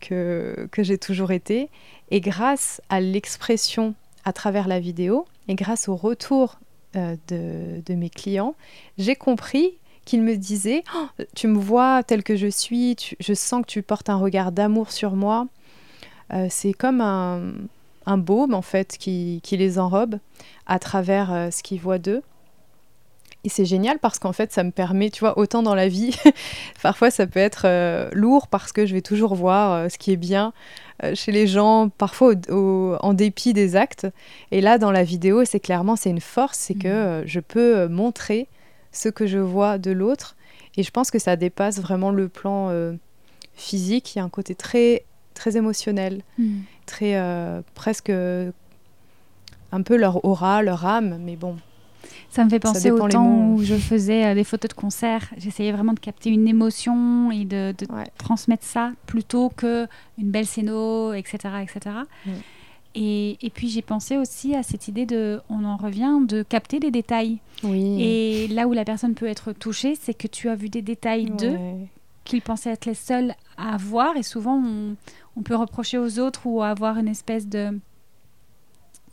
que, 0.00 0.68
que 0.72 0.82
j'ai 0.82 0.98
toujours 0.98 1.30
été. 1.30 1.68
Et 2.10 2.20
grâce 2.20 2.80
à 2.88 3.00
l'expression 3.00 3.94
à 4.24 4.32
travers 4.32 4.68
la 4.68 4.80
vidéo, 4.80 5.26
et 5.48 5.54
grâce 5.54 5.88
au 5.88 5.96
retour 5.96 6.60
de, 6.94 7.80
de, 7.86 7.94
mes 7.94 8.10
clients, 8.10 8.56
j'ai 8.98 9.14
compris 9.14 9.78
qu'ils 10.10 10.22
me 10.22 10.36
disaient 10.36 10.84
oh, 10.96 11.06
Tu 11.34 11.46
me 11.46 11.58
vois 11.58 12.02
tel 12.02 12.22
que 12.22 12.36
je 12.36 12.46
suis, 12.48 12.96
tu, 12.96 13.16
je 13.20 13.34
sens 13.34 13.62
que 13.62 13.66
tu 13.66 13.82
portes 13.82 14.10
un 14.10 14.16
regard 14.16 14.52
d'amour 14.52 14.90
sur 14.90 15.14
moi. 15.14 15.46
Euh, 16.32 16.46
c'est 16.50 16.72
comme 16.72 17.00
un, 17.00 17.52
un, 18.06 18.18
baume, 18.18 18.54
en 18.54 18.62
fait, 18.62 18.96
qui, 18.98 19.40
qui 19.42 19.56
les 19.56 19.78
enrobe 19.78 20.18
à 20.66 20.78
travers 20.78 21.32
euh, 21.32 21.50
ce 21.50 21.62
qu'ils 21.62 21.80
voient 21.80 21.98
d'eux. 21.98 22.22
Et 23.42 23.48
c'est 23.48 23.64
génial 23.64 23.98
parce 23.98 24.18
qu'en 24.18 24.32
fait, 24.32 24.52
ça 24.52 24.64
me 24.64 24.70
permet, 24.70 25.08
tu 25.08 25.20
vois, 25.20 25.38
autant 25.38 25.62
dans 25.62 25.74
la 25.74 25.88
vie, 25.88 26.14
parfois 26.82 27.10
ça 27.10 27.26
peut 27.26 27.40
être 27.40 27.62
euh, 27.64 28.10
lourd 28.12 28.48
parce 28.48 28.70
que 28.72 28.84
je 28.84 28.92
vais 28.92 29.00
toujours 29.00 29.34
voir 29.34 29.72
euh, 29.72 29.88
ce 29.88 29.96
qui 29.96 30.12
est 30.12 30.16
bien 30.16 30.52
euh, 31.04 31.14
chez 31.14 31.32
les 31.32 31.46
gens, 31.46 31.88
parfois 31.88 32.34
au, 32.48 32.54
au, 32.54 32.96
en 33.00 33.14
dépit 33.14 33.54
des 33.54 33.76
actes. 33.76 34.06
Et 34.50 34.60
là, 34.60 34.76
dans 34.76 34.92
la 34.92 35.04
vidéo, 35.04 35.44
c'est 35.46 35.60
clairement, 35.60 35.96
c'est 35.96 36.10
une 36.10 36.20
force, 36.20 36.58
c'est 36.58 36.74
que 36.74 36.88
euh, 36.88 37.26
je 37.26 37.40
peux 37.40 37.88
montrer 37.88 38.46
ce 38.92 39.08
que 39.08 39.26
je 39.26 39.38
vois 39.38 39.78
de 39.78 39.90
l'autre. 39.90 40.36
Et 40.76 40.82
je 40.82 40.90
pense 40.90 41.10
que 41.10 41.18
ça 41.18 41.36
dépasse 41.36 41.80
vraiment 41.80 42.10
le 42.10 42.28
plan 42.28 42.68
euh, 42.70 42.94
physique. 43.54 44.14
Il 44.14 44.18
y 44.18 44.20
a 44.20 44.24
un 44.24 44.28
côté 44.28 44.54
très, 44.54 45.04
très 45.34 45.56
émotionnel, 45.56 46.22
Mm. 46.38 46.58
très 46.86 47.62
presque 47.74 48.10
un 49.72 49.82
peu 49.82 49.96
leur 49.96 50.24
aura, 50.24 50.62
leur 50.62 50.84
âme, 50.86 51.18
mais 51.22 51.36
bon. 51.36 51.56
Ça 52.30 52.44
me 52.44 52.50
fait 52.50 52.58
penser 52.60 52.90
au 52.90 53.08
temps 53.08 53.52
où 53.52 53.62
je 53.62 53.74
faisais 53.74 54.24
euh, 54.26 54.34
des 54.34 54.44
photos 54.44 54.68
de 54.70 54.74
concert. 54.74 55.30
J'essayais 55.36 55.70
vraiment 55.72 55.92
de 55.92 56.00
capter 56.00 56.30
une 56.30 56.48
émotion 56.48 57.30
et 57.30 57.44
de, 57.44 57.72
de 57.76 57.86
Ouais. 57.92 58.06
transmettre 58.18 58.64
ça 58.64 58.92
plutôt 59.06 59.50
que 59.50 59.86
une 60.18 60.30
belle 60.30 60.46
scéno, 60.46 61.12
etc., 61.12 61.38
etc. 61.62 61.96
Et, 62.94 63.38
et 63.44 63.50
puis 63.50 63.68
j'ai 63.68 63.82
pensé 63.82 64.16
aussi 64.16 64.54
à 64.54 64.62
cette 64.62 64.88
idée 64.88 65.06
de, 65.06 65.40
on 65.48 65.64
en 65.64 65.76
revient, 65.76 66.18
de 66.26 66.42
capter 66.42 66.80
des 66.80 66.90
détails. 66.90 67.38
Oui. 67.62 68.02
Et 68.02 68.48
là 68.48 68.66
où 68.66 68.72
la 68.72 68.84
personne 68.84 69.14
peut 69.14 69.26
être 69.26 69.52
touchée, 69.52 69.94
c'est 69.94 70.14
que 70.14 70.26
tu 70.26 70.48
as 70.48 70.54
vu 70.54 70.68
des 70.68 70.82
détails 70.82 71.26
d'eux 71.26 71.56
qu'ils 72.24 72.42
pensaient 72.42 72.70
être 72.70 72.86
les 72.86 72.94
seuls 72.94 73.34
à 73.56 73.76
voir. 73.76 74.16
Et 74.16 74.22
souvent, 74.22 74.56
on, 74.56 74.96
on 75.36 75.42
peut 75.42 75.54
reprocher 75.56 75.98
aux 75.98 76.18
autres 76.18 76.46
ou 76.46 76.62
avoir 76.62 76.98
une 76.98 77.08
espèce 77.08 77.46
de, 77.46 77.78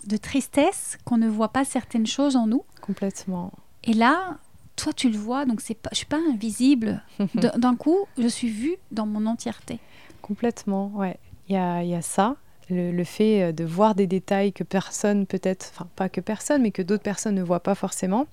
de 0.06 0.18
tristesse 0.18 0.98
qu'on 1.06 1.18
ne 1.18 1.28
voit 1.28 1.50
pas 1.50 1.66
certaines 1.66 2.08
choses 2.08 2.36
en 2.36 2.48
nous. 2.48 2.63
Complètement. 2.82 3.52
Et 3.84 3.94
là, 3.94 4.38
toi, 4.76 4.94
tu 4.94 5.10
le 5.10 5.18
vois, 5.18 5.46
donc 5.46 5.62
c'est 5.62 5.76
pas, 5.76 5.90
je 5.92 5.98
suis 5.98 6.06
pas 6.06 6.20
invisible. 6.32 7.04
D'un 7.36 7.76
coup, 7.76 8.00
je 8.18 8.28
suis 8.28 8.50
vue 8.50 8.78
dans 8.92 9.06
mon 9.06 9.26
entièreté. 9.26 9.80
Complètement, 10.22 10.88
ouais. 10.96 11.18
Il 11.50 11.54
y 11.54 11.58
a, 11.58 11.84
y 11.84 11.96
a 11.96 12.02
ça, 12.02 12.36
le, 12.69 13.03
fait 13.03 13.43
euh, 13.43 13.51
de 13.51 13.63
voir 13.63 13.95
des 13.95 14.08
détails 14.08 14.53
que 14.53 14.63
personne 14.63 15.25
peut-être, 15.25 15.71
enfin 15.73 15.88
pas 15.95 16.10
que 16.10 16.21
personne, 16.21 16.62
mais 16.62 16.71
que 16.71 16.82
d'autres 16.82 17.03
personnes 17.03 17.36
ne 17.36 17.43
voient 17.43 17.62
pas 17.62 17.75
forcément, 17.75 18.27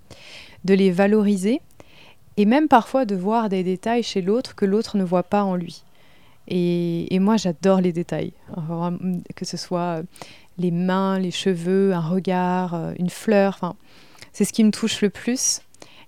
de 0.65 0.75
les 0.75 0.91
valoriser, 0.91 1.61
et 2.37 2.47
même 2.47 2.69
parfois 2.69 3.05
de 3.05 3.15
voir 3.15 3.49
des 3.49 3.63
détails 3.63 4.03
chez 4.03 4.23
l'autre 4.23 4.55
que 4.55 4.65
l'autre 4.65 4.97
ne 4.97 5.05
voit 5.05 5.23
pas 5.23 5.45
en 5.45 5.55
lui. 5.55 5.85
Et, 6.49 7.15
et 7.15 7.19
moi, 7.21 7.37
j'adore 7.37 7.81
les 7.81 7.93
détails, 7.93 8.33
que 9.35 9.45
ce 9.45 9.57
soit 9.57 9.99
euh, 9.99 10.03
les 10.59 10.71
mains, 10.71 11.19
les 11.19 11.31
cheveux, 11.31 11.93
un 11.95 12.01
regard, 12.01 12.75
euh, 12.75 12.93
une 12.99 13.11
fleur, 13.11 13.55
enfin, 13.55 13.77
c'est 14.33 14.45
ce 14.45 14.53
qui 14.53 14.65
me 14.65 14.71
touche 14.71 15.01
le 15.01 15.11
plus. 15.11 15.61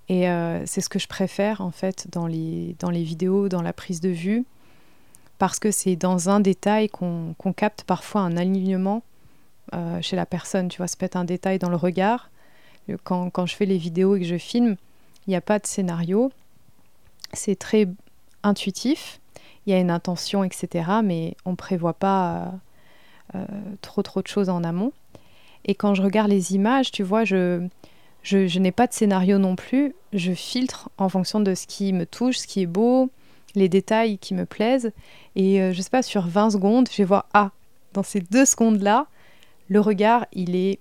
Et 0.08 0.26
c'est 0.66 0.80
ce 0.80 0.88
que 0.88 1.00
je 1.00 1.08
préfère 1.08 1.60
en 1.60 1.72
fait 1.72 2.06
dans 2.12 2.28
les, 2.28 2.76
dans 2.78 2.90
les 2.90 3.02
vidéos, 3.02 3.48
dans 3.48 3.60
la 3.60 3.72
prise 3.72 4.00
de 4.00 4.08
vue 4.08 4.44
parce 5.38 5.59
que 5.59 5.70
c'est 5.70 5.96
dans 5.96 6.31
un 6.31 6.40
détail 6.40 6.88
qu'on 6.88 7.35
capte 7.55 7.85
parfois 7.85 8.22
un 8.22 8.37
alignement 8.37 9.03
euh, 9.75 10.01
chez 10.01 10.16
la 10.16 10.27
personne. 10.27 10.68
Tu 10.68 10.79
vois, 10.79 10.87
ça 10.87 10.96
peut 10.96 11.07
être 11.07 11.16
un 11.16 11.25
détail 11.25 11.59
dans 11.59 11.68
le 11.68 11.77
regard. 11.77 12.31
Quand, 13.03 13.46
je 13.46 13.55
fais 13.55 13.66
les 13.66 13.79
vidéos 13.79 14.14
et 14.14 14.20
que 14.20 14.27
je 14.27 14.38
filme, 14.38 14.77
il 15.27 15.31
n'y 15.31 15.37
a 15.37 15.40
pas 15.40 15.59
de 15.59 15.66
scénario. 15.66 16.31
C'est 17.33 17.57
très 17.57 17.88
intuitif. 18.44 19.20
Il 19.66 19.72
y 19.72 19.75
a 19.75 19.81
une 19.81 19.90
intention, 19.90 20.44
etc. 20.44 20.90
Mais 21.03 21.37
on 21.44 21.51
ne 21.51 21.57
prévoit 21.57 21.94
pas 21.94 22.37
euh, 22.37 22.46
euh, 23.35 23.46
trop, 23.83 24.03
trop 24.03 24.22
de 24.22 24.29
choses 24.29 24.49
en 24.49 24.62
amont. 24.62 24.92
Et 25.64 25.75
quand 25.75 25.94
je 25.94 26.03
regarde 26.03 26.31
les 26.31 26.55
images, 26.55 26.92
tu 26.92 27.03
vois, 27.03 27.25
je, 27.25 27.66
je 28.22 28.59
n'ai 28.61 28.70
pas 28.70 28.87
de 28.87 28.92
scénario 28.92 29.38
non 29.38 29.57
plus. 29.57 29.96
Je 30.12 30.33
filtre 30.33 30.90
en 30.96 31.09
fonction 31.09 31.40
de 31.40 31.57
ce 31.57 31.66
qui 31.66 31.92
me 31.92 32.07
touche, 32.07 32.38
ce 32.38 32.46
qui 32.46 32.62
est 32.62 32.66
beau, 32.66 33.11
les 33.56 33.68
détails 33.68 34.18
qui 34.18 34.34
me 34.34 34.46
plaisent. 34.46 34.92
Et 35.34 35.60
euh, 35.60 35.72
je 35.72 35.82
sais 35.82 35.90
pas, 35.90 36.02
sur 36.02 36.28
20 36.28 36.50
secondes, 36.50 36.88
je 36.90 36.98
vais 36.98 37.04
voir, 37.04 37.26
ah, 37.34 37.50
dans 37.92 38.04
ces 38.04 38.20
deux 38.20 38.44
secondes-là, 38.44 39.06
le 39.68 39.80
regard, 39.80 40.26
il 40.32 40.54
est 40.54 40.78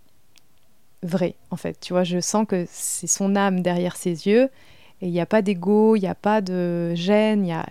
vrai, 1.02 1.36
en 1.50 1.56
fait. 1.56 1.80
Tu 1.80 1.94
vois, 1.94 2.04
je 2.04 2.20
sens 2.20 2.46
que 2.48 2.66
c'est 2.70 3.08
son 3.08 3.36
âme 3.36 3.62
derrière 3.62 3.96
ses 3.96 4.28
yeux. 4.28 4.50
Et 5.02 5.08
il 5.08 5.12
n'y 5.12 5.22
a 5.22 5.26
pas 5.26 5.42
d'ego, 5.42 5.96
il 5.96 6.02
n'y 6.02 6.08
a 6.08 6.16
pas 6.16 6.42
de 6.42 6.94
gêne. 6.94 7.46
il 7.46 7.50
Y 7.50 7.54
a... 7.54 7.66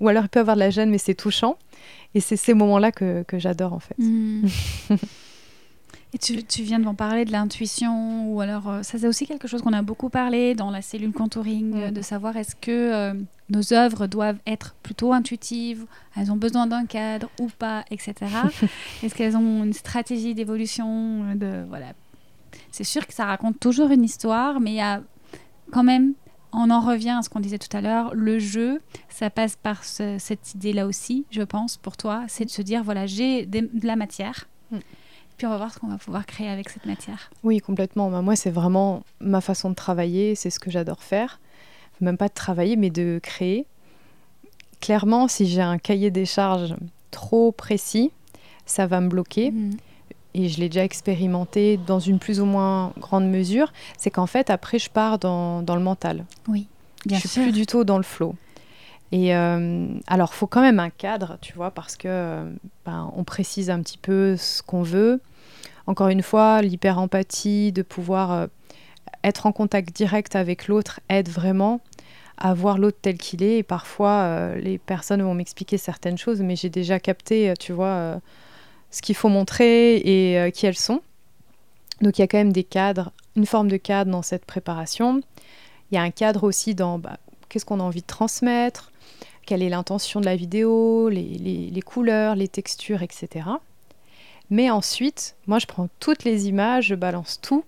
Ou 0.00 0.08
alors 0.08 0.24
il 0.24 0.28
peut 0.28 0.40
avoir 0.40 0.56
de 0.56 0.60
la 0.60 0.70
gêne, 0.70 0.90
mais 0.90 0.98
c'est 0.98 1.14
touchant. 1.14 1.56
Et 2.14 2.20
c'est 2.20 2.36
ces 2.36 2.54
moments-là 2.54 2.92
que, 2.92 3.22
que 3.22 3.38
j'adore, 3.38 3.72
en 3.72 3.78
fait. 3.78 3.98
Mm. 3.98 4.48
Et 6.16 6.18
tu, 6.18 6.42
tu 6.44 6.62
viens 6.62 6.78
de 6.78 6.84
m'en 6.86 6.94
parler 6.94 7.26
de 7.26 7.32
l'intuition, 7.32 8.32
ou 8.32 8.40
alors 8.40 8.70
euh, 8.70 8.82
ça 8.82 8.96
c'est 8.98 9.06
aussi 9.06 9.26
quelque 9.26 9.46
chose 9.46 9.60
qu'on 9.60 9.74
a 9.74 9.82
beaucoup 9.82 10.08
parlé 10.08 10.54
dans 10.54 10.70
la 10.70 10.80
cellule 10.80 11.12
contouring, 11.12 11.74
euh, 11.76 11.90
de 11.90 12.00
savoir 12.00 12.38
est-ce 12.38 12.56
que 12.56 12.70
euh, 12.70 13.12
nos 13.50 13.74
œuvres 13.74 14.06
doivent 14.06 14.38
être 14.46 14.74
plutôt 14.82 15.12
intuitives, 15.12 15.84
elles 16.16 16.32
ont 16.32 16.36
besoin 16.36 16.66
d'un 16.66 16.86
cadre 16.86 17.28
ou 17.38 17.48
pas, 17.58 17.84
etc. 17.90 18.14
est-ce 19.02 19.14
qu'elles 19.14 19.36
ont 19.36 19.62
une 19.64 19.74
stratégie 19.74 20.34
d'évolution 20.34 21.34
de 21.34 21.66
voilà. 21.68 21.88
C'est 22.70 22.84
sûr 22.84 23.06
que 23.06 23.12
ça 23.12 23.26
raconte 23.26 23.60
toujours 23.60 23.90
une 23.90 24.02
histoire, 24.04 24.58
mais 24.58 24.70
il 24.70 24.76
y 24.76 24.80
a 24.80 25.02
quand 25.70 25.84
même, 25.84 26.14
on 26.54 26.70
en 26.70 26.80
revient 26.80 27.16
à 27.18 27.22
ce 27.22 27.28
qu'on 27.28 27.40
disait 27.40 27.58
tout 27.58 27.76
à 27.76 27.82
l'heure, 27.82 28.14
le 28.14 28.38
jeu, 28.38 28.80
ça 29.10 29.28
passe 29.28 29.56
par 29.56 29.84
ce- 29.84 30.16
cette 30.18 30.54
idée-là 30.54 30.86
aussi, 30.86 31.26
je 31.30 31.42
pense, 31.42 31.76
pour 31.76 31.98
toi, 31.98 32.24
c'est 32.28 32.46
de 32.46 32.50
se 32.50 32.62
dire 32.62 32.82
voilà, 32.82 33.04
j'ai 33.04 33.44
de 33.44 33.68
la 33.86 33.96
matière. 33.96 34.48
Mm. 34.70 34.78
Puis 35.36 35.46
on 35.46 35.50
va 35.50 35.58
voir 35.58 35.72
ce 35.72 35.78
qu'on 35.78 35.88
va 35.88 35.98
pouvoir 35.98 36.24
créer 36.24 36.48
avec 36.48 36.68
cette 36.70 36.86
matière. 36.86 37.30
Oui, 37.44 37.60
complètement. 37.60 38.10
Bah, 38.10 38.22
moi, 38.22 38.36
c'est 38.36 38.50
vraiment 38.50 39.02
ma 39.20 39.40
façon 39.40 39.70
de 39.70 39.74
travailler, 39.74 40.34
c'est 40.34 40.50
ce 40.50 40.58
que 40.58 40.70
j'adore 40.70 41.02
faire. 41.02 41.40
Même 42.00 42.16
pas 42.16 42.28
de 42.28 42.34
travailler, 42.34 42.76
mais 42.76 42.90
de 42.90 43.20
créer. 43.22 43.66
Clairement, 44.80 45.28
si 45.28 45.46
j'ai 45.46 45.62
un 45.62 45.78
cahier 45.78 46.10
des 46.10 46.26
charges 46.26 46.74
trop 47.10 47.52
précis, 47.52 48.12
ça 48.66 48.86
va 48.86 49.00
me 49.00 49.08
bloquer. 49.08 49.50
Mhm. 49.50 49.76
Et 50.34 50.48
je 50.48 50.60
l'ai 50.60 50.68
déjà 50.68 50.84
expérimenté 50.84 51.78
dans 51.86 51.98
une 51.98 52.18
plus 52.18 52.40
ou 52.40 52.44
moins 52.44 52.92
grande 52.98 53.26
mesure. 53.28 53.72
C'est 53.96 54.10
qu'en 54.10 54.26
fait, 54.26 54.50
après, 54.50 54.78
je 54.78 54.90
pars 54.90 55.18
dans, 55.18 55.62
dans 55.62 55.76
le 55.76 55.82
mental. 55.82 56.26
Oui, 56.48 56.66
bien 57.06 57.16
je 57.16 57.20
suis 57.20 57.28
sûr. 57.30 57.42
plus 57.42 57.52
du 57.52 57.64
tout 57.64 57.84
dans 57.84 57.96
le 57.96 58.02
flow. 58.02 58.34
Et 59.12 59.34
euh, 59.34 59.86
alors, 60.06 60.34
faut 60.34 60.46
quand 60.46 60.60
même 60.60 60.80
un 60.80 60.90
cadre, 60.90 61.38
tu 61.40 61.52
vois, 61.52 61.70
parce 61.70 61.96
que 61.96 62.44
ben, 62.84 63.10
on 63.14 63.24
précise 63.24 63.70
un 63.70 63.80
petit 63.80 63.98
peu 63.98 64.36
ce 64.36 64.62
qu'on 64.62 64.82
veut. 64.82 65.20
Encore 65.86 66.08
une 66.08 66.22
fois, 66.22 66.62
l'hyper-empathie, 66.62 67.72
de 67.72 67.82
pouvoir 67.82 68.32
euh, 68.32 68.46
être 69.22 69.46
en 69.46 69.52
contact 69.52 69.94
direct 69.94 70.34
avec 70.34 70.66
l'autre 70.66 71.00
aide 71.08 71.28
vraiment 71.28 71.80
à 72.38 72.52
voir 72.52 72.78
l'autre 72.78 72.98
tel 73.00 73.16
qu'il 73.16 73.42
est. 73.42 73.58
Et 73.58 73.62
parfois, 73.62 74.10
euh, 74.10 74.56
les 74.56 74.78
personnes 74.78 75.22
vont 75.22 75.34
m'expliquer 75.34 75.78
certaines 75.78 76.18
choses, 76.18 76.42
mais 76.42 76.56
j'ai 76.56 76.68
déjà 76.68 76.98
capté, 76.98 77.54
tu 77.58 77.72
vois, 77.72 78.20
ce 78.90 79.02
qu'il 79.02 79.14
faut 79.14 79.28
montrer 79.28 79.96
et 79.96 80.52
qui 80.52 80.66
elles 80.66 80.76
sont. 80.76 81.00
Donc, 82.02 82.18
il 82.18 82.22
y 82.22 82.24
a 82.24 82.26
quand 82.26 82.38
même 82.38 82.52
des 82.52 82.64
cadres, 82.64 83.12
une 83.36 83.46
forme 83.46 83.68
de 83.68 83.76
cadre 83.78 84.10
dans 84.10 84.22
cette 84.22 84.44
préparation. 84.44 85.22
Il 85.90 85.94
y 85.94 85.98
a 85.98 86.02
un 86.02 86.10
cadre 86.10 86.44
aussi 86.44 86.74
dans 86.74 86.98
bah, 86.98 87.16
qu'est-ce 87.48 87.64
qu'on 87.64 87.80
a 87.80 87.82
envie 87.82 88.02
de 88.02 88.06
transmettre, 88.06 88.90
quelle 89.46 89.62
est 89.62 89.68
l'intention 89.68 90.20
de 90.20 90.26
la 90.26 90.36
vidéo, 90.36 91.08
les, 91.08 91.82
couleurs, 91.84 92.34
les 92.34 92.48
textures, 92.48 93.02
etc. 93.02 93.46
Mais 94.50 94.70
ensuite, 94.70 95.36
moi, 95.46 95.58
je 95.58 95.66
prends 95.66 95.88
toutes 96.00 96.24
les 96.24 96.48
images, 96.48 96.88
je 96.88 96.94
balance 96.94 97.40
tout. 97.40 97.64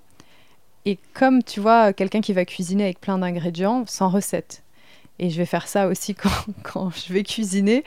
Et 0.84 0.98
comme 1.14 1.42
tu 1.42 1.60
vois, 1.60 1.92
quelqu'un 1.92 2.20
qui 2.20 2.32
va 2.32 2.44
cuisiner 2.44 2.84
avec 2.84 3.00
plein 3.00 3.18
d'ingrédients, 3.18 3.84
sans 3.86 4.08
recette. 4.08 4.62
Et 5.18 5.30
je 5.30 5.38
vais 5.38 5.46
faire 5.46 5.66
ça 5.66 5.88
aussi 5.88 6.14
quand, 6.62 6.90
je 6.90 7.12
vais 7.12 7.22
cuisiner. 7.22 7.84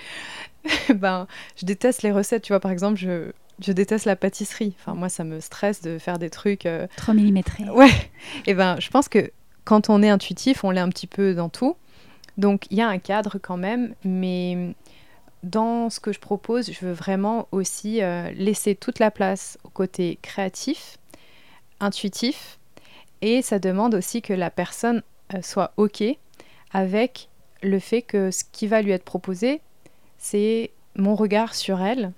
ben, 0.96 1.28
je 1.58 1.66
déteste 1.66 2.02
les 2.02 2.12
recettes. 2.12 2.44
Tu 2.44 2.54
vois, 2.54 2.60
par 2.60 2.72
exemple, 2.72 2.98
je, 2.98 3.72
déteste 3.72 4.06
la 4.06 4.16
pâtisserie. 4.16 4.74
Enfin, 4.80 4.94
moi, 4.94 5.10
ça 5.10 5.24
me 5.24 5.40
stresse 5.40 5.82
de 5.82 5.98
faire 5.98 6.18
des 6.18 6.30
trucs. 6.30 6.66
Euh... 6.66 6.88
3 6.98 7.14
mm. 7.14 7.42
Ouais. 7.74 7.92
Et 8.46 8.54
ben, 8.54 8.80
je 8.80 8.90
pense 8.90 9.08
que 9.08 9.32
quand 9.64 9.90
on 9.90 10.02
est 10.04 10.10
intuitif, 10.10 10.64
on 10.64 10.72
l'est 10.72 10.82
un 10.82 10.90
petit 10.90 11.08
peu 11.08 11.34
dans 11.34 11.50
tout. 11.50 11.76
Donc 12.38 12.66
il 12.70 12.78
y 12.78 12.82
a 12.82 12.88
un 12.88 13.00
cadre 13.00 13.38
quand 13.40 13.58
même, 13.58 13.94
mais 14.04 14.74
dans 15.44 15.90
ce 15.90 16.00
que 16.00 16.12
je 16.12 16.20
propose, 16.20 16.72
je 16.72 16.86
veux 16.86 16.92
vraiment 16.92 17.48
aussi 17.52 18.02
euh, 18.02 18.32
laisser 18.32 18.76
toute 18.76 19.00
la 19.00 19.12
place 19.12 19.58
au 19.64 19.70
côté 19.70 20.20
créatif, 20.22 20.98
intuitif, 21.80 22.60
et 23.22 23.42
ça 23.42 23.60
demande 23.60 23.96
aussi 23.96 24.22
que 24.22 24.34
la 24.34 24.50
personne 24.50 25.02
euh, 25.34 25.42
soit 25.42 25.74
OK 25.78 26.04
avec 26.72 27.30
le 27.64 27.80
fait 27.80 28.02
que 28.02 28.32
ce 28.32 28.44
qui 28.52 28.68
va 28.68 28.82
lui 28.82 28.92
être 28.92 29.04
proposé, 29.04 29.62
c'est 30.18 30.72
mon 30.96 31.16
regard 31.16 31.56
sur 31.56 31.82
elle, 31.82 32.12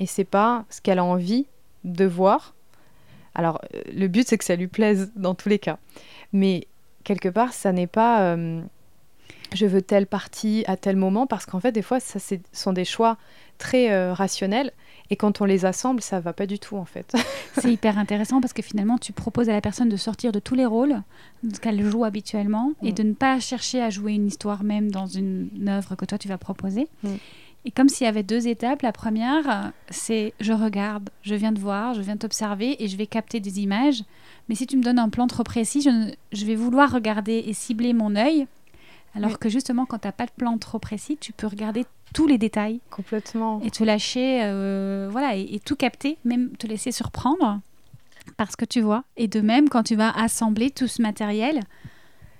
et 0.00 0.06
c'est 0.06 0.24
pas 0.24 0.64
ce 0.70 0.80
qu'elle 0.80 0.98
a 0.98 1.04
envie 1.04 1.46
de 1.84 2.04
voir. 2.04 2.54
Alors 3.34 3.60
euh, 3.74 3.82
le 3.92 4.08
but 4.08 4.28
c'est 4.28 4.38
que 4.38 4.44
ça 4.44 4.56
lui 4.56 4.68
plaise 4.68 5.10
dans 5.16 5.34
tous 5.34 5.48
les 5.48 5.58
cas, 5.58 5.78
mais 6.32 6.66
quelque 7.04 7.28
part 7.28 7.54
ça 7.54 7.72
n'est 7.72 7.86
pas 7.86 8.36
je 9.54 9.66
veux 9.66 9.82
telle 9.82 10.06
partie 10.06 10.64
à 10.66 10.76
tel 10.76 10.96
moment, 10.96 11.26
parce 11.26 11.46
qu'en 11.46 11.60
fait, 11.60 11.72
des 11.72 11.82
fois, 11.82 12.00
ça 12.00 12.18
sont 12.52 12.72
des 12.72 12.84
choix 12.84 13.16
très 13.58 13.90
euh, 13.90 14.14
rationnels. 14.14 14.72
Et 15.10 15.16
quand 15.16 15.40
on 15.40 15.44
les 15.44 15.64
assemble, 15.64 16.02
ça 16.02 16.20
va 16.20 16.32
pas 16.32 16.46
du 16.46 16.58
tout 16.58 16.76
en 16.76 16.84
fait. 16.84 17.14
c'est 17.58 17.72
hyper 17.72 17.98
intéressant 17.98 18.40
parce 18.40 18.52
que 18.52 18.62
finalement, 18.62 18.98
tu 18.98 19.12
proposes 19.12 19.48
à 19.48 19.52
la 19.52 19.60
personne 19.60 19.88
de 19.88 19.96
sortir 19.96 20.32
de 20.32 20.38
tous 20.38 20.54
les 20.54 20.66
rôles 20.66 21.02
qu'elle 21.62 21.82
joue 21.82 22.04
habituellement 22.04 22.72
et 22.82 22.92
mm. 22.92 22.94
de 22.94 23.02
ne 23.02 23.12
pas 23.14 23.40
chercher 23.40 23.82
à 23.82 23.90
jouer 23.90 24.12
une 24.12 24.26
histoire 24.26 24.64
même 24.64 24.90
dans 24.90 25.06
une 25.06 25.50
œuvre 25.66 25.94
que 25.94 26.04
toi 26.04 26.18
tu 26.18 26.28
vas 26.28 26.38
proposer. 26.38 26.88
Mm. 27.02 27.14
Et 27.64 27.70
comme 27.70 27.88
s'il 27.88 28.04
y 28.04 28.08
avait 28.08 28.22
deux 28.22 28.46
étapes, 28.48 28.82
la 28.82 28.92
première, 28.92 29.72
c'est 29.90 30.32
je 30.40 30.52
regarde, 30.52 31.10
je 31.22 31.34
viens 31.34 31.52
de 31.52 31.58
voir, 31.58 31.92
je 31.92 32.00
viens 32.00 32.16
t'observer 32.16 32.82
et 32.82 32.88
je 32.88 32.96
vais 32.96 33.06
capter 33.06 33.40
des 33.40 33.60
images. 33.60 34.04
Mais 34.48 34.54
si 34.54 34.66
tu 34.66 34.76
me 34.76 34.82
donnes 34.82 34.98
un 34.98 35.08
plan 35.08 35.26
trop 35.26 35.42
précis, 35.42 35.82
je, 35.82 36.12
je 36.32 36.44
vais 36.46 36.54
vouloir 36.54 36.92
regarder 36.92 37.44
et 37.46 37.52
cibler 37.52 37.92
mon 37.92 38.14
œil 38.14 38.46
alors 39.14 39.38
que 39.38 39.48
justement, 39.48 39.86
quand 39.86 39.98
tu 39.98 40.08
n'as 40.08 40.12
pas 40.12 40.26
de 40.26 40.30
plan 40.30 40.58
trop 40.58 40.78
précis, 40.78 41.16
tu 41.16 41.32
peux 41.32 41.46
regarder 41.46 41.84
tous 42.14 42.26
les 42.26 42.38
détails. 42.38 42.80
Complètement. 42.90 43.60
Et 43.62 43.70
te 43.70 43.84
lâcher, 43.84 44.40
euh, 44.42 45.08
voilà, 45.10 45.34
et, 45.36 45.60
tout 45.64 45.76
capter, 45.76 46.18
même 46.24 46.50
te 46.56 46.66
laisser 46.66 46.92
surprendre 46.92 47.60
parce 48.36 48.56
que 48.56 48.64
tu 48.64 48.80
vois. 48.80 49.04
Et 49.16 49.26
de 49.26 49.40
même, 49.40 49.68
quand 49.68 49.82
tu 49.82 49.96
vas 49.96 50.10
assembler 50.10 50.70
tout 50.70 50.86
ce 50.86 51.00
matériel, 51.00 51.60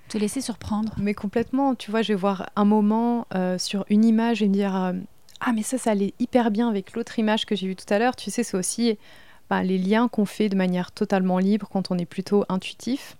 te 0.08 0.18
laisser 0.18 0.40
surprendre. 0.40 0.94
Mais 0.98 1.14
complètement, 1.14 1.74
tu 1.74 1.90
vois, 1.90 2.02
je 2.02 2.12
vais 2.12 2.18
voir 2.18 2.50
un 2.56 2.64
moment 2.64 3.26
euh, 3.34 3.58
sur 3.58 3.84
une 3.88 4.04
image 4.04 4.42
et 4.42 4.48
me 4.48 4.52
dire 4.52 4.76
euh, 4.76 4.92
Ah, 5.40 5.52
mais 5.52 5.62
ça, 5.62 5.78
ça 5.78 5.92
allait 5.92 6.14
hyper 6.18 6.50
bien 6.50 6.68
avec 6.68 6.92
l'autre 6.94 7.18
image 7.18 7.46
que 7.46 7.56
j'ai 7.56 7.66
vue 7.66 7.76
tout 7.76 7.92
à 7.92 7.98
l'heure. 7.98 8.16
Tu 8.16 8.30
sais, 8.30 8.42
c'est 8.42 8.56
aussi 8.56 8.98
bah, 9.50 9.62
les 9.62 9.78
liens 9.78 10.08
qu'on 10.08 10.26
fait 10.26 10.48
de 10.48 10.56
manière 10.56 10.92
totalement 10.92 11.38
libre 11.38 11.68
quand 11.70 11.90
on 11.90 11.98
est 11.98 12.06
plutôt 12.06 12.44
intuitif. 12.48 13.16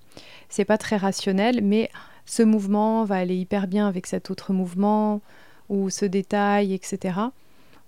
C'est 0.49 0.65
pas 0.65 0.79
très 0.79 0.97
rationnel, 0.97 1.61
mais 1.63 1.91
ce 2.29 2.43
mouvement 2.43 3.05
va 3.05 3.17
aller 3.17 3.37
hyper 3.37 3.67
bien 3.67 3.89
avec 3.89 4.07
cet 4.07 4.31
autre 4.31 4.53
mouvement 4.53 5.23
ou 5.71 5.89
ce 5.89 6.05
détail, 6.05 6.75
etc. 6.75 7.19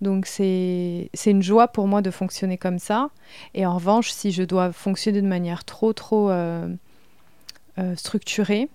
Donc 0.00 0.24
c'est 0.24 1.10
une 1.26 1.42
joie 1.42 1.68
pour 1.68 1.86
moi 1.86 2.00
de 2.00 2.10
fonctionner 2.10 2.56
comme 2.56 2.78
ça. 2.78 3.10
Et 3.52 3.66
en 3.66 3.74
revanche, 3.74 4.10
si 4.10 4.32
je 4.32 4.42
dois 4.42 4.72
fonctionner 4.72 5.20
de 5.20 5.26
manière 5.26 5.64
trop 5.64 5.92
trop 5.92 6.30
euh, 6.30 6.68
euh, 7.78 7.94
structurée, 7.96 8.70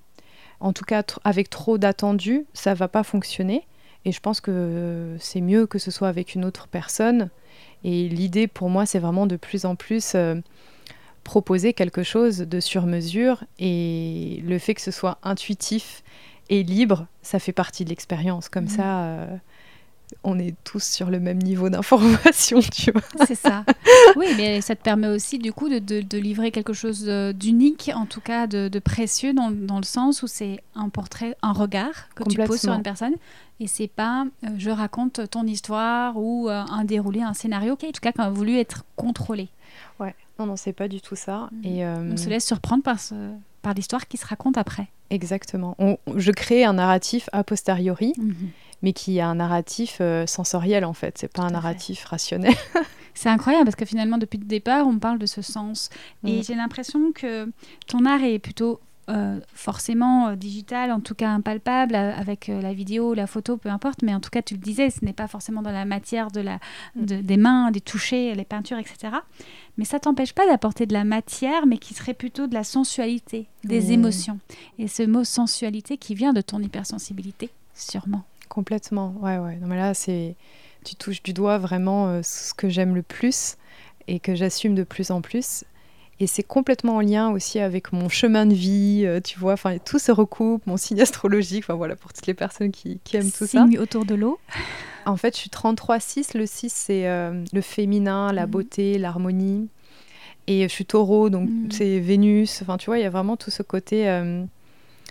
en 0.60 0.72
tout 0.72 0.86
cas 0.86 1.02
avec 1.24 1.50
trop 1.50 1.80
d'attendus, 1.80 2.46
ça 2.54 2.76
va 2.76 2.88
pas 2.88 3.04
fonctionner. 3.04 3.66
Et 4.06 4.12
je 4.12 4.20
pense 4.20 4.42
que 4.42 5.16
c'est 5.20 5.42
mieux 5.42 5.66
que 5.66 5.80
ce 5.80 5.90
soit 5.90 6.10
avec 6.10 6.36
une 6.36 6.46
autre 6.46 6.68
personne. 6.68 7.32
Et 7.84 8.08
l'idée 8.08 8.46
pour 8.46 8.70
moi, 8.70 8.86
c'est 8.86 9.00
vraiment 9.00 9.26
de 9.26 9.36
plus 9.36 9.66
en 9.66 9.76
plus 9.76 10.14
euh, 10.14 10.36
proposer 11.26 11.74
quelque 11.74 12.04
chose 12.04 12.38
de 12.38 12.60
sur 12.62 12.86
mesure 12.86 13.44
et 13.60 14.42
le 14.46 14.58
fait 14.60 14.76
que 14.76 14.82
ce 14.82 14.92
soit 14.92 15.18
intuitif 15.24 16.04
et 16.50 16.64
libre, 16.64 17.08
ça 17.24 17.40
fait 17.40 17.52
partie 17.52 17.84
de 17.84 17.90
l'expérience. 17.90 18.48
Comme 18.48 18.66
mmh. 18.66 18.70
ça, 18.70 19.04
euh, 19.04 19.38
on 20.24 20.38
est 20.38 20.54
tous 20.64 20.84
sur 20.84 21.10
le 21.10 21.20
même 21.20 21.40
niveau 21.40 21.68
d'information, 21.70 22.60
tu 22.72 22.92
vois. 22.92 23.02
C'est 23.26 23.36
ça. 23.36 23.66
Oui, 24.16 24.28
mais 24.38 24.62
ça 24.62 24.76
te 24.76 24.84
permet 24.84 25.08
aussi, 25.08 25.40
du 25.40 25.52
coup, 25.52 25.68
de, 25.68 26.18
livrer 26.18 26.52
quelque 26.52 26.74
chose 26.74 27.06
euh, 27.08 27.34
d'unique, 27.34 27.90
en 27.94 28.06
tout 28.06 28.22
cas 28.22 28.46
de, 28.46 28.80
précieux, 28.80 29.34
dans, 29.34 29.50
le 29.50 29.84
sens 29.84 30.22
où 30.22 30.28
c'est 30.28 30.62
un 30.76 30.90
portrait, 30.90 31.36
un 31.42 31.54
regard 31.54 32.08
que 32.14 32.24
tu 32.24 32.38
poses 32.38 32.62
sur 32.62 32.74
une 32.74 32.84
personne. 32.84 33.16
Et 33.60 33.66
c'est 33.66 33.88
pas 33.88 34.26
euh, 34.44 34.50
je 34.60 34.70
raconte 34.70 35.28
ton 35.32 35.48
histoire 35.48 36.18
ou 36.18 36.50
un 36.50 36.84
déroulé, 36.86 37.24
un 37.24 37.34
scénario 37.34 37.76
qui, 37.76 37.88
en 37.88 37.92
tout 37.92 38.02
cas, 38.02 38.12
qui 38.12 38.22
a 38.22 38.30
voulu 38.30 38.60
être 38.60 38.86
contrôlé. 38.96 39.50
Ouais. 40.00 40.14
Non, 40.40 40.46
non, 40.46 40.56
c'est 40.56 40.74
pas 40.74 40.88
du 40.88 41.02
tout 41.02 41.16
ça. 41.16 41.50
Mhm. 41.52 41.66
Et, 41.66 41.86
euh, 41.86 42.12
On 42.14 42.18
se 42.18 42.30
laisse 42.30 42.46
surprendre 42.46 42.84
par, 42.84 43.00
ce, 43.00 43.16
par 43.62 43.74
l'histoire 43.74 44.08
qui 44.08 44.18
se 44.18 44.26
raconte 44.26 44.58
après. 44.58 44.88
Exactement. 45.10 45.78
je 46.16 46.32
crée 46.32 46.64
un 46.64 46.74
narratif 46.74 47.30
a 47.32 47.44
posteriori, 47.44 48.14
mhm. 48.18 48.50
mais 48.82 48.92
qui 48.92 49.20
est 49.20 49.22
un 49.22 49.36
narratif 49.36 50.00
euh, 50.02 50.26
sensoriel 50.26 50.84
en 50.84 50.94
fait. 50.94 51.18
C'est 51.18 51.32
pas 51.32 51.44
un 51.44 51.52
narratif 51.52 52.06
rationnel. 52.06 52.54
c'est 53.14 53.30
incroyable 53.30 53.66
parce 53.66 53.76
que 53.76 53.86
finalement, 53.86 54.18
depuis 54.18 54.40
le 54.40 54.46
départ, 54.46 54.88
on 54.88 54.98
parle 54.98 55.20
de 55.20 55.26
ce 55.26 55.42
sens. 55.42 55.90
Et 56.26 56.42
j'ai 56.44 56.56
l'impression 56.56 57.12
que 57.12 57.52
ton 57.88 58.06
art 58.06 58.24
est 58.24 58.40
plutôt 58.40 58.80
euh, 59.08 59.40
forcément 59.54 60.30
euh, 60.30 60.36
digital, 60.36 60.92
en 60.92 61.00
tout 61.00 61.14
cas 61.14 61.30
impalpable, 61.30 61.94
euh, 61.94 62.12
avec 62.16 62.48
la 62.48 62.74
vidéo, 62.74 63.14
la 63.14 63.28
photo, 63.28 63.56
peu 63.56 63.70
importe, 63.70 64.02
mais 64.02 64.16
en 64.16 64.20
tout 64.20 64.32
cas, 64.32 64.42
tu 64.42 64.56
le 64.56 64.60
disais, 64.60 64.90
ce 64.90 65.06
n'est 65.06 65.14
pas 65.14 65.28
forcément 65.28 65.62
dans 65.62 65.72
la 65.72 65.86
matière 65.86 66.32
de 66.32 66.42
la, 66.42 66.60
mm. 66.96 67.06
des 67.06 67.38
mains, 67.38 67.70
des 67.70 67.82
touchés, 67.82 68.34
les 68.34 68.46
peintures, 68.46 68.80
etc. 68.80 69.18
Mais 69.78 69.86
ça 69.86 70.00
t'empêche 70.00 70.34
pas 70.34 70.48
d'apporter 70.48 70.88
de 70.88 70.94
la 70.94 71.04
matière, 71.04 71.68
mais 71.68 71.78
qui 71.78 71.94
serait 71.94 72.16
plutôt 72.16 72.48
de 72.48 72.56
la 72.56 72.64
sensualité, 72.64 73.46
des 73.64 73.92
émotions. 73.92 74.40
Et 74.80 74.88
ce 74.88 75.04
mot 75.04 75.24
sensualité 75.24 75.98
qui 75.98 76.16
vient 76.16 76.34
de 76.34 76.42
ton 76.42 76.60
hypersensibilité, 76.60 77.52
sûrement. 77.76 78.24
Complètement, 78.50 79.14
ouais, 79.22 79.38
ouais. 79.38 79.58
Non, 79.58 79.68
mais 79.68 79.78
là, 79.78 79.94
c'est 79.94 80.36
tu 80.84 80.96
touches 80.96 81.22
du 81.22 81.34
doigt 81.34 81.58
vraiment 81.58 82.22
ce 82.24 82.54
que 82.54 82.70
j'aime 82.70 82.96
le 82.96 83.02
plus 83.02 83.58
et 84.08 84.20
que 84.20 84.36
j'assume 84.36 84.76
de 84.76 84.84
plus 84.84 85.12
en 85.12 85.22
plus, 85.22 85.64
et 86.20 86.28
c'est 86.28 86.44
complètement 86.44 86.96
en 86.98 87.02
lien 87.02 87.32
aussi 87.32 87.60
avec 87.60 87.92
mon 87.92 88.08
chemin 88.08 88.46
de 88.46 88.54
vie, 88.54 89.04
euh, 89.06 89.20
tu 89.20 89.38
vois, 89.38 89.54
enfin 89.54 89.78
tout 89.78 90.00
se 90.00 90.12
recoupe, 90.12 90.66
mon 90.66 90.78
signe 90.78 91.02
astrologique, 91.02 91.66
enfin 91.66 91.74
voilà, 91.74 91.96
pour 91.96 92.14
toutes 92.14 92.28
les 92.28 92.34
personnes 92.34 92.72
qui, 92.72 93.00
aiment 93.14 93.32
tout 93.32 93.46
ça. 93.46 93.64
Signe 93.64 93.78
autour 93.80 94.06
de 94.06 94.16
l'eau 94.16 94.40
En 95.06 95.18
fait, 95.18 95.36
je 95.36 95.42
suis 95.42 95.50
33-6, 95.50 96.38
le 96.38 96.46
6 96.46 96.72
c'est 96.74 97.08
euh, 97.08 97.44
le 97.52 97.62
féminin, 97.62 98.32
la 98.32 98.46
mhm. 98.46 98.52
beauté, 98.52 98.98
l'harmonie. 98.98 99.68
Et 100.48 100.62
je 100.64 100.68
suis 100.68 100.86
taureau, 100.86 101.30
donc 101.30 101.50
mhm. 101.50 101.72
c'est 101.72 102.00
Vénus, 102.00 102.62
enfin 102.62 102.78
tu 102.78 102.86
vois, 102.86 103.00
il 103.00 103.02
y 103.02 103.06
a 103.06 103.10
vraiment 103.10 103.36
tout 103.36 103.52
ce 103.52 103.64
côté 103.64 104.08
euh, 104.08 104.44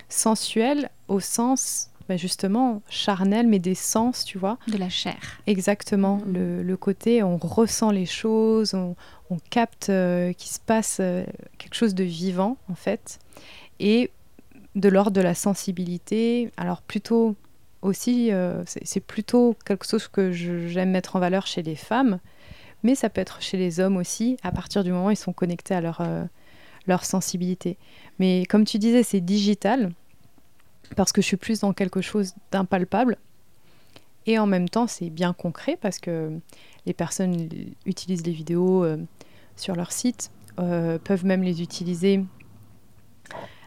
sensuel 0.09 0.89
au 1.07 1.19
sens 1.19 1.91
bah, 2.07 2.17
justement 2.17 2.83
charnel, 2.87 3.47
mais 3.47 3.57
des 3.57 3.73
sens, 3.73 4.25
tu 4.25 4.37
vois. 4.37 4.59
De 4.67 4.77
la 4.77 4.89
chair. 4.89 5.41
Exactement. 5.47 6.17
Mhm. 6.25 6.61
Le, 6.61 6.77
côté, 6.77 7.23
on 7.23 7.37
ressent 7.37 7.91
les 7.91 8.05
choses, 8.05 8.73
on, 8.75 8.95
capte 9.49 9.89
euh, 9.89 10.31
qu'il 10.33 10.51
se 10.51 10.59
passe 10.59 10.97
euh, 10.99 11.25
quelque 11.57 11.73
chose 11.73 11.95
de 11.95 12.03
vivant, 12.03 12.57
en 12.69 12.75
fait. 12.75 13.19
Et 13.79 14.11
de 14.75 14.89
l'ordre 14.89 15.11
de 15.11 15.21
la 15.21 15.33
sensibilité. 15.33 16.51
Alors 16.57 16.81
plutôt 16.81 17.35
aussi, 17.81 18.31
euh, 18.31 18.63
c'est 18.65 18.99
plutôt 18.99 19.55
quelque 19.65 19.87
chose 19.87 20.07
que 20.07 20.31
j'aime 20.31 20.91
mettre 20.91 21.15
en 21.15 21.19
valeur 21.19 21.47
chez 21.47 21.63
les 21.63 21.75
femmes, 21.75 22.19
mais 22.83 22.93
ça 22.93 23.09
peut 23.09 23.21
être 23.21 23.41
chez 23.41 23.57
les 23.57 23.79
hommes 23.79 23.97
aussi, 23.97 24.37
à 24.43 24.51
partir 24.51 24.83
du 24.83 24.91
moment 24.91 25.07
où 25.07 25.11
ils 25.11 25.17
sont 25.17 25.33
connectés 25.33 25.75
à 25.75 25.81
leur, 25.81 26.01
leur 26.87 27.05
sensibilité. 27.05 27.77
Mais 28.19 28.45
comme 28.47 28.65
tu 28.65 28.79
disais, 28.79 29.03
c'est 29.03 29.21
digital 29.21 29.91
parce 30.95 31.11
que 31.11 31.21
je 31.21 31.27
suis 31.27 31.37
plus 31.37 31.59
dans 31.59 31.73
quelque 31.73 32.01
chose 32.01 32.33
d'impalpable. 32.51 33.17
Et 34.25 34.39
en 34.39 34.47
même 34.47 34.69
temps, 34.69 34.87
c'est 34.87 35.09
bien 35.09 35.33
concret 35.33 35.77
parce 35.79 35.99
que 35.99 36.39
les 36.85 36.93
personnes 36.93 37.49
utilisent 37.85 38.25
les 38.25 38.31
vidéos 38.31 38.83
euh, 38.83 38.97
sur 39.55 39.75
leur 39.75 39.91
site, 39.91 40.31
euh, 40.59 40.97
peuvent 40.97 41.25
même 41.25 41.43
les 41.43 41.61
utiliser 41.61 42.23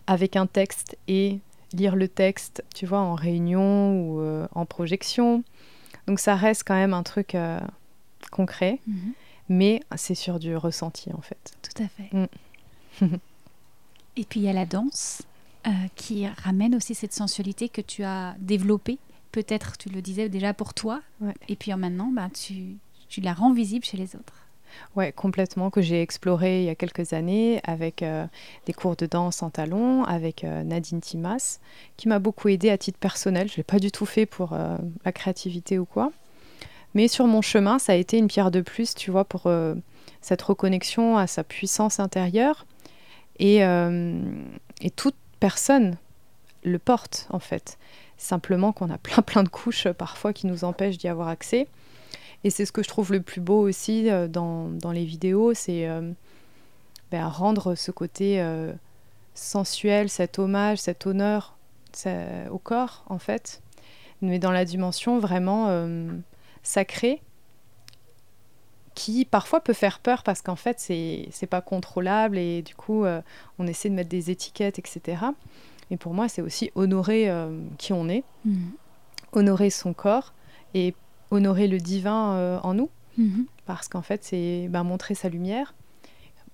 avec 0.06 0.36
un 0.36 0.46
texte 0.46 0.96
et 1.06 1.38
lire 1.72 1.94
le 1.94 2.08
texte, 2.08 2.64
tu 2.74 2.86
vois, 2.86 3.00
en 3.00 3.14
réunion 3.14 4.00
ou 4.00 4.20
euh, 4.20 4.48
en 4.52 4.66
projection. 4.66 5.44
Donc 6.06 6.18
ça 6.18 6.34
reste 6.34 6.64
quand 6.66 6.74
même 6.74 6.94
un 6.94 7.02
truc 7.02 7.36
concret, 8.32 8.80
mhm. 8.86 9.12
mais 9.48 9.80
c'est 9.96 10.14
sur 10.14 10.38
du 10.38 10.56
ressenti 10.56 11.12
en 11.12 11.20
fait. 11.20 11.54
Tout 11.62 11.82
à 11.82 11.88
fait. 11.88 12.08
Mm. 13.02 13.16
et 14.16 14.24
puis 14.24 14.40
il 14.40 14.44
y 14.44 14.48
a 14.48 14.54
la 14.54 14.64
danse 14.64 15.22
qui 15.96 16.26
ramène 16.26 16.74
aussi 16.74 16.94
cette 16.94 17.12
sensualité 17.12 17.68
que 17.68 17.80
tu 17.80 18.02
as 18.04 18.34
développée 18.38 18.98
peut-être, 19.32 19.76
tu 19.78 19.88
le 19.88 20.00
disais 20.02 20.28
déjà 20.28 20.54
pour 20.54 20.74
toi, 20.74 21.00
et 21.48 21.56
puis 21.56 21.72
maintenant, 21.74 22.10
bah, 22.12 22.28
tu, 22.32 22.76
tu 23.08 23.20
la 23.20 23.32
rends 23.32 23.52
visible 23.52 23.84
chez 23.84 23.96
les 23.96 24.16
autres. 24.16 24.48
Ouais, 24.96 25.12
complètement, 25.12 25.70
que 25.70 25.80
j'ai 25.80 26.02
exploré 26.02 26.60
il 26.60 26.66
y 26.66 26.68
a 26.68 26.74
quelques 26.74 27.12
années 27.12 27.60
avec 27.64 28.02
euh, 28.02 28.26
des 28.66 28.72
cours 28.72 28.96
de 28.96 29.06
danse 29.06 29.42
en 29.42 29.50
talons, 29.50 30.04
avec 30.04 30.44
euh, 30.44 30.62
Nadine 30.62 31.00
Timas, 31.00 31.58
qui 31.96 32.08
m'a 32.08 32.18
beaucoup 32.18 32.48
aidé 32.48 32.70
à 32.70 32.78
titre 32.78 32.98
personnel. 32.98 33.48
Je 33.48 33.54
ne 33.54 33.56
l'ai 33.58 33.62
pas 33.64 33.78
du 33.78 33.90
tout 33.90 34.06
fait 34.06 34.26
pour 34.26 34.52
euh, 34.52 34.76
la 35.04 35.12
créativité 35.12 35.78
ou 35.78 35.84
quoi. 35.84 36.12
Mais 36.94 37.08
sur 37.08 37.26
mon 37.26 37.42
chemin, 37.42 37.78
ça 37.78 37.92
a 37.92 37.96
été 37.96 38.18
une 38.18 38.28
pierre 38.28 38.50
de 38.50 38.60
plus, 38.60 38.94
tu 38.94 39.10
vois, 39.10 39.24
pour 39.24 39.46
cette 40.22 40.40
reconnexion 40.40 41.18
à 41.18 41.26
sa 41.26 41.44
puissance 41.44 42.00
intérieure. 42.00 42.66
Et, 43.38 43.58
et 43.58 44.90
toute 44.96 45.14
personne 45.40 45.96
le 46.64 46.78
porte, 46.78 47.26
en 47.30 47.38
fait. 47.38 47.78
Simplement 48.16 48.72
qu'on 48.72 48.90
a 48.90 48.98
plein 49.02 49.22
plein 49.22 49.42
de 49.42 49.48
couches 49.48 49.86
euh, 49.86 49.92
parfois 49.92 50.32
qui 50.32 50.46
nous 50.46 50.64
empêchent 50.64 50.98
d'y 50.98 51.08
avoir 51.08 51.28
accès. 51.28 51.68
Et 52.44 52.50
c'est 52.50 52.64
ce 52.64 52.72
que 52.72 52.82
je 52.82 52.88
trouve 52.88 53.12
le 53.12 53.20
plus 53.20 53.40
beau 53.40 53.66
aussi 53.66 54.10
euh, 54.10 54.28
dans, 54.28 54.68
dans, 54.68 54.92
les 54.92 55.04
vidéos, 55.04 55.54
c'est 55.54 55.88
euh, 55.88 56.12
ben, 57.10 57.26
rendre 57.26 57.74
ce 57.74 57.90
côté 57.90 58.44
sensuel, 59.34 60.08
cet 60.08 60.38
hommage, 60.38 60.78
cet 60.78 61.06
honneur 61.06 61.56
au 62.50 62.58
corps 62.58 63.04
en 63.08 63.18
fait, 63.18 63.60
mais 64.22 64.38
dans 64.38 64.52
la 64.52 64.64
dimension 64.64 65.18
vraiment 65.18 65.90
sacrée 66.62 67.22
qui 68.98 69.24
parfois 69.24 69.60
peut 69.60 69.72
faire 69.72 70.00
peur 70.00 70.24
parce 70.24 70.42
qu'en 70.42 70.56
fait 70.56 70.80
c'est 70.80 71.46
pas 71.48 71.60
contrôlable 71.60 72.36
et 72.36 72.62
du 72.62 72.74
coup 72.74 73.04
on 73.58 73.66
essaie 73.66 73.88
de 73.88 73.94
mettre 73.94 74.08
des 74.08 74.30
étiquettes 74.30 74.78
etc. 74.78 75.18
Et 75.90 75.96
pour 75.96 76.14
moi, 76.14 76.28
c'est 76.28 76.42
aussi 76.42 76.70
honorer 76.74 77.30
euh, 77.30 77.60
qui 77.78 77.92
on 77.92 78.08
est, 78.08 78.24
mm. 78.44 78.70
honorer 79.32 79.70
son 79.70 79.92
corps 79.92 80.34
et 80.74 80.94
honorer 81.30 81.68
le 81.68 81.78
divin 81.78 82.34
euh, 82.34 82.58
en 82.62 82.74
nous. 82.74 82.90
Mm-hmm. 83.18 83.46
Parce 83.66 83.88
qu'en 83.88 84.02
fait, 84.02 84.24
c'est 84.24 84.68
bah, 84.68 84.82
montrer 84.82 85.14
sa 85.14 85.28
lumière. 85.28 85.74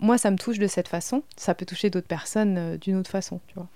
Moi, 0.00 0.18
ça 0.18 0.30
me 0.30 0.36
touche 0.36 0.58
de 0.58 0.66
cette 0.66 0.88
façon. 0.88 1.22
Ça 1.36 1.54
peut 1.54 1.66
toucher 1.66 1.90
d'autres 1.90 2.08
personnes 2.08 2.56
euh, 2.58 2.76
d'une 2.76 2.96
autre 2.96 3.10
façon, 3.10 3.40
tu 3.48 3.54
vois. 3.54 3.68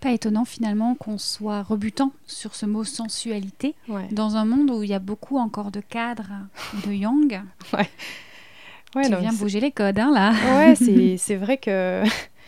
Pas 0.00 0.12
étonnant 0.12 0.44
finalement 0.44 0.94
qu'on 0.94 1.18
soit 1.18 1.62
rebutant 1.62 2.12
sur 2.26 2.54
ce 2.54 2.66
mot 2.66 2.84
sensualité 2.84 3.74
dans 4.12 4.36
un 4.36 4.44
monde 4.44 4.70
où 4.70 4.82
il 4.82 4.90
y 4.90 4.94
a 4.94 5.00
beaucoup 5.00 5.38
encore 5.38 5.70
de 5.70 5.80
cadres 5.80 6.30
de 6.86 6.92
yang. 6.92 7.42
ouais. 7.72 7.88
Ouais, 8.94 9.02
tu 9.02 9.16
viens 9.16 9.32
bouger 9.32 9.60
les 9.60 9.70
codes, 9.70 9.98
hein, 9.98 10.10
là. 10.12 10.32
Ouais, 10.56 10.74
c'est 11.18 11.36
vrai 11.36 11.58
que 11.58 12.02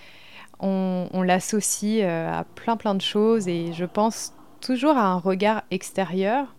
on, 0.61 1.23
l'associe 1.23 2.03
euh, 2.03 2.33
à 2.33 2.45
plein 2.45 2.77
plein 2.77 2.95
de 2.95 3.03
choses 3.03 3.49
et 3.49 3.73
je 3.73 3.85
pense 3.85 4.33
toujours 4.61 4.97
à 4.97 5.07
un 5.07 5.19
regard 5.19 5.63
extérieur, 5.71 6.55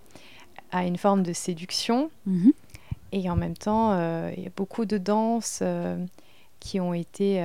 à 0.72 0.86
une 0.86 0.98
forme 0.98 1.24
de 1.24 1.34
séduction. 1.34 2.10
Mhm. 2.26 2.54
Et 3.14 3.30
en 3.30 3.36
même 3.36 3.58
temps, 3.58 3.92
euh, 3.92 4.32
il 4.38 4.44
y 4.44 4.48
a 4.48 4.52
beaucoup 4.56 4.86
de 4.86 4.98
danses 4.98 5.60
euh, 5.62 5.98
qui 6.60 6.80
ont 6.80 6.94
été 6.94 7.44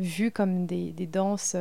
vues 0.00 0.30
comme 0.30 0.66
des, 0.66 0.92
danses 1.06 1.56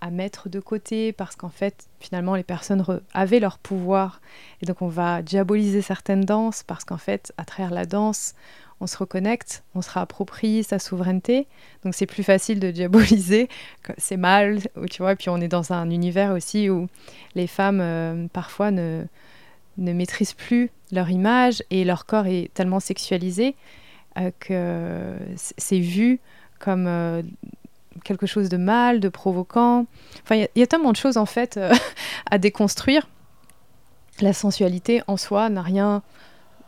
à 0.00 0.10
mettre 0.10 0.48
de 0.48 0.60
côté 0.60 1.12
parce 1.12 1.36
qu'en 1.36 1.48
fait, 1.48 1.88
finalement, 2.00 2.34
les 2.34 2.42
personnes 2.42 2.84
avaient 3.14 3.40
leur 3.40 3.58
pouvoir. 3.58 4.20
Et 4.62 4.66
donc, 4.66 4.82
on 4.82 4.88
va 4.88 5.22
diaboliser 5.22 5.82
certaines 5.82 6.24
danses 6.24 6.62
parce 6.62 6.84
qu'en 6.84 6.98
fait, 6.98 7.32
à 7.38 7.44
travers 7.44 7.72
la 7.72 7.86
danse, 7.86 8.34
on 8.80 8.86
se 8.86 8.96
reconnecte, 8.98 9.64
on 9.74 9.82
se 9.82 9.90
réapproprie 9.90 10.62
sa 10.62 10.78
souveraineté. 10.78 11.46
Donc 11.82 11.94
c'est 11.94 12.06
plus 12.06 12.22
facile 12.22 12.60
de 12.60 12.70
diaboliser, 12.70 13.48
c'est 13.96 14.16
mal, 14.16 14.60
tu 14.90 15.02
vois. 15.02 15.12
Et 15.12 15.16
puis 15.16 15.30
on 15.30 15.38
est 15.38 15.48
dans 15.48 15.72
un 15.72 15.90
univers 15.90 16.32
aussi 16.32 16.68
où 16.68 16.86
les 17.34 17.46
femmes 17.46 17.80
euh, 17.80 18.26
parfois 18.32 18.70
ne, 18.70 19.04
ne 19.78 19.92
maîtrisent 19.92 20.34
plus 20.34 20.70
leur 20.92 21.10
image 21.10 21.62
et 21.70 21.84
leur 21.84 22.06
corps 22.06 22.26
est 22.26 22.50
tellement 22.52 22.80
sexualisé 22.80 23.56
euh, 24.18 24.30
que 24.40 25.16
c'est 25.36 25.80
vu 25.80 26.20
comme 26.58 26.86
euh, 26.86 27.22
quelque 28.04 28.26
chose 28.26 28.48
de 28.48 28.56
mal, 28.56 29.00
de 29.00 29.08
provoquant. 29.08 29.86
Enfin, 30.22 30.36
il 30.36 30.60
y, 30.60 30.62
a 30.62 30.66
tellement 30.66 30.92
de 30.92 30.96
choses 30.96 31.16
en 31.16 31.26
fait 31.26 31.58
à 32.30 32.38
déconstruire. 32.38 33.08
La 34.20 34.32
sensualité 34.32 35.02
en 35.06 35.16
soi 35.16 35.48
n'a 35.50 35.62
rien 35.62 36.02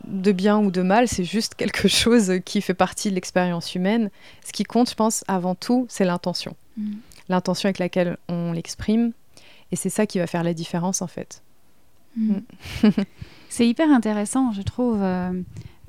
de 0.05 0.33
bien 0.33 0.59
ou 0.59 0.71
de 0.71 0.83
mal, 0.83 1.09
c'est 1.09 1.25
juste 1.25 1.55
quelque 1.55 1.89
chose 2.01 2.35
qui 2.45 2.61
fait 2.61 2.75
partie 2.75 3.11
de 3.11 3.15
l'expérience 3.15 3.75
humaine. 3.75 4.11
Ce 4.45 4.53
qui 4.53 4.65
compte, 4.65 4.91
je 4.91 4.95
pense, 4.95 5.25
avant 5.29 5.55
tout, 5.55 5.87
c'est 5.89 6.05
l'intention. 6.05 6.57
Mm. 6.77 6.93
L'intention 7.29 7.67
avec 7.67 7.79
laquelle 7.79 8.17
on 8.29 8.53
l'exprime. 8.53 9.13
Et 9.71 9.77
c'est 9.77 9.91
ça 9.91 10.07
qui 10.07 10.19
va 10.19 10.27
faire 10.27 10.45
la 10.45 10.55
différence, 10.55 11.03
en 11.03 11.07
fait. 11.07 11.43
Mm. 12.17 12.39
Mm. 12.83 12.91
c'est 13.49 13.67
hyper 13.67 13.91
intéressant, 13.91 14.53
je 14.53 14.63
trouve. 14.63 15.01
Euh, 15.03 15.33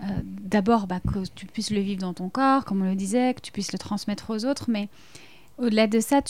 euh, 0.02 0.06
d'abord, 0.24 0.88
bah, 0.88 1.00
que 1.00 1.28
tu 1.36 1.46
puisses 1.46 1.72
le 1.72 1.82
vivre 1.82 2.02
dans 2.02 2.14
ton 2.14 2.30
corps, 2.30 2.66
comme 2.66 2.82
on 2.82 2.90
le 2.90 2.96
disait, 2.96 3.34
que 3.34 3.42
tu 3.42 3.52
puisses 3.52 3.74
le 3.74 3.80
transmettre 3.80 4.30
aux 4.30 4.46
autres, 4.46 4.66
mais 4.70 4.90
au-delà 5.58 5.88
de 5.88 6.00
ça, 6.00 6.22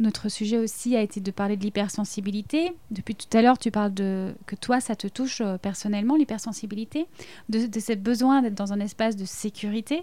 notre 0.00 0.28
sujet 0.28 0.58
aussi 0.58 0.96
a 0.96 1.00
été 1.00 1.20
de 1.20 1.30
parler 1.30 1.56
de 1.56 1.62
l'hypersensibilité. 1.62 2.72
Depuis 2.90 3.14
tout 3.14 3.28
à 3.36 3.40
l'heure, 3.40 3.58
tu 3.58 3.70
parles 3.70 3.94
de 3.94 4.34
que 4.46 4.56
toi, 4.56 4.80
ça 4.80 4.96
te 4.96 5.06
touche 5.06 5.40
euh, 5.40 5.56
personnellement, 5.56 6.16
l'hypersensibilité, 6.16 7.06
de, 7.48 7.66
de 7.66 7.80
ce 7.80 7.92
besoin 7.92 8.42
d'être 8.42 8.54
dans 8.54 8.72
un 8.72 8.80
espace 8.80 9.14
de 9.14 9.24
sécurité 9.24 10.02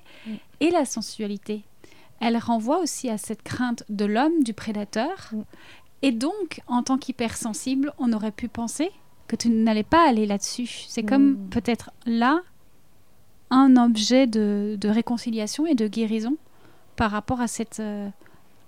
et 0.61 0.69
la 0.69 0.85
sensualité. 0.85 1.63
Elle 2.21 2.37
renvoie 2.37 2.79
aussi 2.79 3.09
à 3.09 3.17
cette 3.17 3.43
crainte 3.43 3.83
de 3.89 4.05
l'homme, 4.05 4.43
du 4.43 4.53
prédateur. 4.53 5.31
Et 6.01 6.13
donc, 6.13 6.61
en 6.67 6.83
tant 6.83 6.97
qu'hypersensible, 6.97 7.91
on 7.97 8.13
aurait 8.13 8.31
pu 8.31 8.47
penser 8.47 8.91
que 9.27 9.35
tu 9.35 9.49
n'allais 9.49 9.83
pas 9.83 10.07
aller 10.07 10.25
là-dessus. 10.25 10.85
C'est 10.87 11.03
comme 11.03 11.37
peut-être 11.49 11.91
là 12.05 12.41
un 13.53 13.77
objet 13.77 14.27
de, 14.27 14.77
réconciliation 14.83 15.65
et 15.65 15.75
de 15.75 15.87
guérison 15.87 16.37
par 16.95 17.11
rapport 17.11 17.41
à 17.41 17.47
cette... 17.47 17.79
Euh, 17.79 18.09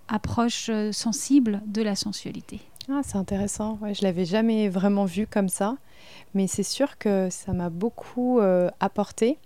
approche 0.08 0.70
euh, 0.70 0.92
sensible 0.92 1.62
de 1.66 1.82
la 1.82 1.96
sensualité. 1.96 2.62
Ah, 2.90 3.02
c'est 3.04 3.18
intéressant. 3.18 3.78
Ouais, 3.82 3.94
je 3.94 4.04
l'avais 4.04 4.26
jamais 4.26 4.70
vraiment 4.70 5.06
vu 5.06 5.26
comme 5.26 5.50
ça, 5.50 5.78
mais 6.34 6.48
c'est 6.48 6.64
sûr 6.64 6.98
que 6.98 7.30
ça 7.32 7.54
m'a 7.54 7.70
beaucoup 7.70 8.40
euh, 8.40 8.70
apporté 8.80 9.38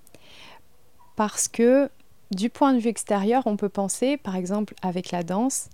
parce 1.16 1.48
que 1.48 1.90
du 2.32 2.50
point 2.50 2.74
de 2.74 2.80
vue 2.80 2.90
extérieur, 2.90 3.44
on 3.46 3.58
peut 3.58 3.70
penser, 3.70 4.18
par 4.18 4.36
exemple 4.36 4.74
avec 4.82 5.12
la 5.12 5.24
danse, 5.24 5.70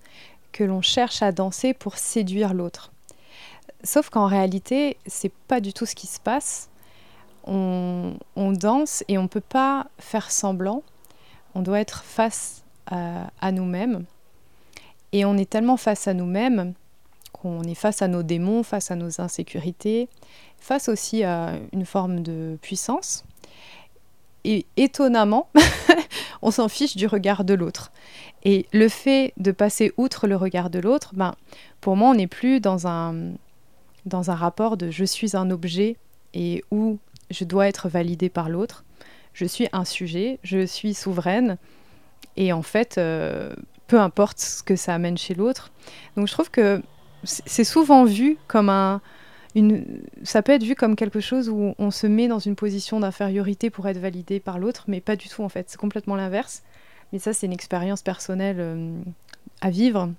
que 0.52 0.64
l'on 0.64 0.82
cherche 0.82 1.22
à 1.22 1.32
danser 1.32 1.74
pour 1.74 1.98
séduire 1.98 2.54
l'autre. 2.54 2.92
Sauf 3.84 4.10
qu'en 4.10 4.26
réalité, 4.26 4.98
c'est 5.06 5.34
pas 5.48 5.60
du 5.60 5.74
tout 5.74 5.86
ce 5.86 5.96
qui 5.96 6.08
se 6.08 6.20
passe. 6.20 6.70
On, 7.48 8.18
danse 8.36 9.04
et 9.08 9.18
on 9.18 9.28
peut 9.28 9.40
pas 9.40 9.88
faire 10.00 10.32
semblant. 10.32 10.82
On 11.54 11.62
doit 11.62 11.80
être 11.80 12.04
face 12.04 12.64
à 12.88 13.52
nous-mêmes 13.52 14.06
et 15.16 15.24
on 15.24 15.38
est 15.38 15.50
tellement 15.50 15.78
face 15.78 16.10
à 16.10 16.14
nous-mêmes 16.14 16.74
qu'on 17.32 17.64
est 17.64 17.74
face 17.74 18.02
à 18.02 18.10
nos 18.10 18.22
démons, 18.22 18.64
face 18.64 18.92
à 18.92 18.96
nos 18.96 19.22
insécurités, 19.22 20.10
face 20.60 20.90
aussi 20.90 21.24
à 21.24 21.54
une 21.72 21.86
forme 21.86 22.22
de 22.22 22.58
puissance. 22.62 23.24
Et 24.44 24.66
étonnamment, 24.76 25.48
on 26.42 26.52
s'en 26.52 26.68
fiche 26.68 26.98
du 26.98 27.08
regard 27.08 27.46
de 27.46 27.54
l'autre. 27.54 27.94
Et 28.44 28.66
le 28.74 28.90
fait 28.90 29.34
de 29.38 29.52
passer 29.52 29.94
outre 29.96 30.28
le 30.28 30.36
regard 30.36 30.70
de 30.70 30.80
l'autre, 30.80 31.12
ben, 31.16 31.34
pour 31.80 31.96
moi, 31.96 32.10
on 32.10 32.16
n'est 32.16 32.28
plus 32.28 32.60
dans 32.60 32.86
un, 32.86 33.32
dans 34.06 34.32
un 34.32 34.36
rapport 34.36 34.76
de 34.76 34.92
je 34.92 35.06
suis 35.06 35.38
un 35.38 35.50
objet 35.50 35.96
et 36.34 36.62
où 36.72 37.00
je 37.30 37.44
dois 37.44 37.68
être 37.68 37.90
validé 37.90 38.30
par 38.30 38.50
l'autre. 38.50 38.84
Je 39.34 39.46
suis 39.46 39.68
un 39.74 39.86
sujet, 39.86 40.40
je 40.44 40.66
suis 40.66 40.94
souveraine. 40.94 41.58
Et 42.38 42.54
en 42.54 42.62
fait, 42.62 42.98
euh, 42.98 43.54
peu 43.88 44.00
importe 44.00 44.40
ce 44.40 44.64
que 44.64 44.76
ça 44.76 44.94
amène 44.94 45.18
chez 45.18 45.36
l'autre. 45.36 45.72
Donc 46.16 46.28
je 46.28 46.34
trouve 46.34 46.50
que 46.50 46.82
c'est 47.24 47.64
souvent 47.64 48.06
vu 48.06 48.38
comme 48.48 48.70
un... 48.70 49.02
Une, 49.56 50.02
ça 50.24 50.42
peut 50.42 50.52
être 50.52 50.64
vu 50.64 50.76
comme 50.76 50.98
quelque 50.98 51.22
chose 51.22 51.48
où 51.48 51.76
on 51.78 51.90
se 51.90 52.08
met 52.08 52.28
dans 52.28 52.40
une 52.40 52.58
position 52.58 53.00
d'infériorité 53.00 53.70
pour 53.70 53.88
être 53.88 54.00
validé 54.00 54.42
par 54.42 54.60
l'autre, 54.60 54.84
mais 54.88 55.00
pas 55.00 55.16
du 55.16 55.30
tout 55.30 55.44
en 55.44 55.50
fait. 55.50 55.70
C'est 55.70 55.80
complètement 55.80 56.16
l'inverse. 56.16 56.62
Mais 57.14 57.20
ça, 57.20 57.32
c'est 57.32 57.46
une 57.46 57.54
expérience 57.54 58.02
personnelle 58.02 58.58
euh, 58.60 59.00
à 59.62 59.70
vivre. 59.70 60.12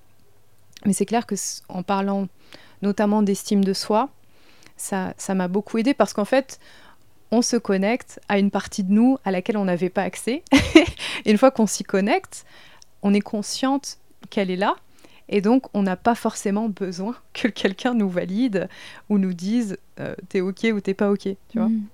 Mais 0.86 0.94
c'est 0.94 1.04
clair 1.04 1.26
que 1.26 1.34
en 1.68 1.82
parlant 1.82 2.28
notamment 2.82 3.22
d'estime 3.22 3.62
de 3.62 3.72
soi, 3.72 4.08
ça 4.76 5.14
m'a 5.34 5.48
beaucoup 5.48 5.78
aidé 5.78 5.94
parce 5.94 6.12
qu'en 6.12 6.24
fait, 6.24 6.58
on 7.30 7.42
se 7.42 7.56
connecte 7.56 8.20
à 8.28 8.38
une 8.38 8.50
partie 8.50 8.84
de 8.84 8.92
nous 8.92 9.18
à 9.24 9.30
laquelle 9.30 9.56
on 9.56 9.64
n'avait 9.64 9.90
pas 9.90 10.02
accès. 10.02 10.42
et 11.24 11.30
une 11.30 11.38
fois 11.38 11.50
qu'on 11.50 11.66
s'y 11.66 11.84
connecte, 11.84 12.46
on 13.02 13.14
est 13.14 13.20
consciente 13.20 13.98
qu'elle 14.30 14.50
est 14.50 14.56
là. 14.56 14.76
Et 15.28 15.40
donc, 15.40 15.64
on 15.74 15.82
n'a 15.82 15.96
pas 15.96 16.14
forcément 16.14 16.68
besoin 16.68 17.16
que 17.32 17.48
quelqu'un 17.48 17.94
nous 17.94 18.08
valide 18.08 18.68
ou 19.08 19.18
nous 19.18 19.34
dise 19.34 19.76
euh, 20.00 20.14
t'es 20.28 20.40
OK 20.40 20.66
ou 20.72 20.80
t'es 20.80 20.94
pas 20.94 21.10
OK. 21.10 21.22
Tu 21.22 21.58
vois 21.58 21.68
mm. 21.68 21.86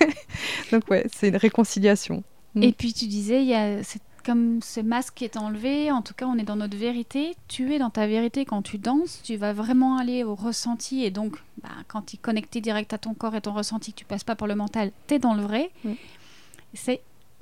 donc, 0.72 0.90
ouais, 0.90 1.06
c'est 1.14 1.28
une 1.28 1.36
réconciliation. 1.36 2.22
Mm. 2.54 2.62
Et 2.62 2.72
puis, 2.72 2.92
tu 2.92 3.06
disais, 3.06 3.42
il 3.42 3.48
y 3.48 3.54
a 3.54 3.82
comme 4.26 4.60
ce 4.60 4.80
masque 4.80 5.22
est 5.22 5.36
enlevé, 5.36 5.92
en 5.92 6.02
tout 6.02 6.12
cas, 6.12 6.26
on 6.26 6.36
est 6.36 6.42
dans 6.42 6.56
notre 6.56 6.76
vérité. 6.76 7.36
Tu 7.46 7.72
es 7.72 7.78
dans 7.78 7.90
ta 7.90 8.08
vérité 8.08 8.44
quand 8.44 8.60
tu 8.60 8.76
danses, 8.76 9.20
tu 9.22 9.36
vas 9.36 9.52
vraiment 9.52 9.98
aller 9.98 10.24
au 10.24 10.34
ressenti. 10.34 11.04
Et 11.04 11.12
donc, 11.12 11.36
bah, 11.62 11.68
quand 11.86 12.02
tu 12.02 12.16
es 12.16 12.18
connecté 12.18 12.60
direct 12.60 12.92
à 12.92 12.98
ton 12.98 13.14
corps 13.14 13.36
et 13.36 13.40
ton 13.40 13.52
ressenti, 13.52 13.92
que 13.92 13.98
tu 13.98 14.04
passes 14.04 14.24
pas 14.24 14.34
par 14.34 14.48
le 14.48 14.56
mental, 14.56 14.90
tu 15.06 15.14
es 15.14 15.18
dans 15.20 15.34
le 15.34 15.42
vrai. 15.42 15.70
Mm. 15.84 15.92
C'est 16.74 17.00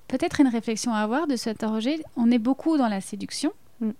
peut-être 0.09 0.43
une 0.43 0.49
réflexion 0.49 0.93
à 0.93 0.99
avoir 0.99 1.27
de 1.27 1.37
s'interroger. 1.37 2.05
On 2.17 2.31
est 2.31 2.39
beaucoup 2.39 2.77
dans 2.77 2.89
la 2.89 3.01
séduction. 3.01 3.53
Mm. 3.81 3.91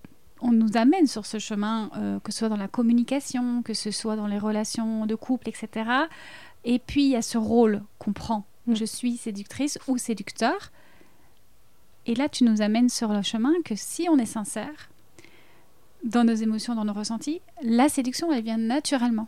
On 0.43 0.53
nous 0.53 0.77
amène 0.77 1.07
sur 1.07 1.25
ce 1.25 1.39
chemin, 1.39 1.91
euh, 1.97 2.21
que 2.21 2.33
ce 2.33 2.41
soit 2.41 2.51
dans 2.51 2.59
la 2.59 2.69
communication, 2.69 3.63
que 3.63 3.73
ce 3.73 3.91
soit 3.91 4.15
dans 4.15 4.27
les 4.27 4.39
relations 4.39 5.07
de 5.07 5.15
couple, 5.15 5.49
etc. 5.49 5.89
Et 6.67 6.79
puis, 6.79 7.05
il 7.05 7.11
y 7.13 7.17
a 7.17 7.23
ce 7.23 7.39
rôle 7.39 7.83
qu'on 7.99 8.13
prend. 8.13 8.45
Je 8.71 8.85
suis 8.85 9.17
séductrice 9.17 9.79
ou 9.89 9.97
séducteur. 9.97 10.71
Et 12.07 12.15
là, 12.15 12.29
tu 12.29 12.45
nous 12.45 12.63
amènes 12.63 12.89
sur 12.89 13.13
le 13.13 13.23
chemin 13.23 13.53
que 13.65 13.75
si 13.77 14.09
on 14.11 14.19
est 14.19 14.27
sincère 14.27 14.91
dans 16.03 16.25
nos 16.25 16.35
émotions, 16.35 16.75
dans 16.75 16.85
nos 16.85 16.93
ressentis, 16.93 17.41
la 17.63 17.89
séduction, 17.89 18.33
elle 18.33 18.45
vient 18.45 18.59
naturellement. 18.59 19.27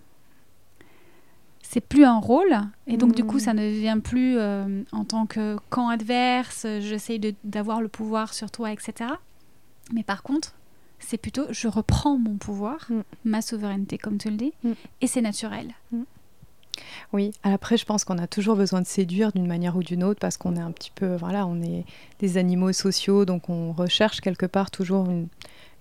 C'est 1.62 1.80
plus 1.80 2.04
un 2.04 2.18
rôle, 2.18 2.56
et 2.86 2.96
donc 2.96 3.14
du 3.14 3.24
coup, 3.24 3.40
ça 3.40 3.52
ne 3.52 3.68
vient 3.68 3.98
plus 3.98 4.36
euh, 4.38 4.84
en 4.92 5.04
tant 5.04 5.26
que 5.26 5.56
camp 5.68 5.88
adverse, 5.88 6.64
j'essaye 6.78 7.34
d'avoir 7.42 7.80
le 7.80 7.88
pouvoir 7.88 8.34
sur 8.34 8.52
toi, 8.52 8.70
etc. 8.70 9.10
Mais 9.92 10.04
par 10.04 10.22
contre, 10.22 10.54
c'est 11.00 11.18
plutôt 11.18 11.46
je 11.50 11.66
reprends 11.66 12.18
mon 12.18 12.36
pouvoir, 12.36 12.86
mm. 12.88 13.00
ma 13.24 13.42
souveraineté, 13.42 13.98
comme 13.98 14.18
tu 14.18 14.30
le 14.30 14.36
dis, 14.36 14.52
mm. 14.62 14.72
et 15.00 15.06
c'est 15.08 15.22
naturel. 15.22 15.74
Oui, 17.12 17.32
après, 17.42 17.76
je 17.76 17.84
pense 17.84 18.04
qu'on 18.04 18.18
a 18.18 18.26
toujours 18.26 18.56
besoin 18.56 18.80
de 18.80 18.86
séduire 18.86 19.32
d'une 19.32 19.46
manière 19.46 19.76
ou 19.76 19.82
d'une 19.82 20.04
autre 20.04 20.20
parce 20.20 20.36
qu'on 20.36 20.56
est 20.56 20.60
un 20.60 20.72
petit 20.72 20.90
peu, 20.94 21.16
voilà, 21.16 21.46
on 21.46 21.62
est 21.62 21.84
des 22.18 22.36
animaux 22.36 22.72
sociaux, 22.72 23.24
donc 23.24 23.48
on 23.48 23.72
recherche 23.72 24.20
quelque 24.20 24.46
part 24.46 24.70
toujours 24.70 25.08
une, 25.08 25.28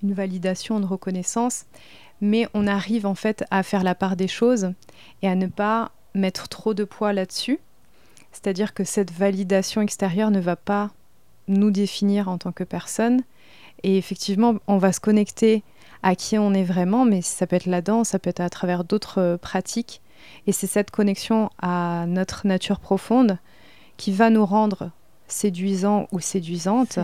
validation, 0.03 0.77
une 0.77 0.85
reconnaissance. 0.85 1.65
Mais 2.21 2.47
on 2.53 2.67
arrive 2.67 3.05
en 3.05 3.15
fait 3.15 3.43
à 3.51 3.63
faire 3.63 3.83
la 3.83 3.95
part 3.95 4.15
des 4.15 4.27
choses 4.27 4.71
et 5.21 5.27
à 5.27 5.35
ne 5.35 5.47
pas 5.47 5.91
mettre 6.13 6.47
trop 6.47 6.73
de 6.73 6.83
poids 6.83 7.11
là-dessus. 7.11 7.59
C'est-à-dire 8.31 8.73
que 8.73 8.83
cette 8.83 9.11
validation 9.11 9.81
extérieure 9.81 10.31
ne 10.31 10.39
va 10.39 10.55
pas 10.55 10.91
nous 11.47 11.71
définir 11.71 12.29
en 12.29 12.37
tant 12.37 12.51
que 12.51 12.63
personne. 12.63 13.21
Et 13.83 13.97
effectivement, 13.97 14.55
on 14.67 14.77
va 14.77 14.93
se 14.93 14.99
connecter 14.99 15.63
à 16.03 16.15
qui 16.15 16.37
on 16.37 16.53
est 16.53 16.63
vraiment, 16.63 17.03
mais 17.03 17.21
ça 17.21 17.47
peut 17.47 17.55
être 17.55 17.65
la 17.65 17.81
danse, 17.81 18.09
ça 18.09 18.19
peut 18.19 18.29
être 18.29 18.41
à 18.41 18.49
travers 18.49 18.83
d'autres 18.83 19.37
pratiques 19.41 20.01
et 20.47 20.51
c'est 20.51 20.67
cette 20.67 20.91
connexion 20.91 21.49
à 21.61 22.05
notre 22.07 22.47
nature 22.47 22.79
profonde 22.79 23.37
qui 23.97 24.11
va 24.11 24.29
nous 24.29 24.45
rendre 24.45 24.91
séduisants 25.27 26.07
ou 26.11 26.19
séduisantes, 26.19 26.99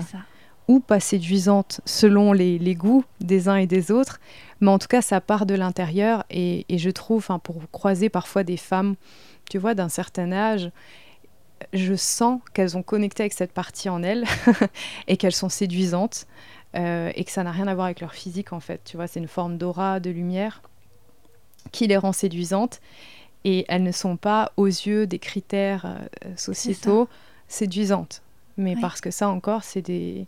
ou 0.68 0.80
pas 0.80 1.00
séduisantes 1.00 1.82
selon 1.86 2.34
les, 2.34 2.76
goûts 2.76 3.04
des 3.20 3.50
uns 3.50 3.56
et 3.56 3.68
des 3.68 3.92
autres. 3.92 4.20
Mais 4.60 4.70
en 4.70 4.80
tout 4.80 4.88
cas, 4.88 5.02
ça 5.02 5.22
part 5.22 5.46
de 5.46 5.56
l'intérieur. 5.56 6.24
Et, 6.30 6.66
je 6.70 6.90
trouve, 6.90 7.28
pour 7.44 7.62
croiser 7.72 8.10
parfois 8.10 8.44
des 8.44 8.58
femmes, 8.58 8.96
tu 9.50 9.58
vois, 9.58 9.74
d'un 9.74 9.90
certain 9.90 10.32
âge, 10.32 10.72
je 11.74 11.94
sens 11.94 12.42
qu'elles 12.54 12.78
ont 12.78 12.84
connecté 12.84 13.24
avec 13.24 13.34
cette 13.34 13.54
partie 13.54 13.90
en 13.90 14.02
elles 14.02 14.26
et 15.08 15.18
qu'elles 15.18 15.36
sont 15.36 15.50
séduisantes. 15.50 16.28
Euh, 16.74 17.12
et 17.16 17.26
que 17.26 17.32
ça 17.32 17.44
n'a 17.44 17.52
rien 17.52 17.68
à 17.68 17.76
voir 17.76 17.88
avec 17.88 18.00
leur 18.00 18.14
physique 18.14 18.54
en 18.54 18.62
fait. 18.62 18.80
Tu 18.86 18.96
vois, 18.96 19.06
c'est 19.06 19.20
une 19.20 19.28
forme 19.28 19.58
d'aura, 19.58 20.00
de 20.00 20.10
lumière 20.10 20.62
qui 21.72 21.88
les 21.88 21.98
rend 21.98 22.14
séduisantes 22.14 22.80
et 23.44 23.66
elles 23.68 23.84
ne 23.84 23.92
sont 23.92 24.18
pas 24.18 24.52
aux 24.58 24.68
yeux 24.68 25.08
des 25.08 25.20
critères 25.20 25.86
euh, 25.86 26.36
sociétaux 26.36 27.08
séduisantes. 27.48 28.22
Mais 28.58 28.76
parce 28.76 29.02
que 29.02 29.10
ça 29.12 29.30
encore, 29.30 29.64
c'est 29.64 29.82
des, 29.82 30.28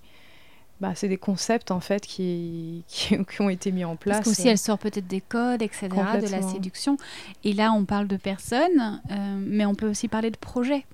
bah, 0.82 0.94
c'est 0.96 1.08
des 1.08 1.18
concepts 1.18 1.72
en 1.72 1.80
fait 1.80 2.06
qui, 2.06 2.84
qui, 2.88 3.42
ont 3.42 3.50
été 3.50 3.72
mis 3.72 3.86
en 3.86 3.96
place. 3.96 4.18
Parce 4.18 4.30
qu'aussi, 4.30 4.48
elle 4.48 4.58
sort 4.58 4.80
peut-être 4.80 5.08
des 5.08 5.22
codes, 5.22 5.62
etc., 5.62 5.90
de 5.90 6.30
la 6.30 6.42
séduction. 6.42 6.98
Et 7.44 7.54
là, 7.54 7.72
on 7.74 7.86
parle 7.86 8.08
de 8.08 8.18
personnes, 8.18 9.02
euh, 9.12 9.38
mais 9.40 9.66
on 9.66 9.76
peut 9.76 9.90
aussi 9.90 10.08
parler 10.08 10.32
de 10.32 10.38
projets. 10.38 10.86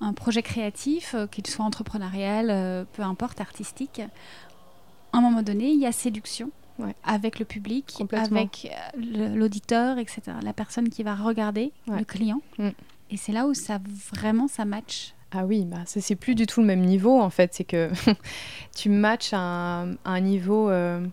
Un 0.00 0.12
projet 0.12 0.42
créatif, 0.42 1.14
euh, 1.14 1.26
qu'il 1.26 1.46
soit 1.46 1.64
entrepreneurial, 1.64 2.86
peu 2.94 3.02
importe, 3.02 3.40
artistique. 3.40 4.00
À 5.12 5.18
un 5.18 5.20
moment 5.20 5.42
donné, 5.42 5.70
il 5.70 5.80
y 5.80 5.86
a 5.86 5.92
séduction 5.92 6.50
avec 7.04 7.38
le 7.38 7.44
public, 7.44 8.02
avec 8.12 8.70
euh, 8.70 9.34
l'auditeur, 9.34 9.98
etc. 9.98 10.22
La 10.42 10.52
personne 10.52 10.88
qui 10.88 11.02
va 11.02 11.14
regarder, 11.14 11.72
le 11.86 12.04
client. 12.04 12.40
Mm. 12.58 12.70
Et 13.10 13.16
c'est 13.16 13.32
là 13.32 13.46
où 13.46 13.54
ça 13.54 13.78
vraiment 14.12 14.48
ça 14.48 14.64
match. 14.64 15.14
Ah 15.32 15.44
oui, 15.44 15.64
bah 15.64 15.82
c'est 15.86 16.16
plus 16.16 16.34
du 16.34 16.46
tout 16.46 16.60
le 16.60 16.66
même 16.66 16.84
niveau 16.84 17.20
en 17.20 17.30
fait. 17.30 17.54
C'est 17.54 17.64
que 17.64 17.90
tu 18.76 18.88
matches 18.88 19.32
à 19.32 19.86
un, 20.04 20.20
niveau 20.20 20.70
euh, 20.70 21.04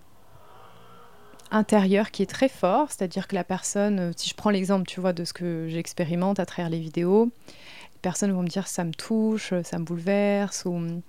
intérieur 1.52 2.12
qui 2.12 2.24
est 2.24 2.28
très 2.28 2.50
fort. 2.50 2.92
C'est-à-dire 2.92 3.28
que 3.28 3.36
la 3.36 3.44
personne, 3.44 4.00
euh, 4.00 4.12
si 4.16 4.30
je 4.30 4.36
prends 4.36 4.50
l'exemple, 4.50 4.86
tu 4.88 5.00
vois, 5.00 5.14
de 5.14 5.24
ce 5.24 5.34
que 5.34 5.68
j'expérimente 5.70 6.40
à 6.40 6.46
travers 6.46 6.70
les 6.70 6.80
vidéos, 6.80 7.32
les 7.48 8.00
personnes 8.02 8.32
vont 8.32 8.44
me 8.44 8.48
dire 8.48 8.68
ça 8.68 8.84
me 8.84 8.94
touche, 8.94 9.54
ça 9.64 9.80
me 9.80 9.84
bouleverse, 9.84 10.66
ou 10.66 11.02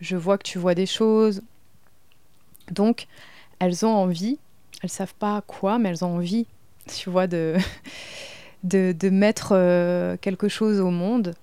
je 0.00 0.16
vois 0.16 0.38
que 0.38 0.44
tu 0.44 0.58
vois 0.58 0.74
des 0.74 0.86
choses. 0.86 1.42
Donc, 2.70 3.06
elles 3.62 3.86
ont 3.86 3.94
envie, 3.94 4.38
elles 4.82 4.90
savent 4.90 5.14
pas 5.14 5.40
quoi, 5.46 5.78
mais 5.78 5.90
elles 5.90 6.04
ont 6.04 6.16
envie, 6.16 6.46
tu 6.92 7.10
vois, 7.10 7.28
de, 7.28 7.56
de, 8.64 9.08
mettre 9.08 9.52
euh, 9.52 10.16
quelque 10.20 10.48
chose 10.48 10.80
au 10.80 10.90
monde. 10.90 11.34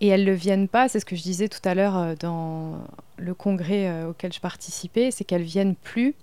Et 0.00 0.08
elles 0.08 0.24
ne 0.24 0.32
viennent 0.32 0.66
pas, 0.66 0.88
c'est 0.88 0.98
ce 0.98 1.04
que 1.04 1.14
je 1.14 1.22
disais 1.22 1.48
tout 1.48 1.60
à 1.64 1.74
l'heure 1.76 1.96
euh, 1.96 2.14
dans 2.18 2.80
le 3.16 3.32
congrès 3.32 3.86
euh, 3.88 4.10
auquel 4.10 4.32
je 4.32 4.40
participais, 4.40 5.12
c'est 5.12 5.22
qu'elles 5.22 5.42
viennent 5.42 5.76
plus 5.76 6.16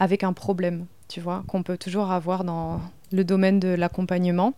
avec 0.00 0.24
un 0.24 0.32
problème, 0.32 0.86
tu 1.06 1.20
vois, 1.20 1.44
qu'on 1.46 1.62
peut 1.62 1.78
toujours 1.78 2.10
avoir 2.10 2.42
dans 2.42 2.80
le 3.12 3.22
domaine 3.22 3.60
de 3.60 3.68
l'accompagnement. 3.68 4.54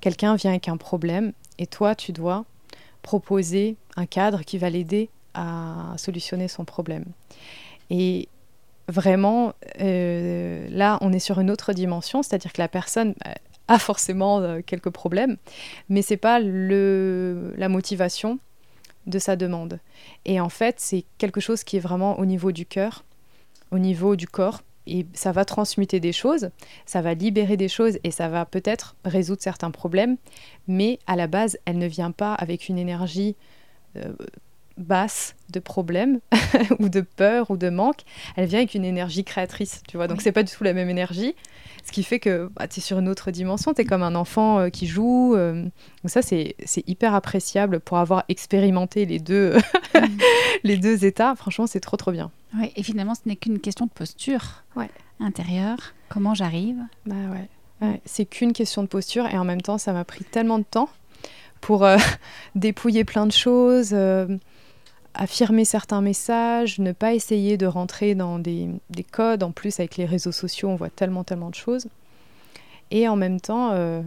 Quelqu'un 0.00 0.34
vient 0.34 0.50
avec 0.50 0.66
un 0.66 0.76
problème 0.76 1.32
et 1.58 1.68
toi, 1.68 1.94
tu 1.94 2.10
dois 2.10 2.44
proposer 3.02 3.76
un 3.94 4.06
cadre 4.06 4.42
qui 4.42 4.58
va 4.58 4.68
l'aider 4.68 5.10
à 5.34 5.94
solutionner 5.96 6.48
son 6.48 6.64
problème. 6.64 7.04
Et 7.88 8.28
vraiment, 8.88 9.54
euh, 9.80 10.66
là, 10.70 10.98
on 11.00 11.12
est 11.12 11.18
sur 11.18 11.40
une 11.40 11.50
autre 11.50 11.72
dimension, 11.72 12.22
c'est-à-dire 12.22 12.52
que 12.52 12.60
la 12.60 12.68
personne 12.68 13.14
euh, 13.26 13.32
a 13.68 13.78
forcément 13.78 14.40
euh, 14.40 14.60
quelques 14.64 14.90
problèmes, 14.90 15.36
mais 15.88 16.02
c'est 16.02 16.16
pas 16.16 16.40
le, 16.40 17.54
la 17.56 17.68
motivation 17.68 18.38
de 19.06 19.18
sa 19.18 19.36
demande. 19.36 19.80
Et 20.24 20.40
en 20.40 20.48
fait, 20.48 20.76
c'est 20.78 21.04
quelque 21.18 21.40
chose 21.40 21.64
qui 21.64 21.76
est 21.76 21.80
vraiment 21.80 22.18
au 22.18 22.26
niveau 22.26 22.52
du 22.52 22.66
cœur, 22.66 23.04
au 23.70 23.78
niveau 23.78 24.16
du 24.16 24.26
corps, 24.26 24.62
et 24.86 25.06
ça 25.14 25.30
va 25.30 25.44
transmuter 25.44 26.00
des 26.00 26.12
choses, 26.12 26.50
ça 26.86 27.02
va 27.02 27.14
libérer 27.14 27.56
des 27.56 27.68
choses 27.68 27.98
et 28.02 28.10
ça 28.10 28.28
va 28.28 28.44
peut-être 28.44 28.96
résoudre 29.04 29.40
certains 29.40 29.70
problèmes, 29.70 30.16
mais 30.66 30.98
à 31.06 31.14
la 31.14 31.28
base, 31.28 31.56
elle 31.66 31.78
ne 31.78 31.86
vient 31.86 32.10
pas 32.10 32.34
avec 32.34 32.68
une 32.68 32.78
énergie 32.78 33.36
basse 34.76 35.34
de 35.50 35.60
problème 35.60 36.20
ou 36.78 36.88
de 36.88 37.00
peur 37.00 37.50
ou 37.50 37.56
de 37.56 37.68
manque, 37.68 38.00
elle 38.36 38.46
vient 38.46 38.60
avec 38.60 38.74
une 38.74 38.84
énergie 38.84 39.24
créatrice, 39.24 39.82
tu 39.88 39.96
vois. 39.96 40.08
Donc 40.08 40.22
c'est 40.22 40.32
pas 40.32 40.42
du 40.42 40.52
tout 40.52 40.64
la 40.64 40.72
même 40.72 40.88
énergie, 40.88 41.34
ce 41.84 41.92
qui 41.92 42.02
fait 42.02 42.18
que 42.18 42.50
bah, 42.54 42.68
tu 42.68 42.78
es 42.78 42.82
sur 42.82 42.98
une 42.98 43.08
autre 43.08 43.30
dimension, 43.30 43.74
tu 43.74 43.82
es 43.82 43.84
comme 43.84 44.02
un 44.02 44.14
enfant 44.14 44.60
euh, 44.60 44.68
qui 44.68 44.86
joue. 44.86 45.34
Euh. 45.34 45.62
donc 45.62 45.70
ça 46.06 46.22
c'est 46.22 46.54
hyper 46.86 47.14
appréciable 47.14 47.80
pour 47.80 47.98
avoir 47.98 48.24
expérimenté 48.28 49.04
les 49.04 49.18
deux, 49.18 49.56
les 50.64 50.76
deux 50.76 51.04
états. 51.04 51.34
Franchement, 51.34 51.66
c'est 51.66 51.80
trop 51.80 51.96
trop 51.96 52.12
bien. 52.12 52.30
Ouais, 52.58 52.72
et 52.76 52.82
finalement, 52.82 53.14
ce 53.14 53.22
n'est 53.26 53.36
qu'une 53.36 53.58
question 53.58 53.86
de 53.86 53.90
posture 53.90 54.64
ouais. 54.76 54.90
intérieure. 55.20 55.94
Comment 56.08 56.34
j'arrive? 56.34 56.78
Bah 57.06 57.14
ouais. 57.80 58.00
c'est 58.04 58.26
qu'une 58.26 58.52
question 58.52 58.82
de 58.82 58.88
posture 58.88 59.26
et 59.26 59.38
en 59.38 59.44
même 59.44 59.62
temps, 59.62 59.78
ça 59.78 59.92
m'a 59.92 60.04
pris 60.04 60.24
tellement 60.24 60.58
de 60.58 60.64
temps 60.64 60.88
pour 61.60 61.84
euh, 61.84 61.96
dépouiller 62.54 63.04
plein 63.04 63.26
de 63.26 63.32
choses 63.32 63.94
affirmer 65.14 65.64
certains 65.64 66.00
messages, 66.00 66.78
ne 66.78 66.92
pas 66.92 67.14
essayer 67.14 67.56
de 67.56 67.66
rentrer 67.66 68.14
dans 68.14 68.38
des, 68.38 68.70
codes. 69.10 69.42
En 69.42 69.52
plus, 69.52 69.78
avec 69.80 69.96
les 69.96 70.04
réseaux 70.04 70.32
sociaux, 70.32 70.68
on 70.70 70.76
voit 70.76 70.90
tellement, 70.90 71.24
tellement 71.24 71.50
de 71.50 71.54
choses. 71.54 71.86
Et 72.90 73.08
en 73.08 73.16
même 73.16 73.40
temps, 73.40 73.70
euh, 73.72 74.02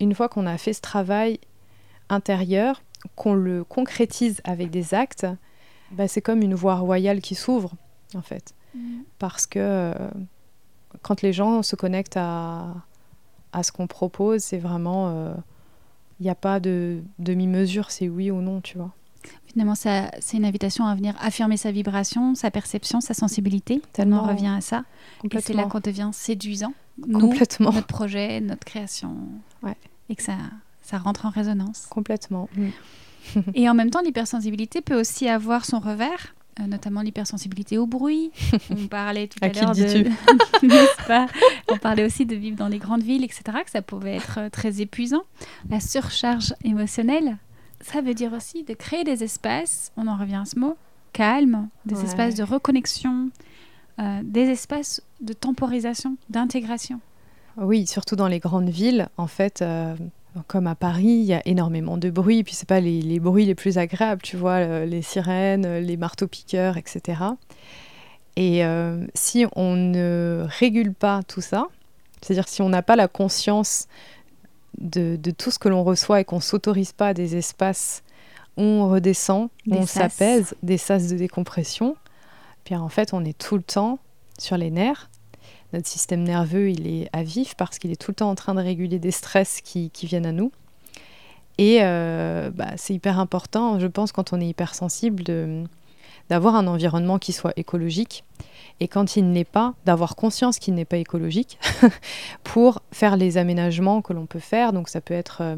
une 0.00 0.14
fois 0.14 0.28
qu'on 0.28 0.46
a 0.46 0.58
fait 0.58 0.72
ce 0.72 0.80
travail 0.80 1.40
intérieur, 2.08 2.82
qu'on 3.16 3.34
le 3.34 3.64
concrétise 3.64 4.40
avec 4.44 4.70
des 4.70 4.94
actes, 4.94 5.26
bah, 5.92 6.08
c'est 6.08 6.22
comme 6.22 6.42
une 6.42 6.54
voie 6.54 6.76
royale 6.76 7.20
qui 7.20 7.34
s'ouvre, 7.34 7.72
en 8.14 8.22
fait. 8.22 8.54
Mm. 8.74 9.00
Parce 9.18 9.46
que 9.46 9.58
euh, 9.58 9.94
quand 11.02 11.22
les 11.22 11.32
gens 11.32 11.62
se 11.62 11.76
connectent 11.76 12.16
à, 12.18 12.74
à 13.52 13.62
ce 13.62 13.72
qu'on 13.72 13.86
propose. 13.86 14.42
C'est 14.42 14.58
vraiment, 14.58 15.10
il 15.10 15.16
euh, 15.16 15.34
n'y 16.20 16.30
a 16.30 16.34
pas 16.34 16.60
de 16.60 17.02
demi-mesure, 17.18 17.90
c'est 17.90 18.08
oui 18.08 18.30
ou 18.30 18.40
non, 18.40 18.60
tu 18.60 18.78
vois. 18.78 18.92
Finalement, 19.46 19.74
c'est 19.74 20.10
une 20.34 20.44
invitation 20.44 20.86
à 20.86 20.94
venir 20.94 21.14
affirmer 21.20 21.56
sa 21.56 21.70
vibration, 21.70 22.34
sa 22.34 22.50
perception, 22.50 23.00
sa 23.00 23.14
sensibilité. 23.14 23.80
Tellement 23.92 24.24
on 24.24 24.28
revient 24.28 24.54
à 24.56 24.60
ça. 24.60 24.84
Et 25.30 25.40
c'est 25.40 25.54
là 25.54 25.64
qu'on 25.64 25.80
devient 25.80 26.10
séduisant. 26.12 26.74
Complètement. 27.02 27.72
notre 27.72 27.86
projet, 27.86 28.40
notre 28.40 28.64
création. 28.64 29.16
Ouais. 29.62 29.76
Et 30.08 30.16
que 30.16 30.22
ça, 30.22 30.36
ça 30.82 30.98
rentre 30.98 31.26
en 31.26 31.30
résonance. 31.30 31.86
Complètement. 31.90 32.48
Et 33.54 33.68
en 33.68 33.74
même 33.74 33.90
temps, 33.90 34.00
l'hypersensibilité 34.00 34.80
peut 34.80 34.98
aussi 34.98 35.28
avoir 35.28 35.64
son 35.64 35.78
revers. 35.80 36.34
Euh, 36.60 36.66
notamment 36.66 37.02
l'hypersensibilité 37.02 37.78
au 37.78 37.86
bruit. 37.86 38.32
On 38.70 38.88
parlait 38.88 39.28
tout 39.28 39.38
à, 39.42 39.48
l'heure 39.48 39.74
de... 39.74 40.08
On 41.72 41.78
parlait 41.78 42.04
aussi 42.04 42.26
de 42.26 42.34
vivre 42.34 42.56
dans 42.56 42.66
les 42.66 42.78
grandes 42.78 43.02
villes, 43.02 43.22
etc., 43.22 43.42
que 43.64 43.70
ça 43.70 43.82
pouvait 43.82 44.16
être 44.16 44.38
euh, 44.38 44.50
très 44.50 44.80
épuisant. 44.80 45.22
La 45.70 45.78
surcharge 45.78 46.54
émotionnelle, 46.64 47.36
ça 47.80 48.00
veut 48.00 48.14
dire 48.14 48.32
aussi 48.32 48.64
de 48.64 48.74
créer 48.74 49.04
des 49.04 49.24
espaces, 49.24 49.92
on 49.96 50.06
en 50.06 50.16
revient 50.16 50.36
à 50.36 50.44
ce 50.44 50.58
mot, 50.58 50.76
calme, 51.12 51.68
des 51.86 52.04
espaces 52.04 52.34
de 52.34 52.42
reconnexion, 52.42 53.30
euh, 53.98 54.20
des 54.22 54.48
espaces 54.48 55.02
de 55.20 55.32
temporisation, 55.32 56.16
d'intégration. 56.28 57.00
Oui, 57.56 57.86
surtout 57.86 58.14
dans 58.14 58.28
les 58.28 58.38
grandes 58.38 58.68
villes, 58.68 59.08
en 59.16 59.26
fait, 59.26 59.64
comme 60.46 60.66
à 60.68 60.74
Paris, 60.74 61.06
il 61.06 61.24
y 61.24 61.34
a 61.34 61.42
énormément 61.46 61.96
de 61.96 62.10
bruit, 62.10 62.44
puis 62.44 62.54
c'est 62.54 62.68
pas 62.68 62.80
les, 62.80 63.18
bruits 63.18 63.46
les 63.46 63.56
plus 63.56 63.78
agréables, 63.78 64.22
tu 64.22 64.36
vois, 64.36 64.84
les 64.84 65.02
sirènes, 65.02 65.78
les 65.78 65.96
marteaux-piqueurs, 65.96 66.76
etc. 66.76 67.22
Et 68.38 68.64
euh, 68.64 69.04
si 69.14 69.46
on 69.56 69.74
ne 69.74 70.46
régule 70.60 70.94
pas 70.94 71.24
tout 71.24 71.40
ça, 71.40 71.66
c'est-à-dire 72.22 72.46
si 72.46 72.62
on 72.62 72.68
n'a 72.68 72.82
pas 72.82 72.94
la 72.94 73.08
conscience 73.08 73.88
de, 74.76 75.18
tout 75.30 75.50
ce 75.50 75.58
que 75.58 75.68
l'on 75.68 75.84
reçoit 75.84 76.20
et 76.20 76.24
qu'on 76.24 76.40
s'autorise 76.40 76.92
pas 76.92 77.14
des 77.14 77.36
espaces 77.36 78.02
où 78.56 78.62
on 78.62 78.90
redescend, 78.90 79.48
où 79.66 79.74
on 79.74 79.86
s'apaise, 79.86 80.54
des 80.62 80.78
sas 80.78 81.08
de 81.08 81.16
décompression, 81.16 81.96
puis 82.64 82.74
en 82.74 82.88
fait 82.88 83.14
on 83.14 83.24
est 83.24 83.38
tout 83.38 83.56
le 83.56 83.62
temps 83.62 83.98
sur 84.38 84.56
les 84.56 84.70
nerfs 84.70 85.08
notre 85.72 85.86
système 85.86 86.22
nerveux, 86.22 86.70
il 86.70 86.86
est 86.86 87.08
à 87.12 87.22
vif 87.22 87.54
parce 87.54 87.78
qu'il 87.78 87.90
est 87.90 88.00
tout 88.00 88.10
le 88.10 88.14
temps 88.16 88.30
en 88.30 88.34
train 88.34 88.54
de 88.54 88.60
réguler 88.60 88.98
des 88.98 89.10
stress 89.10 89.60
qui, 89.60 89.90
viennent 90.02 90.26
à 90.26 90.32
nous. 90.32 90.50
Et 91.58 91.78
euh, 91.82 92.50
bah, 92.50 92.70
c'est 92.76 92.94
hyper 92.94 93.18
important, 93.18 93.78
je 93.78 93.86
pense, 93.86 94.12
quand 94.12 94.32
on 94.32 94.40
est 94.40 94.46
hypersensible, 94.46 95.24
d'avoir 96.30 96.54
un 96.54 96.66
environnement 96.66 97.18
qui 97.18 97.32
soit 97.32 97.52
écologique. 97.56 98.24
Et 98.80 98.88
quand 98.88 99.16
il 99.16 99.30
n'est 99.30 99.44
pas, 99.44 99.74
d'avoir 99.84 100.16
conscience 100.16 100.58
qu'il 100.58 100.74
n'est 100.74 100.84
pas 100.84 100.98
écologique 100.98 101.58
pour 102.44 102.82
faire 102.92 103.16
les 103.16 103.36
aménagements 103.36 104.02
que 104.02 104.12
l'on 104.12 104.26
peut 104.26 104.38
faire. 104.38 104.72
Donc 104.72 104.88
ça 104.88 105.00
peut 105.00 105.14
être 105.14 105.38
euh, 105.40 105.56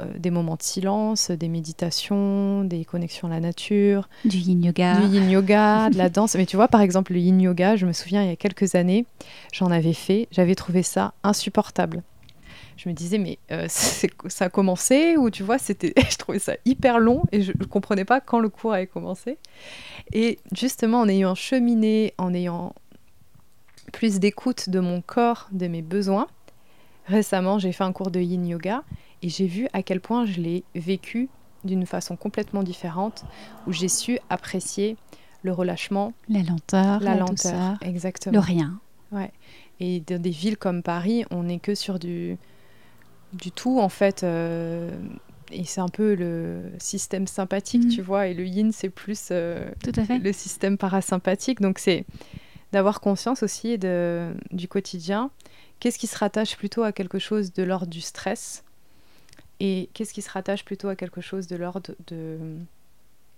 euh, 0.00 0.06
des 0.18 0.30
moments 0.30 0.56
de 0.56 0.62
silence, 0.62 1.30
des 1.30 1.48
méditations, 1.48 2.64
des 2.64 2.84
connexions 2.84 3.28
à 3.28 3.30
la 3.30 3.40
nature. 3.40 4.08
Du 4.24 4.38
yin 4.38 4.62
yoga. 4.62 4.96
Du 4.96 5.06
yin 5.06 5.30
yoga, 5.30 5.90
de 5.92 5.98
la 5.98 6.08
danse. 6.08 6.34
Mais 6.34 6.46
tu 6.46 6.56
vois, 6.56 6.68
par 6.68 6.80
exemple, 6.80 7.12
le 7.12 7.20
yin 7.20 7.40
yoga, 7.40 7.76
je 7.76 7.86
me 7.86 7.92
souviens, 7.92 8.22
il 8.22 8.28
y 8.28 8.32
a 8.32 8.36
quelques 8.36 8.74
années, 8.74 9.04
j'en 9.52 9.70
avais 9.70 9.92
fait, 9.92 10.28
j'avais 10.30 10.54
trouvé 10.54 10.82
ça 10.82 11.12
insupportable. 11.22 12.02
Je 12.82 12.88
me 12.88 12.94
disais, 12.94 13.18
mais 13.18 13.38
euh, 13.52 13.66
ça 13.68 14.44
a 14.46 14.48
commencé 14.48 15.16
ou 15.16 15.30
tu 15.30 15.42
vois, 15.42 15.58
c'était, 15.58 15.92
je 16.10 16.16
trouvais 16.16 16.38
ça 16.38 16.54
hyper 16.64 16.98
long 16.98 17.22
et 17.30 17.42
je 17.42 17.52
ne 17.56 17.64
comprenais 17.64 18.04
pas 18.04 18.20
quand 18.20 18.40
le 18.40 18.48
cours 18.48 18.72
avait 18.72 18.86
commencé. 18.86 19.38
Et 20.12 20.38
justement, 20.52 21.00
en 21.00 21.08
ayant 21.08 21.34
cheminé, 21.34 22.14
en 22.18 22.34
ayant 22.34 22.74
plus 23.92 24.18
d'écoute 24.18 24.68
de 24.68 24.80
mon 24.80 25.00
corps, 25.00 25.48
de 25.52 25.68
mes 25.68 25.82
besoins, 25.82 26.26
récemment, 27.06 27.58
j'ai 27.58 27.72
fait 27.72 27.84
un 27.84 27.92
cours 27.92 28.10
de 28.10 28.20
yin 28.20 28.46
yoga 28.46 28.82
et 29.22 29.28
j'ai 29.28 29.46
vu 29.46 29.68
à 29.72 29.82
quel 29.82 30.00
point 30.00 30.24
je 30.24 30.40
l'ai 30.40 30.64
vécu 30.74 31.28
d'une 31.64 31.86
façon 31.86 32.16
complètement 32.16 32.64
différente, 32.64 33.24
où 33.68 33.72
j'ai 33.72 33.86
su 33.86 34.18
apprécier 34.28 34.96
le 35.44 35.52
relâchement, 35.52 36.12
la 36.28 36.42
lenteur, 36.42 36.98
la, 36.98 37.14
lenteur, 37.14 37.78
exactement, 37.82 38.32
le 38.32 38.40
rien. 38.40 38.80
Ouais. 39.12 39.30
Et 39.78 40.00
dans 40.00 40.20
des 40.20 40.30
villes 40.30 40.56
comme 40.56 40.82
Paris, 40.82 41.24
on 41.30 41.44
n'est 41.44 41.60
que 41.60 41.76
sur 41.76 42.00
du 42.00 42.38
du 43.32 43.50
tout 43.50 43.80
en 43.80 43.88
fait. 43.88 44.22
Euh, 44.24 44.90
et 45.50 45.64
c'est 45.64 45.80
un 45.80 45.88
peu 45.88 46.14
le 46.14 46.62
système 46.78 47.26
sympathique, 47.26 47.84
mm. 47.84 47.88
tu 47.88 48.02
vois. 48.02 48.26
Et 48.26 48.34
le 48.34 48.44
yin, 48.44 48.72
c'est 48.72 48.88
plus 48.88 49.28
euh, 49.30 49.70
tout 49.82 49.92
à 49.96 50.04
fait. 50.04 50.18
le 50.18 50.32
système 50.32 50.78
parasympathique. 50.78 51.60
Donc 51.60 51.78
c'est 51.78 52.04
d'avoir 52.72 53.00
conscience 53.00 53.42
aussi 53.42 53.78
de, 53.78 54.32
du 54.50 54.66
quotidien. 54.66 55.30
Qu'est-ce 55.78 55.98
qui 55.98 56.06
se 56.06 56.16
rattache 56.16 56.56
plutôt 56.56 56.82
à 56.82 56.92
quelque 56.92 57.18
chose 57.18 57.52
de 57.52 57.62
l'ordre 57.62 57.88
du 57.88 58.00
stress? 58.00 58.64
Et 59.60 59.90
qu'est-ce 59.92 60.14
qui 60.14 60.22
se 60.22 60.30
rattache 60.30 60.64
plutôt 60.64 60.88
à 60.88 60.96
quelque 60.96 61.20
chose 61.20 61.46
de 61.46 61.56
l'ordre 61.56 61.94
de, 62.08 62.38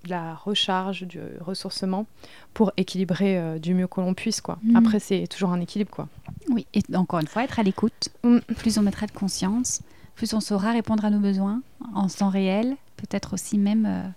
la 0.08 0.34
recharge, 0.34 1.02
du 1.02 1.20
ressourcement, 1.40 2.06
pour 2.52 2.72
équilibrer 2.76 3.38
euh, 3.38 3.58
du 3.58 3.74
mieux 3.74 3.86
que 3.86 4.00
l'on 4.00 4.14
puisse. 4.14 4.40
Quoi. 4.40 4.58
Mhm. 4.62 4.76
Après, 4.76 4.98
c'est 4.98 5.26
toujours 5.26 5.50
un 5.50 5.60
équilibre. 5.60 5.90
Quoi. 5.90 6.08
Oui, 6.50 6.66
et 6.74 6.82
encore 6.94 7.20
une 7.20 7.26
fois, 7.26 7.44
être 7.44 7.58
à 7.58 7.62
l'écoute. 7.62 8.08
Mm. 8.22 8.38
Plus 8.56 8.78
on 8.78 8.82
mettra 8.82 9.06
de 9.06 9.12
conscience, 9.12 9.82
plus 10.14 10.32
on 10.34 10.40
saura 10.40 10.72
répondre 10.72 11.04
à 11.04 11.10
nos 11.10 11.20
besoins 11.20 11.62
en 11.94 12.08
temps 12.08 12.28
réel. 12.28 12.76
Peut-être 12.96 13.34
aussi 13.34 13.58
même, 13.58 13.86
euh, 13.86 14.08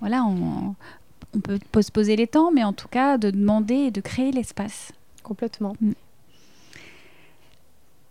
voilà, 0.00 0.24
on, 0.24 0.74
on, 1.34 1.40
peut 1.40 1.82
se 1.82 1.92
poser 1.92 2.16
les 2.16 2.26
temps, 2.26 2.50
mais 2.50 2.64
en 2.64 2.72
tout 2.72 2.88
cas, 2.88 3.18
de 3.18 3.30
demander 3.30 3.74
et 3.74 3.90
de 3.90 4.00
créer 4.00 4.32
l'espace. 4.32 4.92
Complètement. 5.22 5.74
Mm 5.80 5.92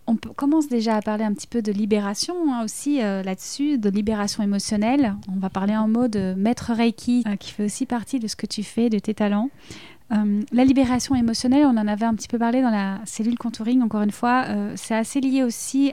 on 0.06 0.16
commence 0.16 0.68
déjà 0.68 0.96
à 0.96 1.02
parler 1.02 1.24
un 1.24 1.34
petit 1.34 1.46
peu 1.46 1.62
de 1.62 1.72
libération 1.72 2.52
hein, 2.52 2.64
aussi 2.64 3.02
euh, 3.02 3.22
là-dessus, 3.22 3.78
de 3.78 3.90
libération 3.90 4.42
émotionnelle. 4.42 5.16
On 5.34 5.38
va 5.38 5.50
parler 5.50 5.76
en 5.76 5.88
mot 5.88 6.06
de 6.06 6.34
maître 6.36 6.72
Reiki, 6.72 7.24
euh, 7.26 7.36
qui 7.36 7.50
fait 7.50 7.64
aussi 7.64 7.86
partie 7.86 8.20
de 8.20 8.28
ce 8.28 8.36
que 8.36 8.46
tu 8.46 8.62
fais, 8.62 8.88
de 8.88 8.98
tes 8.98 9.14
talents. 9.14 9.50
Euh, 10.12 10.42
la 10.52 10.64
libération 10.64 11.16
émotionnelle, 11.16 11.66
on 11.66 11.76
en 11.76 11.88
avait 11.88 12.06
un 12.06 12.14
petit 12.14 12.28
peu 12.28 12.38
parlé 12.38 12.62
dans 12.62 12.70
la 12.70 13.00
cellule 13.04 13.36
contouring, 13.36 13.82
encore 13.82 14.02
une 14.02 14.12
fois, 14.12 14.46
c'est 14.76 14.94
assez 14.94 15.20
lié 15.20 15.42
aussi 15.42 15.92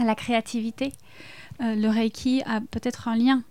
à 0.00 0.04
la 0.04 0.14
créativité. 0.14 0.92
le 1.60 1.88
Reiki 1.88 2.42
a 2.46 2.62
peut-être 2.62 3.08
un 3.08 3.16
lien 3.16 3.42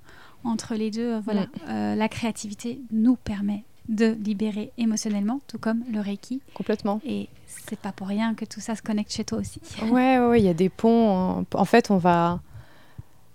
entre 0.43 0.73
les 0.73 0.89
deux. 0.89 1.19
Voilà, 1.19 1.45
la 1.67 2.09
créativité 2.09 2.81
nous 2.91 3.15
permet 3.15 3.65
de 3.89 4.17
libérer 4.23 4.71
émotionnellement, 4.77 5.39
tout 5.47 5.57
comme 5.57 5.83
le 5.91 5.99
Reiki. 5.99 6.41
Complètement. 6.53 7.01
Et 7.05 7.29
c'est 7.47 7.79
pas 7.79 7.91
pour 7.91 8.07
rien 8.07 8.33
que 8.33 8.45
tout 8.45 8.59
ça 8.59 8.75
se 8.75 8.81
connecte 8.81 9.11
chez 9.11 9.23
toi 9.23 9.39
aussi. 9.39 9.61
Ouais, 9.89 10.19
ouais, 10.19 10.39
il 10.39 10.45
y 10.45 10.49
a 10.49 10.53
des 10.53 10.69
ponts. 10.69 11.45
En 11.53 11.65
fait, 11.65 11.91
on 11.91 11.97
va, 11.97 12.41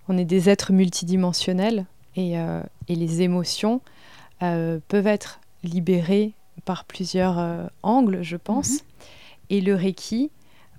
on 0.09 0.18
est 0.18 0.24
des 0.24 0.48
êtres 0.48 0.72
multidimensionnels 0.72 1.86
et, 2.16 2.38
euh, 2.38 2.62
et 2.88 2.94
les 2.94 3.22
émotions 3.22 3.80
euh, 4.42 4.78
peuvent 4.88 5.07
être 5.07 5.40
libérées 5.62 6.32
par 6.64 6.84
plusieurs 6.84 7.38
euh, 7.38 7.66
angles, 7.82 8.22
je 8.22 8.36
pense. 8.36 8.72
Mhm. 8.72 8.78
Et 9.50 9.61
le 9.61 9.74
Reiki 9.74 10.30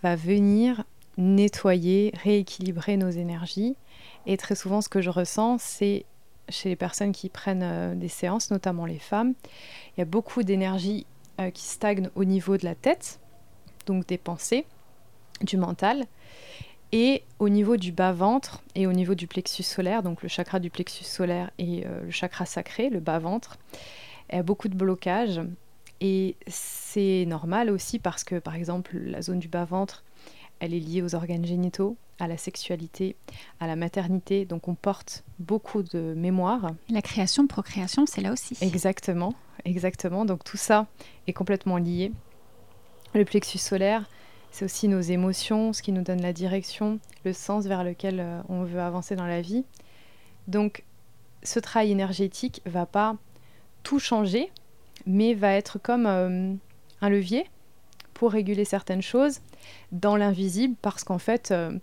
va 0.01 0.15
venir 0.15 0.83
nettoyer, 1.17 2.11
rééquilibrer 2.23 2.97
nos 2.97 3.09
énergies. 3.09 3.75
Et 4.25 4.37
très 4.37 4.55
souvent, 4.55 4.81
ce 4.81 4.89
que 4.89 5.01
je 5.01 5.09
ressens, 5.09 5.57
c'est 5.59 6.05
chez 6.49 6.69
les 6.69 6.75
personnes 6.75 7.11
qui 7.11 7.29
prennent 7.29 7.97
des 7.97 8.09
séances, 8.09 8.51
notamment 8.51 8.85
les 8.85 8.99
femmes, 8.99 9.33
il 9.95 9.99
y 9.99 10.01
a 10.01 10.05
beaucoup 10.05 10.43
d'énergie 10.43 11.05
qui 11.53 11.63
stagne 11.63 12.09
au 12.15 12.25
niveau 12.25 12.57
de 12.57 12.65
la 12.65 12.75
tête 12.75 13.19
donc 13.85 14.07
des 14.07 14.17
pensées, 14.17 14.65
du 15.41 15.57
mental. 15.57 16.05
Et 16.91 17.23
au 17.39 17.49
niveau 17.49 17.75
du 17.75 17.91
bas-ventre 17.91 18.61
et 18.75 18.85
au 18.85 18.93
niveau 18.93 19.15
du 19.15 19.27
plexus 19.27 19.63
solaire, 19.63 20.03
donc 20.03 20.21
le 20.21 20.29
chakra 20.29 20.59
du 20.59 20.69
plexus 20.69 21.05
solaire 21.05 21.49
et 21.57 21.85
euh, 21.87 22.03
le 22.03 22.11
chakra 22.11 22.45
sacré, 22.45 22.89
le 22.89 22.99
bas-ventre, 22.99 23.57
il 24.31 24.35
y 24.35 24.39
a 24.39 24.43
beaucoup 24.43 24.67
de 24.67 24.75
blocages. 24.75 25.41
Et 26.01 26.35
c'est 26.47 27.25
normal 27.27 27.71
aussi 27.71 27.97
parce 27.97 28.23
que, 28.23 28.35
par 28.35 28.55
exemple, 28.55 28.97
la 28.97 29.21
zone 29.21 29.39
du 29.39 29.47
bas-ventre, 29.47 30.03
elle 30.59 30.73
est 30.73 30.79
liée 30.79 31.01
aux 31.01 31.15
organes 31.15 31.45
génitaux, 31.45 31.97
à 32.19 32.27
la 32.27 32.37
sexualité, 32.37 33.15
à 33.59 33.67
la 33.67 33.75
maternité. 33.75 34.45
Donc 34.45 34.67
on 34.67 34.75
porte 34.75 35.23
beaucoup 35.39 35.83
de 35.83 36.13
mémoire. 36.15 36.71
La 36.89 37.01
création, 37.01 37.47
procréation, 37.47 38.05
c'est 38.05 38.21
là 38.21 38.31
aussi. 38.31 38.57
Exactement, 38.61 39.33
exactement. 39.65 40.25
Donc 40.25 40.43
tout 40.43 40.57
ça 40.57 40.87
est 41.27 41.33
complètement 41.33 41.77
lié. 41.77 42.11
Le 43.13 43.25
plexus 43.25 43.59
solaire, 43.59 44.09
c'est 44.53 44.65
aussi 44.65 44.87
nos 44.87 45.01
émotions, 45.01 45.73
ce 45.73 45.81
qui 45.81 45.91
nous 45.91 46.03
donne 46.03 46.21
la 46.21 46.31
direction, 46.31 46.99
le 47.25 47.33
sens 47.33 47.65
vers 47.65 47.83
lequel 47.83 48.19
euh, 48.19 48.41
on 48.49 48.63
veut 48.63 48.81
avancer 48.81 49.15
dans 49.15 49.25
la 49.25 49.41
vie. 49.41 49.65
Donc, 50.47 50.83
ce 51.41 51.59
travail 51.59 51.91
énergétique 51.91 52.61
va 52.65 52.85
pas 52.85 53.15
tout 53.81 53.99
changer, 53.99 54.51
mais 55.05 55.33
va 55.33 55.53
être 55.53 55.79
comme 55.79 56.05
euh, 56.05 56.53
un 57.01 57.09
levier 57.09 57.45
pour 58.23 58.31
réguler 58.31 58.63
certaines 58.63 59.01
choses 59.01 59.41
dans 59.91 60.15
l'invisible, 60.15 60.75
parce 60.81 61.03
qu'en 61.03 61.17
fait, 61.17 61.51
euh, 61.51 61.77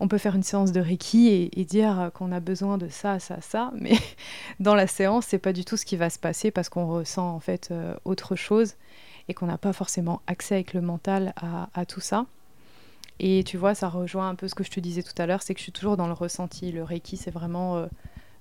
on 0.00 0.08
peut 0.08 0.18
faire 0.18 0.34
une 0.34 0.42
séance 0.42 0.72
de 0.72 0.80
Reiki 0.80 1.48
et, 1.52 1.64
dire 1.64 2.10
qu'on 2.14 2.32
a 2.32 2.40
besoin 2.40 2.78
de 2.78 2.88
ça, 2.88 3.20
ça, 3.20 3.40
ça, 3.40 3.70
mais 3.78 3.96
dans 4.58 4.74
la 4.74 4.88
séance, 4.88 5.26
c'est 5.28 5.38
pas 5.38 5.52
du 5.52 5.64
tout 5.64 5.76
ce 5.76 5.86
qui 5.86 5.94
va 5.94 6.10
se 6.10 6.18
passer 6.18 6.50
parce 6.50 6.68
qu'on 6.68 6.88
ressent 6.88 7.32
en 7.32 7.38
fait 7.38 7.72
autre 8.04 8.34
chose 8.34 8.74
et 9.28 9.34
qu'on 9.34 9.46
n'a 9.46 9.56
pas 9.56 9.72
forcément 9.72 10.20
accès 10.26 10.56
avec 10.56 10.74
le 10.74 10.80
mental 10.80 11.32
à, 11.36 11.86
tout 11.86 12.00
ça. 12.00 12.26
Et 13.20 13.44
tu 13.44 13.56
vois, 13.56 13.76
ça 13.76 13.88
rejoint 13.88 14.28
un 14.28 14.34
peu 14.34 14.48
ce 14.48 14.56
que 14.56 14.64
je 14.64 14.72
te 14.72 14.80
disais 14.80 15.04
tout 15.04 15.14
à 15.22 15.26
l'heure, 15.26 15.42
c'est 15.42 15.54
que 15.54 15.60
je 15.60 15.62
suis 15.62 15.70
toujours 15.70 15.96
dans 15.96 16.08
le 16.08 16.12
ressenti. 16.12 16.72
Le 16.72 16.82
Reiki, 16.82 17.16
c'est 17.16 17.30
vraiment 17.30 17.76
euh, 17.76 17.86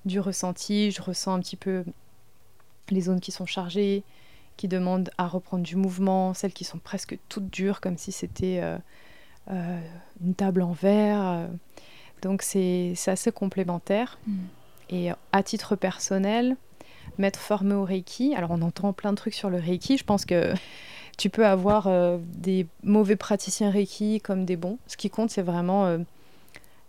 du 0.05 0.19
ressenti. 0.19 0.89
Je 0.89 1.03
ressens 1.03 1.35
un 1.35 1.39
petit 1.39 1.55
peu 1.55 1.85
les 2.89 3.01
zones 3.01 3.19
qui 3.19 3.31
sont 3.31 3.45
chargées, 3.45 4.01
qui 4.57 4.67
demandent 4.67 5.09
à 5.17 5.27
reprendre 5.27 5.63
du 5.63 5.75
mouvement, 5.75 6.33
celles 6.33 6.53
qui 6.53 6.63
sont 6.63 6.79
presque 6.79 7.17
toutes 7.29 7.49
dures, 7.49 7.81
comme 7.81 7.97
si 7.97 8.11
c'était 8.11 8.59
euh, 8.61 8.77
euh, 9.51 9.79
une 10.23 10.35
table 10.35 10.61
en 10.61 10.71
verre. 10.71 11.49
Donc 12.21 12.41
c'est 12.41 12.95
assez 13.07 13.31
complémentaire. 13.31 14.17
Mm. 14.27 14.37
Et 14.89 15.11
à 15.31 15.43
titre 15.43 15.75
personnel, 15.75 16.55
m'être 17.17 17.39
formée 17.39 17.75
au 17.75 17.83
Reiki, 17.83 18.35
alors 18.35 18.51
on 18.51 18.61
entend 18.61 18.93
plein 18.93 19.11
de 19.11 19.17
trucs 19.17 19.33
sur 19.33 19.49
le 19.49 19.57
Reiki, 19.57 19.97
je 19.97 20.03
pense 20.03 20.25
que 20.25 20.53
tu 21.17 21.29
peux 21.29 21.45
avoir 21.45 21.87
euh, 21.87 22.17
des 22.21 22.67
mauvais 22.83 23.15
praticiens 23.15 23.69
Reiki 23.69 24.19
comme 24.21 24.45
des 24.45 24.55
bons. 24.55 24.77
Ce 24.87 24.97
qui 24.97 25.09
compte, 25.09 25.29
c'est 25.29 25.41
vraiment 25.41 25.85
euh, 25.85 25.99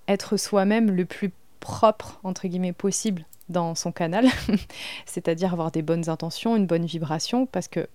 être 0.08 0.36
soi-même 0.36 0.90
le 0.90 1.04
plus 1.04 1.32
propre, 1.60 2.20
entre 2.24 2.48
guillemets, 2.48 2.72
possible 2.72 3.24
dans 3.48 3.74
son 3.74 3.92
canal, 3.92 4.26
c'est-à-dire 5.06 5.52
avoir 5.52 5.70
des 5.70 5.82
bonnes 5.82 6.08
intentions, 6.08 6.56
une 6.56 6.66
bonne 6.66 6.86
vibration, 6.86 7.46
parce 7.46 7.68
que 7.68 7.86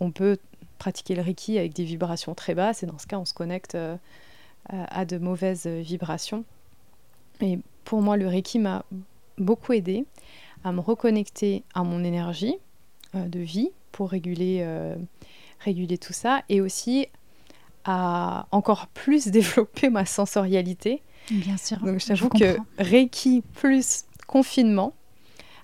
on 0.00 0.10
peut 0.10 0.38
pratiquer 0.78 1.14
le 1.14 1.22
Reiki 1.22 1.58
avec 1.58 1.74
des 1.74 1.84
vibrations 1.84 2.34
très 2.34 2.54
basses, 2.54 2.82
et 2.82 2.86
dans 2.86 2.98
ce 2.98 3.06
cas, 3.06 3.18
on 3.18 3.24
se 3.24 3.34
connecte 3.34 3.74
euh, 3.74 3.96
à 4.68 5.04
de 5.04 5.18
mauvaises 5.18 5.66
vibrations. 5.66 6.44
Et 7.40 7.58
pour 7.84 8.02
moi, 8.02 8.16
le 8.16 8.26
Reiki 8.26 8.58
m'a 8.58 8.84
beaucoup 9.38 9.72
aidé 9.72 10.04
à 10.64 10.72
me 10.72 10.80
reconnecter 10.80 11.64
à 11.74 11.82
mon 11.82 12.04
énergie 12.04 12.56
de 13.14 13.40
vie 13.40 13.70
pour 13.92 14.10
réguler 14.10 14.62
réguler 15.60 15.98
tout 15.98 16.12
ça 16.12 16.42
et 16.48 16.60
aussi 16.60 17.06
à 17.84 18.46
encore 18.50 18.88
plus 18.88 19.26
développer 19.28 19.90
ma 19.90 20.04
sensorialité. 20.04 21.02
Bien 21.30 21.56
sûr. 21.56 21.78
Donc 21.78 22.00
j'avoue 22.00 22.28
que 22.28 22.56
Reiki 22.78 23.42
plus 23.54 24.04
confinement, 24.30 24.94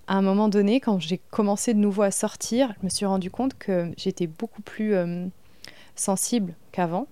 à 0.09 0.17
un 0.17 0.23
moment 0.23 0.49
donné, 0.49 0.81
quand 0.81 0.99
j'ai 0.99 1.19
commencé 1.31 1.73
de 1.73 1.79
nouveau 1.79 2.03
à 2.03 2.11
sortir, 2.11 2.75
je 2.81 2.85
me 2.85 2.91
suis 2.91 3.07
rendu 3.07 3.31
compte 3.31 3.57
que 3.57 3.93
j'étais 3.97 4.27
beaucoup 4.27 4.61
plus 4.61 4.93
euh, 4.93 5.27
sensible 5.95 6.57
qu'avant. 6.73 7.07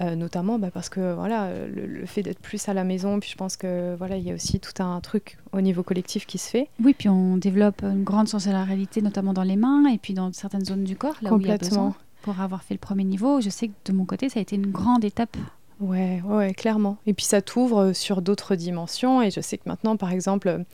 Euh, 0.00 0.16
notamment 0.16 0.58
bah, 0.58 0.72
parce 0.72 0.88
que 0.88 1.14
voilà 1.14 1.50
le, 1.68 2.04
fait 2.04 2.22
d'être 2.22 2.40
plus 2.40 2.68
à 2.68 2.74
la 2.74 2.82
maison 2.82 3.20
puis 3.20 3.30
je 3.30 3.36
pense 3.36 3.56
que 3.56 3.94
voilà 3.94 4.16
il 4.16 4.24
y 4.24 4.32
a 4.32 4.34
aussi 4.34 4.58
tout 4.58 4.82
un 4.82 5.00
truc 5.00 5.38
au 5.52 5.60
niveau 5.60 5.84
collectif 5.84 6.26
qui 6.26 6.36
se 6.38 6.50
fait. 6.50 6.68
Oui 6.82 6.96
puis 6.98 7.08
on 7.08 7.36
développe 7.36 7.84
une 7.84 8.02
grande 8.02 8.26
sensorialité 8.26 9.02
notamment 9.02 9.32
dans 9.32 9.44
les 9.44 9.54
mains 9.54 9.86
et 9.86 9.98
puis 9.98 10.12
dans 10.12 10.32
certaines 10.32 10.64
zones 10.64 10.82
du 10.82 10.96
corps 10.96 11.14
là 11.22 11.32
où 11.32 11.40
il 11.40 11.46
y 11.46 11.52
a 11.52 11.58
besoin 11.58 11.94
pour 12.22 12.40
avoir 12.40 12.64
fait 12.64 12.74
le 12.74 12.80
premier 12.80 13.04
niveau. 13.04 13.40
Je 13.40 13.50
sais 13.50 13.68
que 13.68 13.74
de 13.84 13.92
mon 13.92 14.04
côté 14.04 14.28
ça 14.28 14.40
a 14.40 14.42
été 14.42 14.56
une 14.56 14.72
grande 14.72 15.04
étape 15.04 15.36
ouais 15.80 16.22
ouais 16.24 16.54
clairement 16.54 16.98
et 17.06 17.14
puis 17.14 17.26
ça 17.26 17.42
t'ouvre 17.42 17.92
sur 17.92 18.22
d'autres 18.22 18.54
dimensions 18.54 19.22
et 19.22 19.30
je 19.30 19.40
sais 19.40 19.58
que 19.58 19.68
maintenant 19.68 19.96
par 19.96 20.12
exemple 20.12 20.64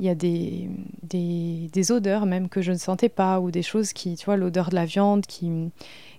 il 0.00 0.06
y 0.06 0.08
a 0.08 0.14
des, 0.14 0.70
des, 1.02 1.92
odeurs 1.92 2.26
même 2.26 2.48
que 2.48 2.62
je 2.62 2.72
ne 2.72 2.76
sentais 2.76 3.08
pas 3.08 3.40
ou 3.40 3.50
des 3.50 3.62
choses 3.62 3.92
qui, 3.92 4.16
tu 4.16 4.26
vois, 4.26 4.36
l'odeur 4.36 4.70
de 4.70 4.74
la 4.74 4.84
viande 4.84 5.26
qui, 5.26 5.50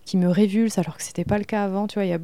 qui 0.06 0.18
me 0.18 0.30
révulse 0.30 0.78
alors 0.78 0.98
que 0.98 1.04
c'était 1.04 1.24
pas 1.24 1.38
le 1.38 1.46
cas 1.46 1.64
avant. 1.64 1.88
Tu 1.88 1.96
vois, 1.96 2.06
y 2.06 2.14
a, 2.14 2.20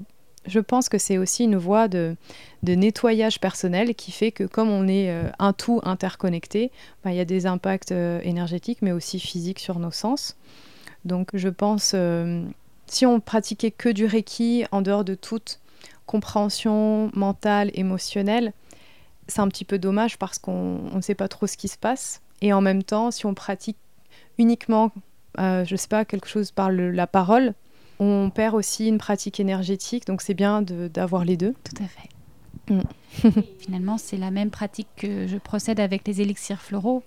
je 0.46 0.60
pense 0.60 0.90
que 0.90 0.98
c'est 0.98 1.18
aussi 1.18 1.46
une 1.46 1.56
voie 1.56 1.88
de, 1.88 2.16
de, 2.64 2.74
nettoyage 2.74 3.40
personnel 3.40 3.96
qui 3.96 4.12
fait 4.12 4.32
que 4.32 4.44
comme 4.44 4.70
on 4.70 4.88
est 4.88 5.10
euh, 5.10 5.30
un 5.40 5.54
tout 5.54 5.80
interconnecté, 5.84 6.72
bah, 7.04 7.12
il 7.12 7.18
y 7.18 7.22
a 7.22 7.26
des 7.26 7.46
impacts 7.46 7.94
euh, 7.94 8.20
énergétiques 8.24 8.82
mais 8.82 8.92
aussi 8.92 9.20
physiques 9.20 9.60
sur 9.60 9.80
nos 9.80 9.92
sens. 9.92 10.36
Donc 11.06 11.30
je 11.34 11.50
pense, 11.50 11.94
euh, 11.96 12.44
si 12.88 13.06
on 13.06 13.22
pratiquait 13.22 13.72
que 13.72 13.90
du 13.90 14.06
Reiki 14.06 14.66
en 14.72 14.82
dehors 14.82 15.06
de 15.06 15.16
toute 15.16 15.60
compréhension 16.06 17.12
mentale, 17.14 17.72
émotionnelle, 17.74 18.54
c'est 19.28 19.40
un 19.40 19.48
petit 19.48 19.66
peu 19.66 19.80
dommage 19.80 20.18
parce 20.18 20.38
qu'on 20.38 20.80
ne 20.94 21.02
sait 21.02 21.16
pas 21.16 21.28
trop 21.28 21.48
ce 21.48 21.58
qui 21.58 21.68
se 21.68 21.78
passe. 21.78 22.22
Et 22.42 22.54
en 22.54 22.62
même 22.62 22.84
temps, 22.84 23.12
si 23.12 23.26
on 23.26 23.34
pratique 23.34 23.78
uniquement, 24.38 24.92
euh, 25.40 25.66
je 25.66 25.74
ne 25.74 25.78
sais 25.78 25.88
pas, 25.88 26.06
quelque 26.06 26.28
chose 26.28 26.52
par 26.52 26.72
la 26.72 27.08
parole, 27.08 27.54
on 28.00 28.30
perd 28.30 28.56
aussi 28.56 28.88
une 28.88 28.98
pratique 28.98 29.40
énergétique. 29.40 30.06
Donc 30.06 30.22
c'est 30.22 30.34
bien 30.34 30.62
d'avoir 30.62 31.26
les 31.26 31.38
deux. 31.38 31.54
Tout 31.64 31.84
à 31.84 31.88
fait. 31.88 32.10
Mm. 32.74 32.82
Finalement, 33.60 33.98
c'est 33.98 34.18
la 34.18 34.32
même 34.32 34.50
pratique 34.50 34.88
que 34.98 35.28
je 35.28 35.38
procède 35.38 35.80
avec 35.80 36.08
les 36.08 36.22
élixirs 36.22 36.62
floraux, 36.62 37.04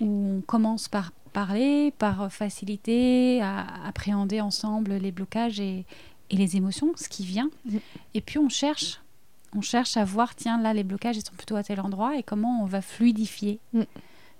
où 0.00 0.36
on 0.38 0.40
commence 0.42 0.88
par 0.88 1.12
parler, 1.32 1.92
par 1.98 2.32
faciliter, 2.32 3.42
à 3.42 3.66
appréhender 3.86 4.40
ensemble 4.40 4.94
les 4.94 5.12
blocages 5.12 5.60
et, 5.60 5.84
et 6.30 6.36
les 6.36 6.56
émotions, 6.56 6.92
ce 6.96 7.08
qui 7.08 7.24
vient. 7.24 7.50
Mm. 7.64 7.76
Et 8.14 8.20
puis 8.20 8.38
on 8.38 8.48
cherche 8.48 9.00
on 9.56 9.62
cherche 9.62 9.96
à 9.96 10.04
voir, 10.04 10.34
tiens, 10.34 10.60
là, 10.60 10.74
les 10.74 10.84
blocages, 10.84 11.16
ils 11.16 11.24
sont 11.24 11.34
plutôt 11.34 11.56
à 11.56 11.62
tel 11.62 11.80
endroit 11.80 12.16
et 12.16 12.22
comment 12.22 12.62
on 12.62 12.66
va 12.66 12.82
fluidifier. 12.82 13.58
Mm. 13.72 13.82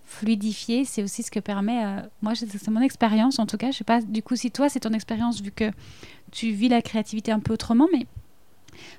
Fluidifier, 0.05 0.85
c'est 0.85 1.03
aussi 1.03 1.23
ce 1.23 1.31
que 1.31 1.41
permet, 1.41 1.85
euh, 1.85 2.01
moi, 2.23 2.35
c'est 2.35 2.69
mon 2.69 2.83
expérience 2.83 3.39
en 3.39 3.47
tout 3.47 3.57
cas, 3.57 3.71
je 3.71 3.79
sais 3.79 3.85
pas, 3.85 4.01
du 4.01 4.23
coup, 4.23 4.37
si 4.37 4.51
toi, 4.51 4.69
c'est 4.69 4.81
ton 4.81 4.93
expérience, 4.93 5.41
vu 5.41 5.51
que 5.51 5.71
tu 6.31 6.53
vis 6.53 6.69
la 6.69 6.83
créativité 6.83 7.33
un 7.33 7.41
peu 7.41 7.55
autrement, 7.55 7.89
mais 7.93 8.07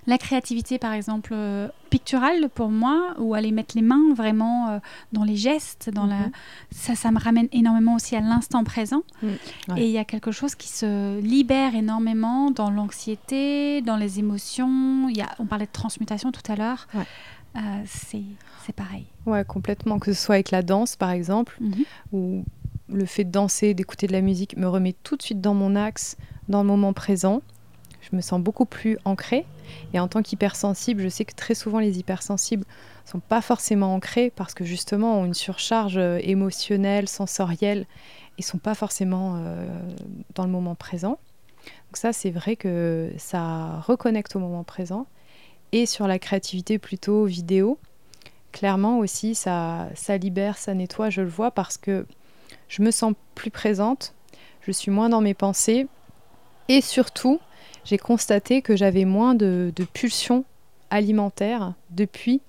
la 0.05 0.17
créativité, 0.17 0.77
par 0.77 0.93
exemple, 0.93 1.31
euh, 1.33 1.67
picturale 1.89 2.49
pour 2.53 2.69
moi, 2.69 3.13
ou 3.17 3.33
aller 3.33 3.51
mettre 3.51 3.75
les 3.75 3.81
mains 3.81 4.13
vraiment 4.15 4.69
euh, 4.69 4.79
dans 5.13 5.23
les 5.23 5.35
gestes, 5.35 5.89
dans 5.89 6.05
la... 6.05 6.17
Mhm. 6.19 6.31
ça, 6.71 6.95
ça 6.95 7.11
me 7.11 7.19
ramène 7.19 7.47
énormément 7.51 7.95
aussi 7.95 8.15
à 8.15 8.21
l'instant 8.21 8.63
présent. 8.63 9.03
Mm. 9.21 9.27
Et 9.77 9.85
il 9.85 9.91
y 9.91 9.97
a 9.97 10.05
quelque 10.05 10.31
chose 10.31 10.55
qui 10.55 10.69
se 10.69 11.19
libère 11.19 11.75
énormément 11.75 12.51
dans 12.51 12.69
l'anxiété, 12.69 13.81
dans 13.81 13.97
les 13.97 14.19
émotions. 14.19 15.09
Y 15.09 15.21
a... 15.21 15.29
On 15.39 15.45
parlait 15.45 15.65
de 15.65 15.71
transmutation 15.71 16.31
tout 16.31 16.51
à 16.51 16.55
l'heure. 16.55 16.87
Euh, 16.95 17.59
c'est 17.85 18.73
pareil. 18.75 19.05
Ouais, 19.25 19.43
complètement. 19.45 19.99
Que 19.99 20.13
ce 20.13 20.21
soit 20.21 20.35
avec 20.35 20.51
la 20.51 20.61
danse, 20.61 20.95
par 20.95 21.11
exemple, 21.11 21.57
mhm. 21.61 21.83
ou 22.11 22.43
le 22.89 23.05
fait 23.05 23.23
de 23.23 23.31
danser, 23.31 23.73
d'écouter 23.73 24.07
de 24.07 24.13
la 24.13 24.21
musique 24.21 24.57
me 24.57 24.67
remet 24.67 24.95
tout 25.03 25.15
de 25.15 25.21
suite 25.21 25.41
dans 25.41 25.53
mon 25.53 25.75
axe, 25.75 26.17
dans 26.47 26.61
le 26.61 26.67
moment 26.67 26.93
présent 26.93 27.41
je 28.09 28.15
me 28.15 28.21
sens 28.21 28.41
beaucoup 28.41 28.65
plus 28.65 28.97
ancrée. 29.05 29.45
Et 29.93 29.99
en 29.99 30.07
tant 30.07 30.21
qu'hypersensible, 30.21 31.01
je 31.01 31.09
sais 31.09 31.25
que 31.25 31.35
très 31.35 31.55
souvent 31.55 31.79
les 31.79 31.99
hypersensibles 31.99 32.65
sont 33.05 33.19
pas 33.19 33.41
forcément 33.41 33.93
ancrés 33.95 34.31
parce 34.35 34.53
que 34.53 34.65
justement 34.65 35.19
ont 35.19 35.25
une 35.25 35.33
surcharge 35.33 35.97
euh, 35.97 36.19
émotionnelle, 36.21 37.07
sensorielle 37.07 37.85
et 38.37 38.41
sont 38.41 38.57
pas 38.57 38.75
forcément 38.75 39.35
euh, 39.37 39.65
dans 40.35 40.43
le 40.43 40.51
moment 40.51 40.75
présent. 40.75 41.19
Donc 41.87 41.97
ça, 41.97 42.13
c'est 42.13 42.31
vrai 42.31 42.55
que 42.55 43.11
ça 43.17 43.79
reconnecte 43.79 44.35
au 44.35 44.39
moment 44.39 44.63
présent. 44.63 45.07
Et 45.71 45.85
sur 45.85 46.07
la 46.07 46.19
créativité 46.19 46.79
plutôt 46.79 47.25
vidéo, 47.25 47.77
clairement 48.51 48.99
aussi, 48.99 49.35
ça, 49.35 49.89
ça 49.95 50.17
libère, 50.17 50.57
ça 50.57 50.73
nettoie, 50.73 51.09
je 51.09 51.21
le 51.21 51.27
vois 51.27 51.51
parce 51.51 51.77
que 51.77 52.05
je 52.69 52.81
me 52.81 52.91
sens 52.91 53.13
plus 53.35 53.51
présente, 53.51 54.13
je 54.61 54.71
suis 54.71 54.91
moins 54.91 55.09
dans 55.09 55.21
mes 55.21 55.33
pensées 55.33 55.87
et 56.69 56.81
surtout, 56.81 57.39
j'ai 57.87 57.97
constaté 57.97 58.61
que 58.61 58.75
j'avais 58.75 59.05
moins 59.05 59.33
de, 59.33 59.71
pulsions 59.93 60.43
alimentaires 60.89 61.73
depuis 61.89 62.41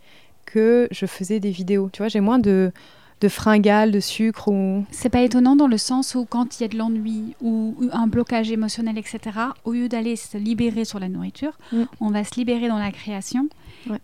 que 0.46 0.88
je 0.90 1.06
faisais 1.06 1.38
des 1.38 1.50
vidéos. 1.50 1.90
Tu 1.92 1.98
vois, 1.98 2.08
j'ai 2.08 2.20
moins 2.20 2.40
de, 2.40 2.72
de 3.20 3.28
fringales, 3.28 3.92
de 3.92 4.00
sucre 4.00 4.48
ou... 4.48 4.84
C'est 4.90 5.10
pas 5.10 5.22
étonnant 5.22 5.54
dans 5.54 5.68
le 5.68 5.78
sens 5.78 6.16
où 6.16 6.24
quand 6.24 6.58
il 6.58 6.62
y 6.62 6.66
a 6.66 6.68
de 6.68 6.76
l'ennui 6.76 7.36
ou 7.40 7.76
un 7.92 8.08
blocage 8.08 8.50
émotionnel, 8.50 8.98
etc., 8.98 9.20
au 9.64 9.72
lieu 9.72 9.88
d'aller 9.88 10.16
se 10.16 10.36
libérer 10.38 10.84
sur 10.84 10.98
la 10.98 11.08
nourriture, 11.08 11.56
mm. 11.72 11.84
on 12.00 12.10
va 12.10 12.24
se 12.24 12.34
libérer 12.34 12.66
dans 12.66 12.78
la 12.78 12.90
création. 12.90 13.48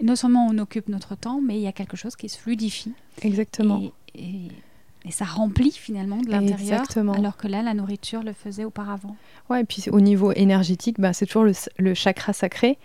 Non 0.01 0.15
seulement 0.15 0.47
on 0.49 0.57
occupe 0.59 0.89
notre 0.89 1.17
temps, 1.17 1.41
mais 1.43 1.57
il 1.57 1.63
y 1.63 1.67
a 1.67 1.73
quelque 1.73 1.97
chose 1.97 2.15
qui 2.15 2.29
se 2.29 2.39
fluidifie. 2.39 2.93
Exactement. 3.23 3.81
et 3.81 3.93
et 4.15 4.49
ça 5.11 5.27
remplit 5.27 5.71
finalement 5.71 6.17
de 6.17 6.31
l'intérieur, 6.31 6.83
alors 7.15 7.37
que 7.37 7.47
là, 7.47 7.63
la 7.63 7.75
nourriture 7.75 8.23
le 8.23 8.33
faisait 8.33 8.65
auparavant. 8.65 9.17
Ouais, 9.51 9.61
et 9.61 9.65
puis 9.65 9.85
au 9.91 10.01
niveau 10.01 10.33
énergétique, 10.33 10.99
bah, 10.99 11.13
c'est 11.13 11.27
toujours 11.27 11.47
le, 11.79 11.95
chakra 11.95 12.33
sacré. 12.33 12.79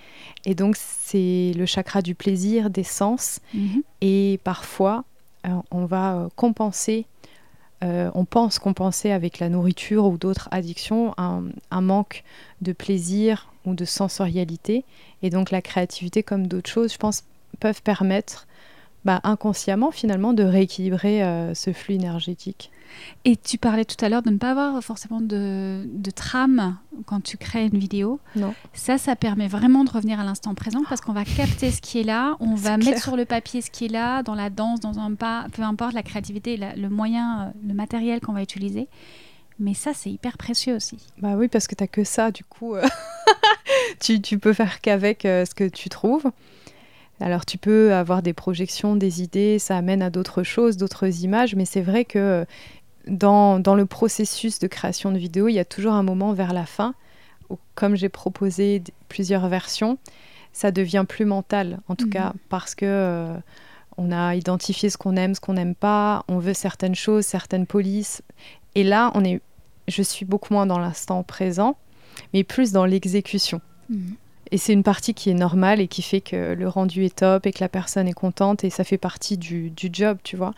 Et 0.46 0.54
donc, 0.54 0.76
c'est 0.78 1.54
le 1.56 1.66
chakra 1.66 2.02
du 2.02 2.16
plaisir, 2.16 2.70
des 2.70 2.84
sens. 2.84 3.40
Mhm. 3.54 3.84
Et 4.02 4.40
parfois, 4.44 5.06
euh, 5.48 5.52
on 5.72 5.86
va 5.86 6.16
euh, 6.16 6.30
compenser, 6.36 7.06
euh, 7.86 8.12
on 8.14 8.26
pense 8.26 8.60
compenser 8.60 9.12
avec 9.12 9.40
la 9.40 9.48
nourriture 9.48 10.06
ou 10.06 10.18
d'autres 10.18 10.50
addictions 10.52 11.14
un, 11.18 11.44
un, 11.72 11.82
manque 11.82 12.26
de 12.62 12.74
plaisir 12.74 13.54
ou 13.66 13.76
de 13.76 13.86
sensorialité. 13.86 14.84
Et 15.24 15.30
donc, 15.30 15.52
la 15.52 15.62
créativité, 15.62 16.24
comme 16.24 16.48
d'autres 16.48 16.70
choses, 16.70 16.92
je 16.92 16.98
pense, 16.98 17.24
peuvent 17.62 17.82
permettre 17.82 18.46
bah, 19.06 19.22
inconsciemment 19.24 19.92
finalement 19.92 20.34
de 20.34 20.44
rééquilibrer 20.44 21.24
euh, 21.24 21.54
ce 21.54 21.72
flux 21.72 21.96
énergétique. 21.96 22.72
Et 23.24 23.38
tu 23.38 23.58
parlais 23.58 23.86
tout 23.86 24.04
à 24.04 24.10
l'heure 24.10 24.24
de 24.24 24.30
ne 24.30 24.38
pas 24.38 24.52
avoir 24.52 24.84
forcément 24.84 25.22
de, 25.22 25.84
de, 25.86 26.12
trame 26.12 26.78
quand 27.06 27.22
tu 27.22 27.38
crées 27.38 27.68
une 27.68 27.78
vidéo. 27.78 28.20
Non. 28.36 28.54
Ça, 28.74 28.98
ça 28.98 29.16
permet 29.16 29.48
vraiment 29.48 29.84
de 29.84 29.92
revenir 29.92 30.20
à 30.20 30.24
l'instant 30.24 30.56
présent 30.56 30.82
parce 30.90 31.00
qu'on 31.00 31.14
va 31.14 31.24
capter 31.24 31.72
ce 31.72 31.82
qui 31.82 32.00
est 32.00 32.04
là, 32.04 32.36
on 32.40 32.56
va 32.56 32.78
mettre 32.78 33.02
sur 33.02 33.16
le 33.16 33.26
papier 33.26 33.62
ce 33.62 33.70
qui 33.70 33.86
est 33.86 33.90
là, 33.90 34.24
dans 34.24 34.36
la 34.36 34.50
danse, 34.50 34.80
dans 34.80 35.00
un 35.00 35.14
pas, 35.14 35.46
peu 35.54 35.62
importe 35.62 35.94
la 35.94 36.04
créativité, 36.04 36.58
le 36.58 36.90
moyen, 36.90 37.42
euh, 37.42 37.52
le 37.68 37.74
matériel 37.74 38.20
qu'on 38.20 38.34
va 38.34 38.42
utiliser. 38.42 38.88
Mais 39.60 39.74
ça, 39.74 39.92
c'est 39.94 40.10
hyper 40.10 40.38
précieux 40.38 40.76
aussi. 40.76 40.98
Bah 41.20 41.36
oui, 41.36 41.48
parce 41.48 41.68
que 41.68 41.76
tu 41.76 41.84
n'as 41.84 41.88
que 41.88 42.04
ça, 42.04 42.32
du 42.32 42.44
coup. 42.44 42.76
Euh, 42.76 42.88
tu, 44.00 44.22
tu, 44.22 44.40
peux 44.40 44.54
faire 44.54 44.82
qu'avec 44.82 45.24
ce 45.24 45.54
que 45.54 45.68
tu 45.68 45.90
trouves. 45.90 46.32
Alors 47.22 47.46
tu 47.46 47.58
peux 47.58 47.94
avoir 47.94 48.22
des 48.22 48.34
projections, 48.34 48.96
des 48.96 49.22
idées, 49.22 49.60
ça 49.60 49.78
amène 49.78 50.02
à 50.02 50.10
d'autres 50.10 50.44
choses, 50.44 50.78
d'autres 50.78 51.24
images, 51.24 51.56
mais 51.56 51.66
c'est 51.66 51.82
vrai 51.82 52.06
que 52.06 52.46
dans, 53.08 53.60
dans, 53.60 53.76
le 53.76 53.86
processus 53.86 54.60
de 54.60 54.68
création 54.68 55.12
de 55.12 55.18
vidéo, 55.18 55.48
il 55.48 55.54
y 55.54 55.60
a 55.60 55.66
toujours 55.66 55.94
un 55.94 56.04
moment 56.04 56.34
vers 56.34 56.54
la 56.54 56.66
fin 56.66 56.94
où, 57.50 57.58
comme 57.76 57.96
j'ai 57.96 58.10
proposé 58.10 58.84
plusieurs 59.08 59.48
versions, 59.48 59.98
ça 60.54 60.72
devient 60.72 61.06
plus 61.08 61.26
mental, 61.26 61.80
en 61.88 61.96
tout 61.96 62.06
mhm. 62.06 62.12
cas, 62.12 62.34
parce 62.50 62.76
que 62.76 62.86
euh, 62.86 63.36
on 63.98 64.12
a 64.12 64.36
identifié 64.36 64.90
ce 64.90 64.98
qu'on 64.98 65.16
aime, 65.16 65.36
ce 65.36 65.40
qu'on 65.40 65.54
n'aime 65.54 65.76
pas, 65.76 66.24
on 66.28 66.40
veut 66.40 66.54
certaines 66.54 66.96
choses, 66.96 67.26
certaines 67.26 67.66
polices. 67.66 68.22
Et 68.76 68.84
là, 68.84 69.12
on 69.16 69.24
est, 69.24 69.42
je 69.88 70.02
suis 70.02 70.26
beaucoup 70.26 70.54
moins 70.54 70.66
dans 70.66 70.80
l'instant 70.80 71.24
présent, 71.24 71.78
mais 72.34 72.44
plus 72.44 72.72
dans 72.72 72.86
l'exécution. 72.86 73.62
Mhm. 73.90 74.16
Et 74.52 74.58
c'est 74.58 74.74
une 74.74 74.84
partie 74.84 75.14
qui 75.14 75.30
est 75.30 75.36
normale 75.36 75.80
et 75.80 75.88
qui 75.88 76.02
fait 76.02 76.22
que 76.22 76.54
le 76.54 76.68
rendu 76.68 77.06
est 77.06 77.18
top 77.20 77.46
et 77.46 77.54
que 77.54 77.60
la 77.60 77.70
personne 77.70 78.08
est 78.08 78.14
contente 78.14 78.64
et 78.64 78.70
ça 78.70 78.84
fait 78.84 78.98
partie 78.98 79.38
du, 79.38 79.72
job, 79.94 80.18
tu 80.24 80.36
vois. 80.36 80.54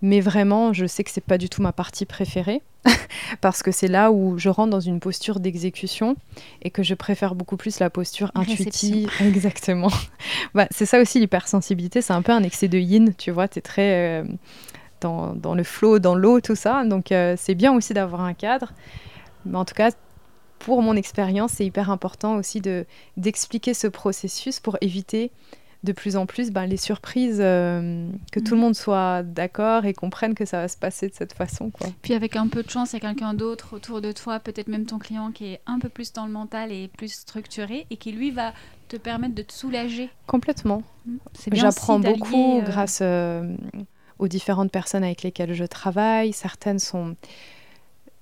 Mais 0.00 0.20
vraiment, 0.20 0.72
je 0.72 0.86
sais 0.86 1.04
que 1.04 1.10
c'est 1.10 1.24
pas 1.24 1.36
du 1.36 1.48
tout 1.48 1.60
ma 1.60 1.72
partie 1.72 2.06
préférée 2.06 2.62
parce 3.42 3.62
que 3.62 3.70
c'est 3.70 3.88
là 3.88 4.12
où 4.12 4.38
je 4.38 4.48
rentre 4.48 4.70
dans 4.70 4.80
une 4.80 4.98
posture 4.98 5.40
d'exécution 5.40 6.16
et 6.62 6.70
que 6.70 6.82
je 6.82 6.94
préfère 6.94 7.34
beaucoup 7.34 7.56
plus 7.56 7.80
la 7.80 7.90
posture 7.90 8.30
intuitive. 8.34 9.10
Exactement. 9.20 9.90
bah, 10.54 10.66
c'est 10.70 10.86
ça 10.86 11.00
aussi 11.00 11.20
l'hypersensibilité, 11.20 12.00
c'est 12.00 12.14
un 12.14 12.22
peu 12.22 12.32
un 12.32 12.42
excès 12.42 12.68
de 12.68 12.78
yin, 12.78 13.14
tu 13.16 13.30
vois. 13.30 13.48
Tu 13.48 13.58
es 13.58 13.62
très 13.62 14.22
euh, 14.22 14.24
dans, 15.02 15.34
dans, 15.34 15.54
le 15.54 15.64
flow, 15.64 15.98
dans 15.98 16.14
l'eau, 16.14 16.40
tout 16.40 16.56
ça. 16.56 16.84
Donc 16.84 17.12
euh, 17.12 17.34
c'est 17.36 17.54
bien 17.54 17.74
aussi 17.74 17.92
d'avoir 17.92 18.22
un 18.22 18.32
cadre. 18.32 18.72
Mais 19.44 19.58
en 19.58 19.66
tout 19.66 19.74
cas, 19.74 19.90
pour 20.64 20.80
mon 20.80 20.96
expérience, 20.96 21.52
c'est 21.52 21.66
hyper 21.66 21.90
important 21.90 22.36
aussi 22.36 22.62
de 22.62 22.86
d'expliquer 23.18 23.74
ce 23.74 23.86
processus 23.86 24.60
pour 24.60 24.78
éviter 24.80 25.30
de 25.82 25.92
plus 25.92 26.16
en 26.16 26.24
plus 26.24 26.50
ben, 26.50 26.64
les 26.64 26.78
surprises, 26.78 27.40
euh, 27.42 28.08
que 28.32 28.40
tout 28.40 28.54
le 28.54 28.56
mm. 28.56 28.62
monde 28.62 28.74
soit 28.74 29.22
d'accord 29.22 29.84
et 29.84 29.92
comprenne 29.92 30.34
que 30.34 30.46
ça 30.46 30.62
va 30.62 30.68
se 30.68 30.78
passer 30.78 31.08
de 31.08 31.14
cette 31.14 31.34
façon. 31.34 31.70
Quoi. 31.70 31.88
Puis 32.00 32.14
avec 32.14 32.36
un 32.36 32.48
peu 32.48 32.62
de 32.62 32.70
chance, 32.70 32.92
il 32.92 32.94
y 32.94 32.96
a 32.96 33.00
quelqu'un 33.00 33.34
d'autre 33.34 33.76
autour 33.76 34.00
de 34.00 34.10
toi, 34.10 34.40
peut-être 34.40 34.68
même 34.68 34.86
ton 34.86 34.98
client 34.98 35.30
qui 35.30 35.52
est 35.52 35.60
un 35.66 35.78
peu 35.78 35.90
plus 35.90 36.14
dans 36.14 36.24
le 36.24 36.32
mental 36.32 36.72
et 36.72 36.88
plus 36.88 37.12
structuré 37.12 37.86
et 37.90 37.98
qui 37.98 38.12
lui 38.12 38.30
va 38.30 38.54
te 38.88 38.96
permettre 38.96 39.34
de 39.34 39.42
te 39.42 39.52
soulager. 39.52 40.08
Complètement. 40.26 40.82
Mm. 41.04 41.16
J'apprends 41.52 42.00
beaucoup 42.00 42.60
euh, 42.60 42.62
grâce 42.62 43.00
euh, 43.02 43.54
aux 44.18 44.28
différentes 44.28 44.72
personnes 44.72 45.04
avec 45.04 45.22
lesquelles 45.22 45.52
je 45.52 45.64
travaille. 45.64 46.32
Certaines 46.32 46.78
sont 46.78 47.14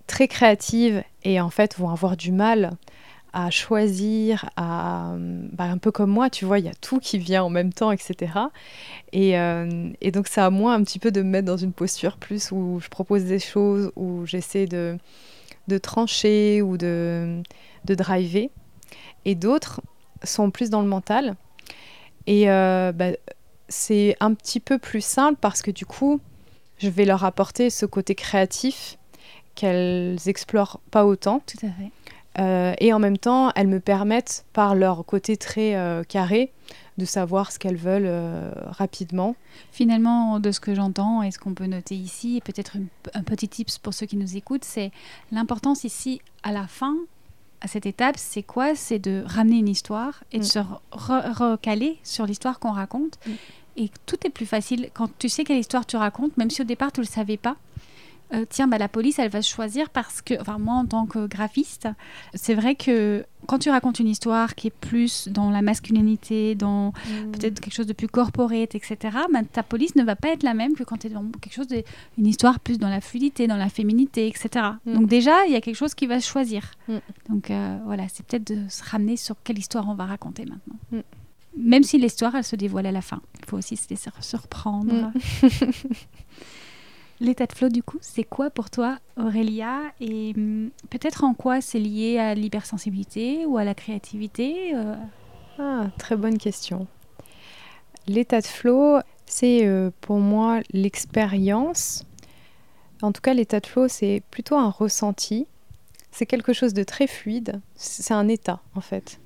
très 0.06 0.28
créatives 0.28 1.02
et 1.24 1.40
en 1.40 1.50
fait 1.50 1.78
vont 1.78 1.90
avoir 1.90 2.16
du 2.16 2.32
mal 2.32 2.72
à 3.32 3.50
choisir, 3.50 4.50
à, 4.56 5.14
bah, 5.16 5.64
un 5.64 5.78
peu 5.78 5.90
comme 5.90 6.10
moi, 6.10 6.28
tu 6.28 6.44
vois, 6.44 6.58
il 6.58 6.66
y 6.66 6.68
a 6.68 6.74
tout 6.74 6.98
qui 6.98 7.18
vient 7.18 7.42
en 7.42 7.48
même 7.48 7.72
temps, 7.72 7.90
etc. 7.90 8.32
Et, 9.12 9.38
euh, 9.38 9.90
et, 10.02 10.10
donc 10.10 10.28
ça 10.28 10.46
a 10.46 10.50
moi 10.50 10.74
un 10.74 10.82
petit 10.82 10.98
peu 10.98 11.10
de 11.10 11.22
me 11.22 11.30
mettre 11.30 11.46
dans 11.46 11.56
une 11.56 11.72
posture 11.72 12.18
plus 12.18 12.52
où 12.52 12.78
je 12.80 12.88
propose 12.88 13.24
des 13.24 13.38
choses, 13.38 13.90
où 13.96 14.26
j'essaie 14.26 14.66
de, 14.66 14.98
de 15.68 15.78
trancher 15.78 16.60
ou 16.60 16.76
de, 16.76 17.42
de 17.86 17.94
driver. 17.94 18.50
Et 19.24 19.34
d'autres 19.34 19.80
sont 20.24 20.50
plus 20.50 20.68
dans 20.68 20.82
le 20.82 20.88
mental. 20.88 21.36
Et 22.26 22.50
euh, 22.50 22.92
bah, 22.92 23.12
c'est 23.68 24.14
un 24.20 24.34
petit 24.34 24.60
peu 24.60 24.78
plus 24.78 25.02
simple 25.02 25.38
parce 25.40 25.62
que 25.62 25.70
du 25.70 25.86
coup, 25.86 26.20
je 26.78 26.88
vais 26.88 27.06
leur 27.06 27.24
apporter 27.24 27.70
ce 27.70 27.86
côté 27.86 28.14
créatif 28.14 28.98
qu'elles 29.54 30.18
explorent 30.26 30.80
pas 30.90 31.04
autant. 31.04 31.42
Tout 31.46 31.66
à 31.66 31.70
fait. 31.70 31.90
Euh, 32.38 32.74
et 32.78 32.92
en 32.92 32.98
même 32.98 33.18
temps, 33.18 33.52
elles 33.54 33.68
me 33.68 33.80
permettent, 33.80 34.44
par 34.52 34.74
leur 34.74 35.04
côté 35.04 35.36
très 35.36 35.74
euh, 35.74 36.02
carré, 36.02 36.52
de 36.98 37.04
savoir 37.04 37.52
ce 37.52 37.58
qu'elles 37.58 37.76
veulent 37.76 38.06
euh, 38.06 38.52
rapidement. 38.66 39.36
Finalement, 39.70 40.40
de 40.40 40.50
ce 40.50 40.60
que 40.60 40.74
j'entends 40.74 41.22
et 41.22 41.30
ce 41.30 41.38
qu'on 41.38 41.54
peut 41.54 41.66
noter 41.66 41.94
ici, 41.94 42.36
et 42.36 42.40
peut-être 42.40 42.76
un 43.14 43.22
petit 43.22 43.48
tips 43.48 43.78
pour 43.78 43.94
ceux 43.94 44.06
qui 44.06 44.16
nous 44.16 44.36
écoutent, 44.36 44.64
c'est 44.64 44.92
l'importance 45.30 45.84
ici, 45.84 46.20
à 46.42 46.52
la 46.52 46.66
fin, 46.66 46.96
à 47.60 47.68
cette 47.68 47.86
étape, 47.86 48.16
c'est 48.18 48.42
quoi? 48.42 48.74
C'est 48.74 48.98
de 48.98 49.22
ramener 49.26 49.58
une 49.58 49.68
histoire 49.68 50.24
et 50.32 50.38
de 50.38 50.44
mm. 50.44 50.46
se 50.46 50.58
recaler 50.90 51.98
sur 52.02 52.26
l'histoire 52.26 52.58
qu'on 52.58 52.72
raconte. 52.72 53.18
Mm. 53.26 53.30
Et 53.76 53.90
tout 54.04 54.26
est 54.26 54.30
plus 54.30 54.46
facile 54.46 54.90
quand 54.92 55.08
tu 55.18 55.28
sais 55.28 55.44
quelle 55.44 55.58
histoire 55.58 55.86
tu 55.86 55.96
racontes, 55.96 56.36
même 56.36 56.50
si 56.50 56.60
au 56.60 56.64
départ 56.64 56.92
tu 56.92 57.00
ne 57.00 57.06
le 57.06 57.10
savais 57.10 57.36
pas. 57.36 57.56
Euh, 58.32 58.44
tiens, 58.48 58.66
bah, 58.66 58.78
la 58.78 58.88
police, 58.88 59.18
elle 59.18 59.30
va 59.30 59.42
choisir 59.42 59.90
parce 59.90 60.22
que, 60.22 60.40
enfin, 60.40 60.58
moi, 60.58 60.74
en 60.74 60.86
tant 60.86 61.06
que 61.06 61.26
graphiste, 61.26 61.88
c'est 62.34 62.54
vrai 62.54 62.74
que 62.74 63.24
quand 63.46 63.58
tu 63.58 63.70
racontes 63.70 63.98
une 63.98 64.08
histoire 64.08 64.54
qui 64.54 64.68
est 64.68 64.74
plus 64.74 65.28
dans 65.28 65.50
la 65.50 65.62
masculinité, 65.62 66.54
dans 66.54 66.88
mmh. 66.88 67.30
peut-être 67.32 67.60
quelque 67.60 67.74
chose 67.74 67.86
de 67.86 67.92
plus 67.92 68.08
corporate, 68.08 68.74
etc., 68.74 68.96
bah, 69.32 69.40
ta 69.50 69.62
police 69.62 69.96
ne 69.96 70.04
va 70.04 70.16
pas 70.16 70.28
être 70.28 70.42
la 70.44 70.54
même 70.54 70.74
que 70.74 70.84
quand 70.84 70.98
tu 70.98 71.08
es 71.08 71.10
dans 71.10 71.24
quelque 71.40 71.54
chose 71.54 71.68
de, 71.68 71.82
une 72.16 72.26
histoire 72.26 72.60
plus 72.60 72.78
dans 72.78 72.88
la 72.88 73.00
fluidité, 73.00 73.46
dans 73.46 73.56
la 73.56 73.68
féminité, 73.68 74.28
etc. 74.28 74.66
Mmh. 74.86 74.94
Donc 74.94 75.08
déjà, 75.08 75.44
il 75.46 75.52
y 75.52 75.56
a 75.56 75.60
quelque 75.60 75.76
chose 75.76 75.94
qui 75.94 76.06
va 76.06 76.20
se 76.20 76.28
choisir. 76.28 76.70
Mmh. 76.88 76.94
Donc 77.28 77.50
euh, 77.50 77.78
voilà, 77.84 78.04
c'est 78.08 78.24
peut-être 78.24 78.46
de 78.46 78.68
se 78.68 78.82
ramener 78.84 79.16
sur 79.16 79.36
quelle 79.44 79.58
histoire 79.58 79.88
on 79.88 79.94
va 79.94 80.06
raconter 80.06 80.44
maintenant. 80.46 81.02
Même 81.54 81.82
si 81.82 81.98
l'histoire, 81.98 82.34
elle 82.34 82.44
se 82.44 82.56
dévoile 82.56 82.86
à 82.86 82.92
la 82.92 83.02
fin. 83.02 83.20
Il 83.40 83.46
faut 83.46 83.58
aussi 83.58 83.76
se 83.76 83.88
laisser 83.90 84.10
surprendre. 84.20 85.12
L'état 87.22 87.46
de 87.46 87.52
flow, 87.52 87.68
du 87.68 87.84
coup, 87.84 87.98
c'est 88.00 88.24
quoi 88.24 88.50
pour 88.50 88.68
toi, 88.68 88.98
Aurélia 89.16 89.78
Et 90.00 90.32
hum, 90.36 90.70
peut-être 90.90 91.22
en 91.22 91.34
quoi 91.34 91.60
c'est 91.60 91.78
lié 91.78 92.18
à 92.18 92.34
l'hypersensibilité 92.34 93.46
ou 93.46 93.58
à 93.58 93.64
la 93.64 93.76
créativité 93.76 94.74
euh? 94.74 94.96
Ah, 95.60 95.86
très 95.98 96.16
bonne 96.16 96.36
question. 96.36 96.88
L'état 98.08 98.40
de 98.40 98.46
flow, 98.46 98.98
c'est 99.24 99.64
euh, 99.64 99.92
pour 100.00 100.18
moi 100.18 100.62
l'expérience. 100.72 102.04
En 103.02 103.12
tout 103.12 103.20
cas, 103.20 103.34
l'état 103.34 103.60
de 103.60 103.66
flow, 103.68 103.86
c'est 103.86 104.24
plutôt 104.32 104.56
un 104.56 104.70
ressenti. 104.70 105.46
C'est 106.10 106.26
quelque 106.26 106.52
chose 106.52 106.74
de 106.74 106.82
très 106.82 107.06
fluide. 107.06 107.60
C'est 107.76 108.14
un 108.14 108.26
état, 108.26 108.62
en 108.74 108.80
fait. 108.80 109.20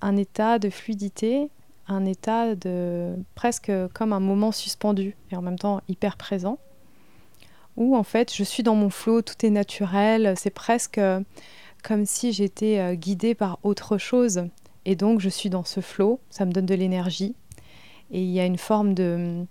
Un 0.00 0.16
état 0.16 0.58
de 0.58 0.70
fluidité, 0.70 1.50
un 1.88 2.06
état 2.06 2.54
de 2.54 3.14
presque 3.34 3.70
comme 3.92 4.14
un 4.14 4.20
moment 4.20 4.50
suspendu 4.50 5.14
et 5.30 5.36
en 5.36 5.42
même 5.42 5.58
temps 5.58 5.82
hyper 5.88 6.16
présent 6.16 6.58
où 7.76 7.96
en 7.96 8.02
fait 8.02 8.34
je 8.34 8.44
suis 8.44 8.62
dans 8.62 8.74
mon 8.74 8.90
flot, 8.90 9.22
tout 9.22 9.44
est 9.44 9.50
naturel, 9.50 10.34
c'est 10.36 10.50
presque 10.50 10.98
euh, 10.98 11.20
comme 11.82 12.06
si 12.06 12.32
j'étais 12.32 12.78
euh, 12.78 12.94
guidée 12.94 13.34
par 13.34 13.58
autre 13.62 13.98
chose. 13.98 14.44
Et 14.84 14.96
donc 14.96 15.20
je 15.20 15.28
suis 15.28 15.50
dans 15.50 15.64
ce 15.64 15.80
flot, 15.80 16.20
ça 16.30 16.44
me 16.44 16.52
donne 16.52 16.66
de 16.66 16.74
l'énergie. 16.74 17.34
Et 18.10 18.22
il 18.22 18.30
y 18.30 18.40
a 18.40 18.44
une 18.44 18.58
forme 18.58 18.94
de, 18.94 19.44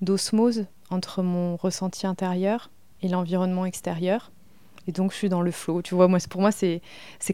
d'osmose 0.00 0.66
entre 0.90 1.22
mon 1.22 1.56
ressenti 1.56 2.06
intérieur 2.06 2.70
et 3.02 3.08
l'environnement 3.08 3.66
extérieur. 3.66 4.30
Et 4.86 4.92
donc 4.92 5.10
je 5.10 5.16
suis 5.16 5.28
dans 5.28 5.42
le 5.42 5.50
flot. 5.50 5.82
Tu 5.82 5.96
vois, 5.96 6.06
moi, 6.06 6.20
pour 6.30 6.40
moi, 6.40 6.52
c'est, 6.52 6.80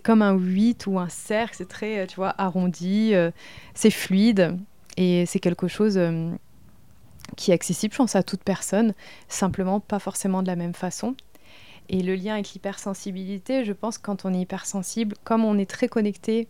comme 0.03 0.23
un 0.23 0.33
8 0.33 0.87
ou 0.87 0.99
un 0.99 1.11
cercle, 1.11 1.57
c'est 1.59 1.69
très, 1.69 1.99
euh, 1.99 2.07
tu 2.07 2.17
vois, 2.17 2.35
arrondi, 2.39 3.13
c'est 3.75 3.91
fluide. 3.91 4.57
Et 4.97 5.27
c'est 5.27 5.41
quelque 5.41 5.69
chose 5.69 5.99
qui 7.37 7.51
est 7.51 7.55
accessible, 7.55 7.93
je 7.93 7.99
pense, 7.99 8.17
à 8.17 8.23
toute 8.23 8.43
personne, 8.43 8.95
simplement 9.29 9.81
pas 9.81 9.99
forcément 9.99 10.43
de 10.43 10.47
la 10.47 10.57
même 10.57 10.75
façon. 10.75 11.15
Et 11.89 12.03
le 12.03 12.15
lien 12.15 12.35
avec 12.35 12.53
l'hypersensibilité, 12.53 13.65
je 13.65 13.73
pense, 13.73 13.99
quand 13.99 14.25
on 14.25 14.33
est 14.33 14.41
hypersensible, 14.41 15.17
comme 15.25 15.45
on 15.45 15.59
est 15.59 15.69
très 15.69 15.89
connecté 15.89 16.49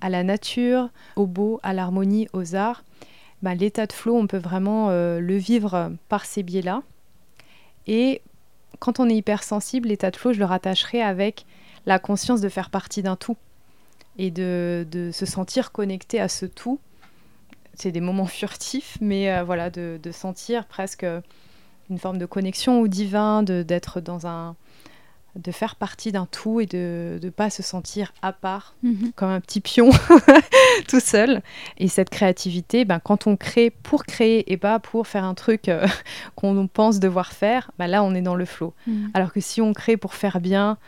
à 0.00 0.08
la 0.08 0.22
nature, 0.22 0.88
au 1.16 1.26
beau, 1.26 1.60
à 1.62 1.72
l'harmonie, 1.72 2.28
aux 2.32 2.54
arts, 2.54 2.84
bah, 3.42 3.54
l'état 3.54 3.86
de 3.86 3.92
flow, 3.92 4.16
on 4.16 4.26
peut 4.26 4.38
vraiment 4.38 4.90
euh, 4.90 5.20
le 5.20 5.36
vivre 5.36 5.92
par 6.08 6.24
ces 6.24 6.42
biais-là. 6.42 6.82
Et 7.86 8.22
quand 8.78 9.00
on 9.00 9.08
est 9.08 9.16
hypersensible, 9.16 9.88
l'état 9.88 10.10
de 10.10 10.16
flow, 10.16 10.32
je 10.32 10.38
le 10.38 10.44
rattacherai 10.44 11.02
avec 11.02 11.46
la 11.86 11.98
conscience 11.98 12.40
de 12.40 12.48
faire 12.48 12.70
partie 12.70 13.02
d'un 13.02 13.16
tout 13.16 13.36
et 14.18 14.30
de, 14.30 14.86
de 14.90 15.10
se 15.12 15.26
sentir 15.26 15.72
connecté 15.72 16.20
à 16.20 16.28
ce 16.28 16.46
tout 16.46 16.80
c'est 17.80 17.92
des 17.92 18.00
moments 18.00 18.26
furtifs, 18.26 18.98
mais 19.00 19.32
euh, 19.32 19.42
voilà, 19.42 19.70
de, 19.70 19.98
sentir 20.12 20.66
presque 20.66 21.06
une 21.88 21.98
forme 21.98 22.18
de 22.18 22.26
connexion 22.26 22.80
au 22.80 22.88
divin, 22.88 23.42
d'être 23.42 24.00
dans 24.00 24.26
un, 24.26 24.56
de 25.36 25.52
faire 25.52 25.76
partie 25.76 26.12
d'un 26.12 26.26
tout 26.26 26.60
et 26.60 26.66
de 26.66 27.18
ne 27.22 27.30
pas 27.30 27.50
se 27.50 27.62
sentir 27.62 28.12
à 28.22 28.32
part, 28.32 28.74
mhm. 28.82 29.12
comme 29.14 29.30
un 29.30 29.40
petit 29.40 29.60
pion 29.60 29.90
tout 30.88 31.00
seul. 31.00 31.42
Et 31.78 31.88
cette 31.88 32.10
créativité, 32.10 32.84
ben, 32.84 33.00
quand 33.00 33.26
on 33.26 33.36
crée 33.36 33.70
pour 33.70 34.04
créer 34.04 34.52
et 34.52 34.56
pas 34.56 34.78
pour 34.78 35.06
faire 35.06 35.24
un 35.24 35.34
truc 35.34 35.68
euh, 35.68 35.86
qu'on 36.34 36.66
pense 36.66 36.98
devoir 37.00 37.32
faire, 37.32 37.70
ben, 37.78 37.86
là 37.86 38.02
on 38.02 38.14
est 38.14 38.22
dans 38.22 38.34
le 38.34 38.44
flow. 38.44 38.74
Mhm. 38.86 39.10
Alors 39.14 39.32
que 39.32 39.40
si 39.40 39.60
on 39.60 39.72
crée 39.72 39.96
pour 39.96 40.14
faire 40.14 40.40
bien 40.40 40.78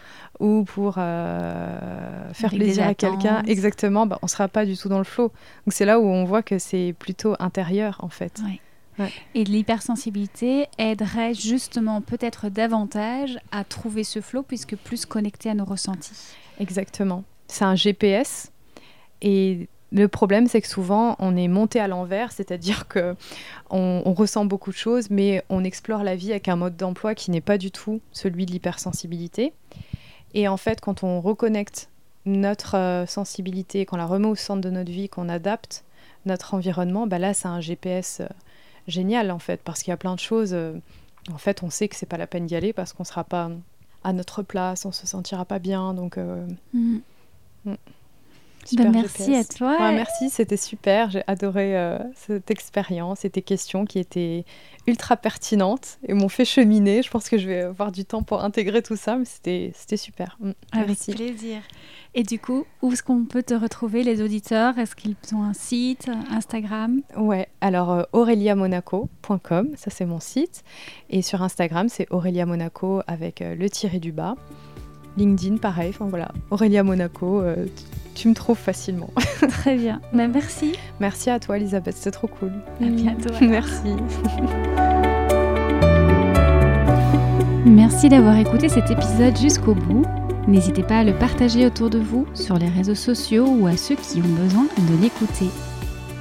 ou 0.40 0.64
pour 0.64 0.96
euh, 0.98 2.32
faire 2.32 2.50
plaisir 2.50 2.86
à 2.86 2.94
quelqu'un, 2.94 3.42
exactement, 3.46 4.06
ben, 4.06 4.18
on 4.22 4.26
ne 4.26 4.30
sera 4.30 4.48
pas 4.48 4.66
du 4.66 4.76
tout 4.76 4.88
dans 4.88 4.98
le 4.98 5.04
flow. 5.04 5.32
Donc 5.66 5.72
c'est 5.72 5.84
là 5.84 6.00
où 6.00 6.04
on 6.04 6.24
voit 6.24 6.42
que 6.42 6.58
c'est 6.58 6.94
plutôt 6.98 7.34
intérieur 7.38 7.98
en 8.02 8.08
fait. 8.08 8.40
Et 9.34 9.44
l'hypersensibilité 9.44 10.66
aiderait 10.78 11.34
justement 11.34 12.00
peut-être 12.00 12.48
davantage 12.48 13.38
à 13.50 13.64
trouver 13.64 14.04
ce 14.04 14.20
flow 14.20 14.42
puisque 14.42 14.76
plus 14.76 15.06
connecté 15.06 15.50
à 15.50 15.54
nos 15.54 15.64
ressentis. 15.64 16.34
Exactement. 16.60 17.24
C'est 17.48 17.64
un 17.64 17.74
GPS 17.74 18.52
Et 19.20 19.68
le 19.92 20.08
problème, 20.08 20.46
c'est 20.46 20.60
que 20.62 20.68
souvent, 20.68 21.16
on 21.18 21.36
est 21.36 21.48
monté 21.48 21.78
à 21.78 21.86
l'envers, 21.86 22.32
c'est-à-dire 22.32 22.88
que 22.88 23.14
on, 23.70 24.12
ressent 24.14 24.44
beaucoup 24.44 24.70
de 24.70 24.76
choses, 24.76 25.10
mais 25.10 25.44
on 25.50 25.64
explore 25.64 26.02
la 26.02 26.16
vie 26.16 26.30
avec 26.30 26.48
un 26.48 26.56
mode 26.56 26.76
d'emploi 26.76 27.14
qui 27.14 27.30
n'est 27.30 27.42
pas 27.42 27.58
du 27.58 27.70
tout 27.70 28.00
celui 28.10 28.46
de 28.46 28.52
l'hypersensibilité. 28.52 29.52
Et 30.34 30.48
en 30.48 30.56
fait, 30.56 30.80
quand 30.80 31.02
on 31.02 31.20
reconnecte 31.20 31.90
notre 32.24 32.76
euh, 32.76 33.06
sensibilité, 33.06 33.84
qu'on 33.84 33.96
la 33.96 34.06
remet 34.06 34.28
au 34.28 34.34
centre 34.34 34.60
de 34.62 34.70
notre 34.70 34.90
vie, 34.90 35.08
qu'on 35.08 35.28
adapte 35.28 35.84
notre 36.24 36.54
environnement, 36.54 37.06
bah 37.06 37.18
là, 37.18 37.34
c'est 37.34 37.48
un 37.48 37.60
GPS 37.60 38.20
euh, 38.20 38.26
génial 38.88 39.30
en 39.30 39.38
fait, 39.38 39.60
parce 39.62 39.82
qu'il 39.82 39.90
y 39.90 39.94
a 39.94 39.96
plein 39.96 40.14
de 40.14 40.20
choses. 40.20 40.52
Euh, 40.52 40.74
en 41.32 41.38
fait, 41.38 41.62
on 41.62 41.70
sait 41.70 41.88
que 41.88 41.96
c'est 41.96 42.06
pas 42.06 42.16
la 42.16 42.26
peine 42.26 42.46
d'y 42.46 42.56
aller 42.56 42.72
parce 42.72 42.92
qu'on 42.92 43.04
sera 43.04 43.24
pas 43.24 43.50
à 44.04 44.12
notre 44.12 44.42
place, 44.42 44.84
on 44.84 44.92
se 44.92 45.06
sentira 45.06 45.44
pas 45.44 45.58
bien, 45.58 45.94
donc. 45.94 46.16
Mm. 46.16 46.98
Mm. 47.64 47.74
Ben, 48.76 48.90
merci 48.92 49.34
à 49.34 49.44
toi. 49.44 49.92
merci, 49.92 50.30
c'était 50.30 50.56
super. 50.56 51.10
J'ai 51.10 51.22
adoré 51.26 51.76
euh, 51.76 51.98
cette 52.14 52.50
expérience 52.50 53.24
et 53.24 53.30
tes 53.30 53.42
questions 53.42 53.84
qui 53.84 53.98
étaient 53.98 54.44
ultra 54.86 55.16
pertinentes 55.16 55.98
et 56.06 56.14
m'ont 56.14 56.28
fait 56.28 56.44
cheminer. 56.44 57.02
Je 57.02 57.10
pense 57.10 57.28
que 57.28 57.38
je 57.38 57.48
vais 57.48 57.62
avoir 57.62 57.92
du 57.92 58.04
temps 58.04 58.22
pour 58.22 58.44
intégrer 58.44 58.82
tout 58.82 58.96
ça, 58.96 59.16
mais 59.16 59.24
c'était 59.24 59.96
super. 59.96 60.36
Mm, 60.40 60.50
Avec 60.72 60.98
plaisir. 60.98 61.60
Et 62.14 62.24
du 62.24 62.38
coup, 62.38 62.66
où 62.82 62.92
est-ce 62.92 63.02
qu'on 63.02 63.24
peut 63.24 63.42
te 63.42 63.54
retrouver, 63.54 64.02
les 64.02 64.20
auditeurs? 64.20 64.78
Est-ce 64.78 64.94
qu'ils 64.94 65.16
ont 65.32 65.42
un 65.42 65.54
site, 65.54 66.10
Instagram? 66.30 67.00
Ouais, 67.16 67.48
alors 67.62 67.90
euh, 67.90 68.02
aureliamonaco.com, 68.12 69.68
ça 69.76 69.90
c'est 69.90 70.04
mon 70.04 70.20
site. 70.20 70.62
Et 71.08 71.22
sur 71.22 71.42
Instagram, 71.42 71.88
c'est 71.88 72.06
Aurélia 72.10 72.44
Monaco 72.44 73.00
avec 73.06 73.40
euh, 73.40 73.54
le 73.54 73.70
tiré 73.70 73.98
du 73.98 74.12
bas. 74.12 74.36
LinkedIn, 75.16 75.56
pareil. 75.56 75.88
Enfin 75.90 76.06
voilà, 76.06 76.32
Aurélia 76.50 76.82
Monaco, 76.82 77.40
euh, 77.40 77.66
tu 78.14 78.28
me 78.28 78.34
trouves 78.34 78.58
facilement. 78.58 79.10
Très 79.48 79.76
bien. 79.76 80.02
Bah, 80.12 80.28
merci. 80.28 80.72
Merci 81.00 81.30
à 81.30 81.40
toi, 81.40 81.56
Elisabeth. 81.56 81.96
C'était 81.96 82.10
trop 82.10 82.28
cool. 82.28 82.52
À 82.80 82.84
bientôt. 82.84 83.32
Merci. 83.40 83.96
Merci 87.64 88.08
d'avoir 88.08 88.36
écouté 88.36 88.68
cet 88.68 88.90
épisode 88.90 89.36
jusqu'au 89.38 89.74
bout. 89.74 90.04
N'hésitez 90.48 90.82
pas 90.82 90.98
à 90.98 91.04
le 91.04 91.14
partager 91.14 91.64
autour 91.66 91.88
de 91.88 91.98
vous 91.98 92.26
sur 92.34 92.58
les 92.58 92.68
réseaux 92.68 92.96
sociaux 92.96 93.46
ou 93.46 93.66
à 93.66 93.76
ceux 93.76 93.94
qui 93.94 94.18
ont 94.18 94.42
besoin 94.42 94.64
de 94.64 95.00
l'écouter. 95.00 95.46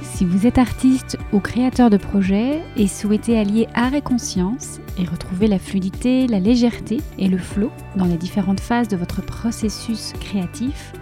Si 0.02 0.24
vous 0.24 0.46
êtes 0.46 0.58
artiste 0.58 1.18
ou 1.32 1.40
créateur 1.40 1.90
de 1.90 1.96
projet 1.96 2.62
et 2.76 2.86
souhaitez 2.86 3.36
allier 3.38 3.66
art 3.74 3.94
et 3.94 4.02
conscience 4.02 4.78
et 4.96 5.04
retrouver 5.04 5.48
la 5.48 5.58
fluidité, 5.58 6.28
la 6.28 6.38
légèreté 6.38 7.00
et 7.18 7.26
le 7.26 7.38
flow 7.38 7.72
dans 7.96 8.04
les 8.04 8.16
différentes 8.16 8.60
phases 8.60 8.86
de 8.88 8.96
votre 8.96 9.22
processus 9.22 10.12
créatif, 10.20 10.92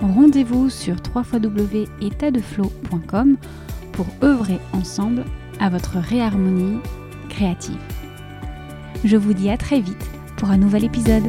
rendez-vous 0.00 0.70
sur 0.70 0.96
www.étatdeflow.com 1.14 3.36
pour 3.92 4.06
œuvrer 4.24 4.58
ensemble 4.72 5.24
à 5.60 5.68
votre 5.68 5.98
réharmonie 5.98 6.78
créative. 7.28 7.78
Je 9.04 9.16
vous 9.16 9.34
dis 9.34 9.50
à 9.50 9.56
très 9.56 9.78
vite 9.80 10.10
pour 10.36 10.50
un 10.50 10.56
nouvel 10.56 10.82
épisode. 10.84 11.22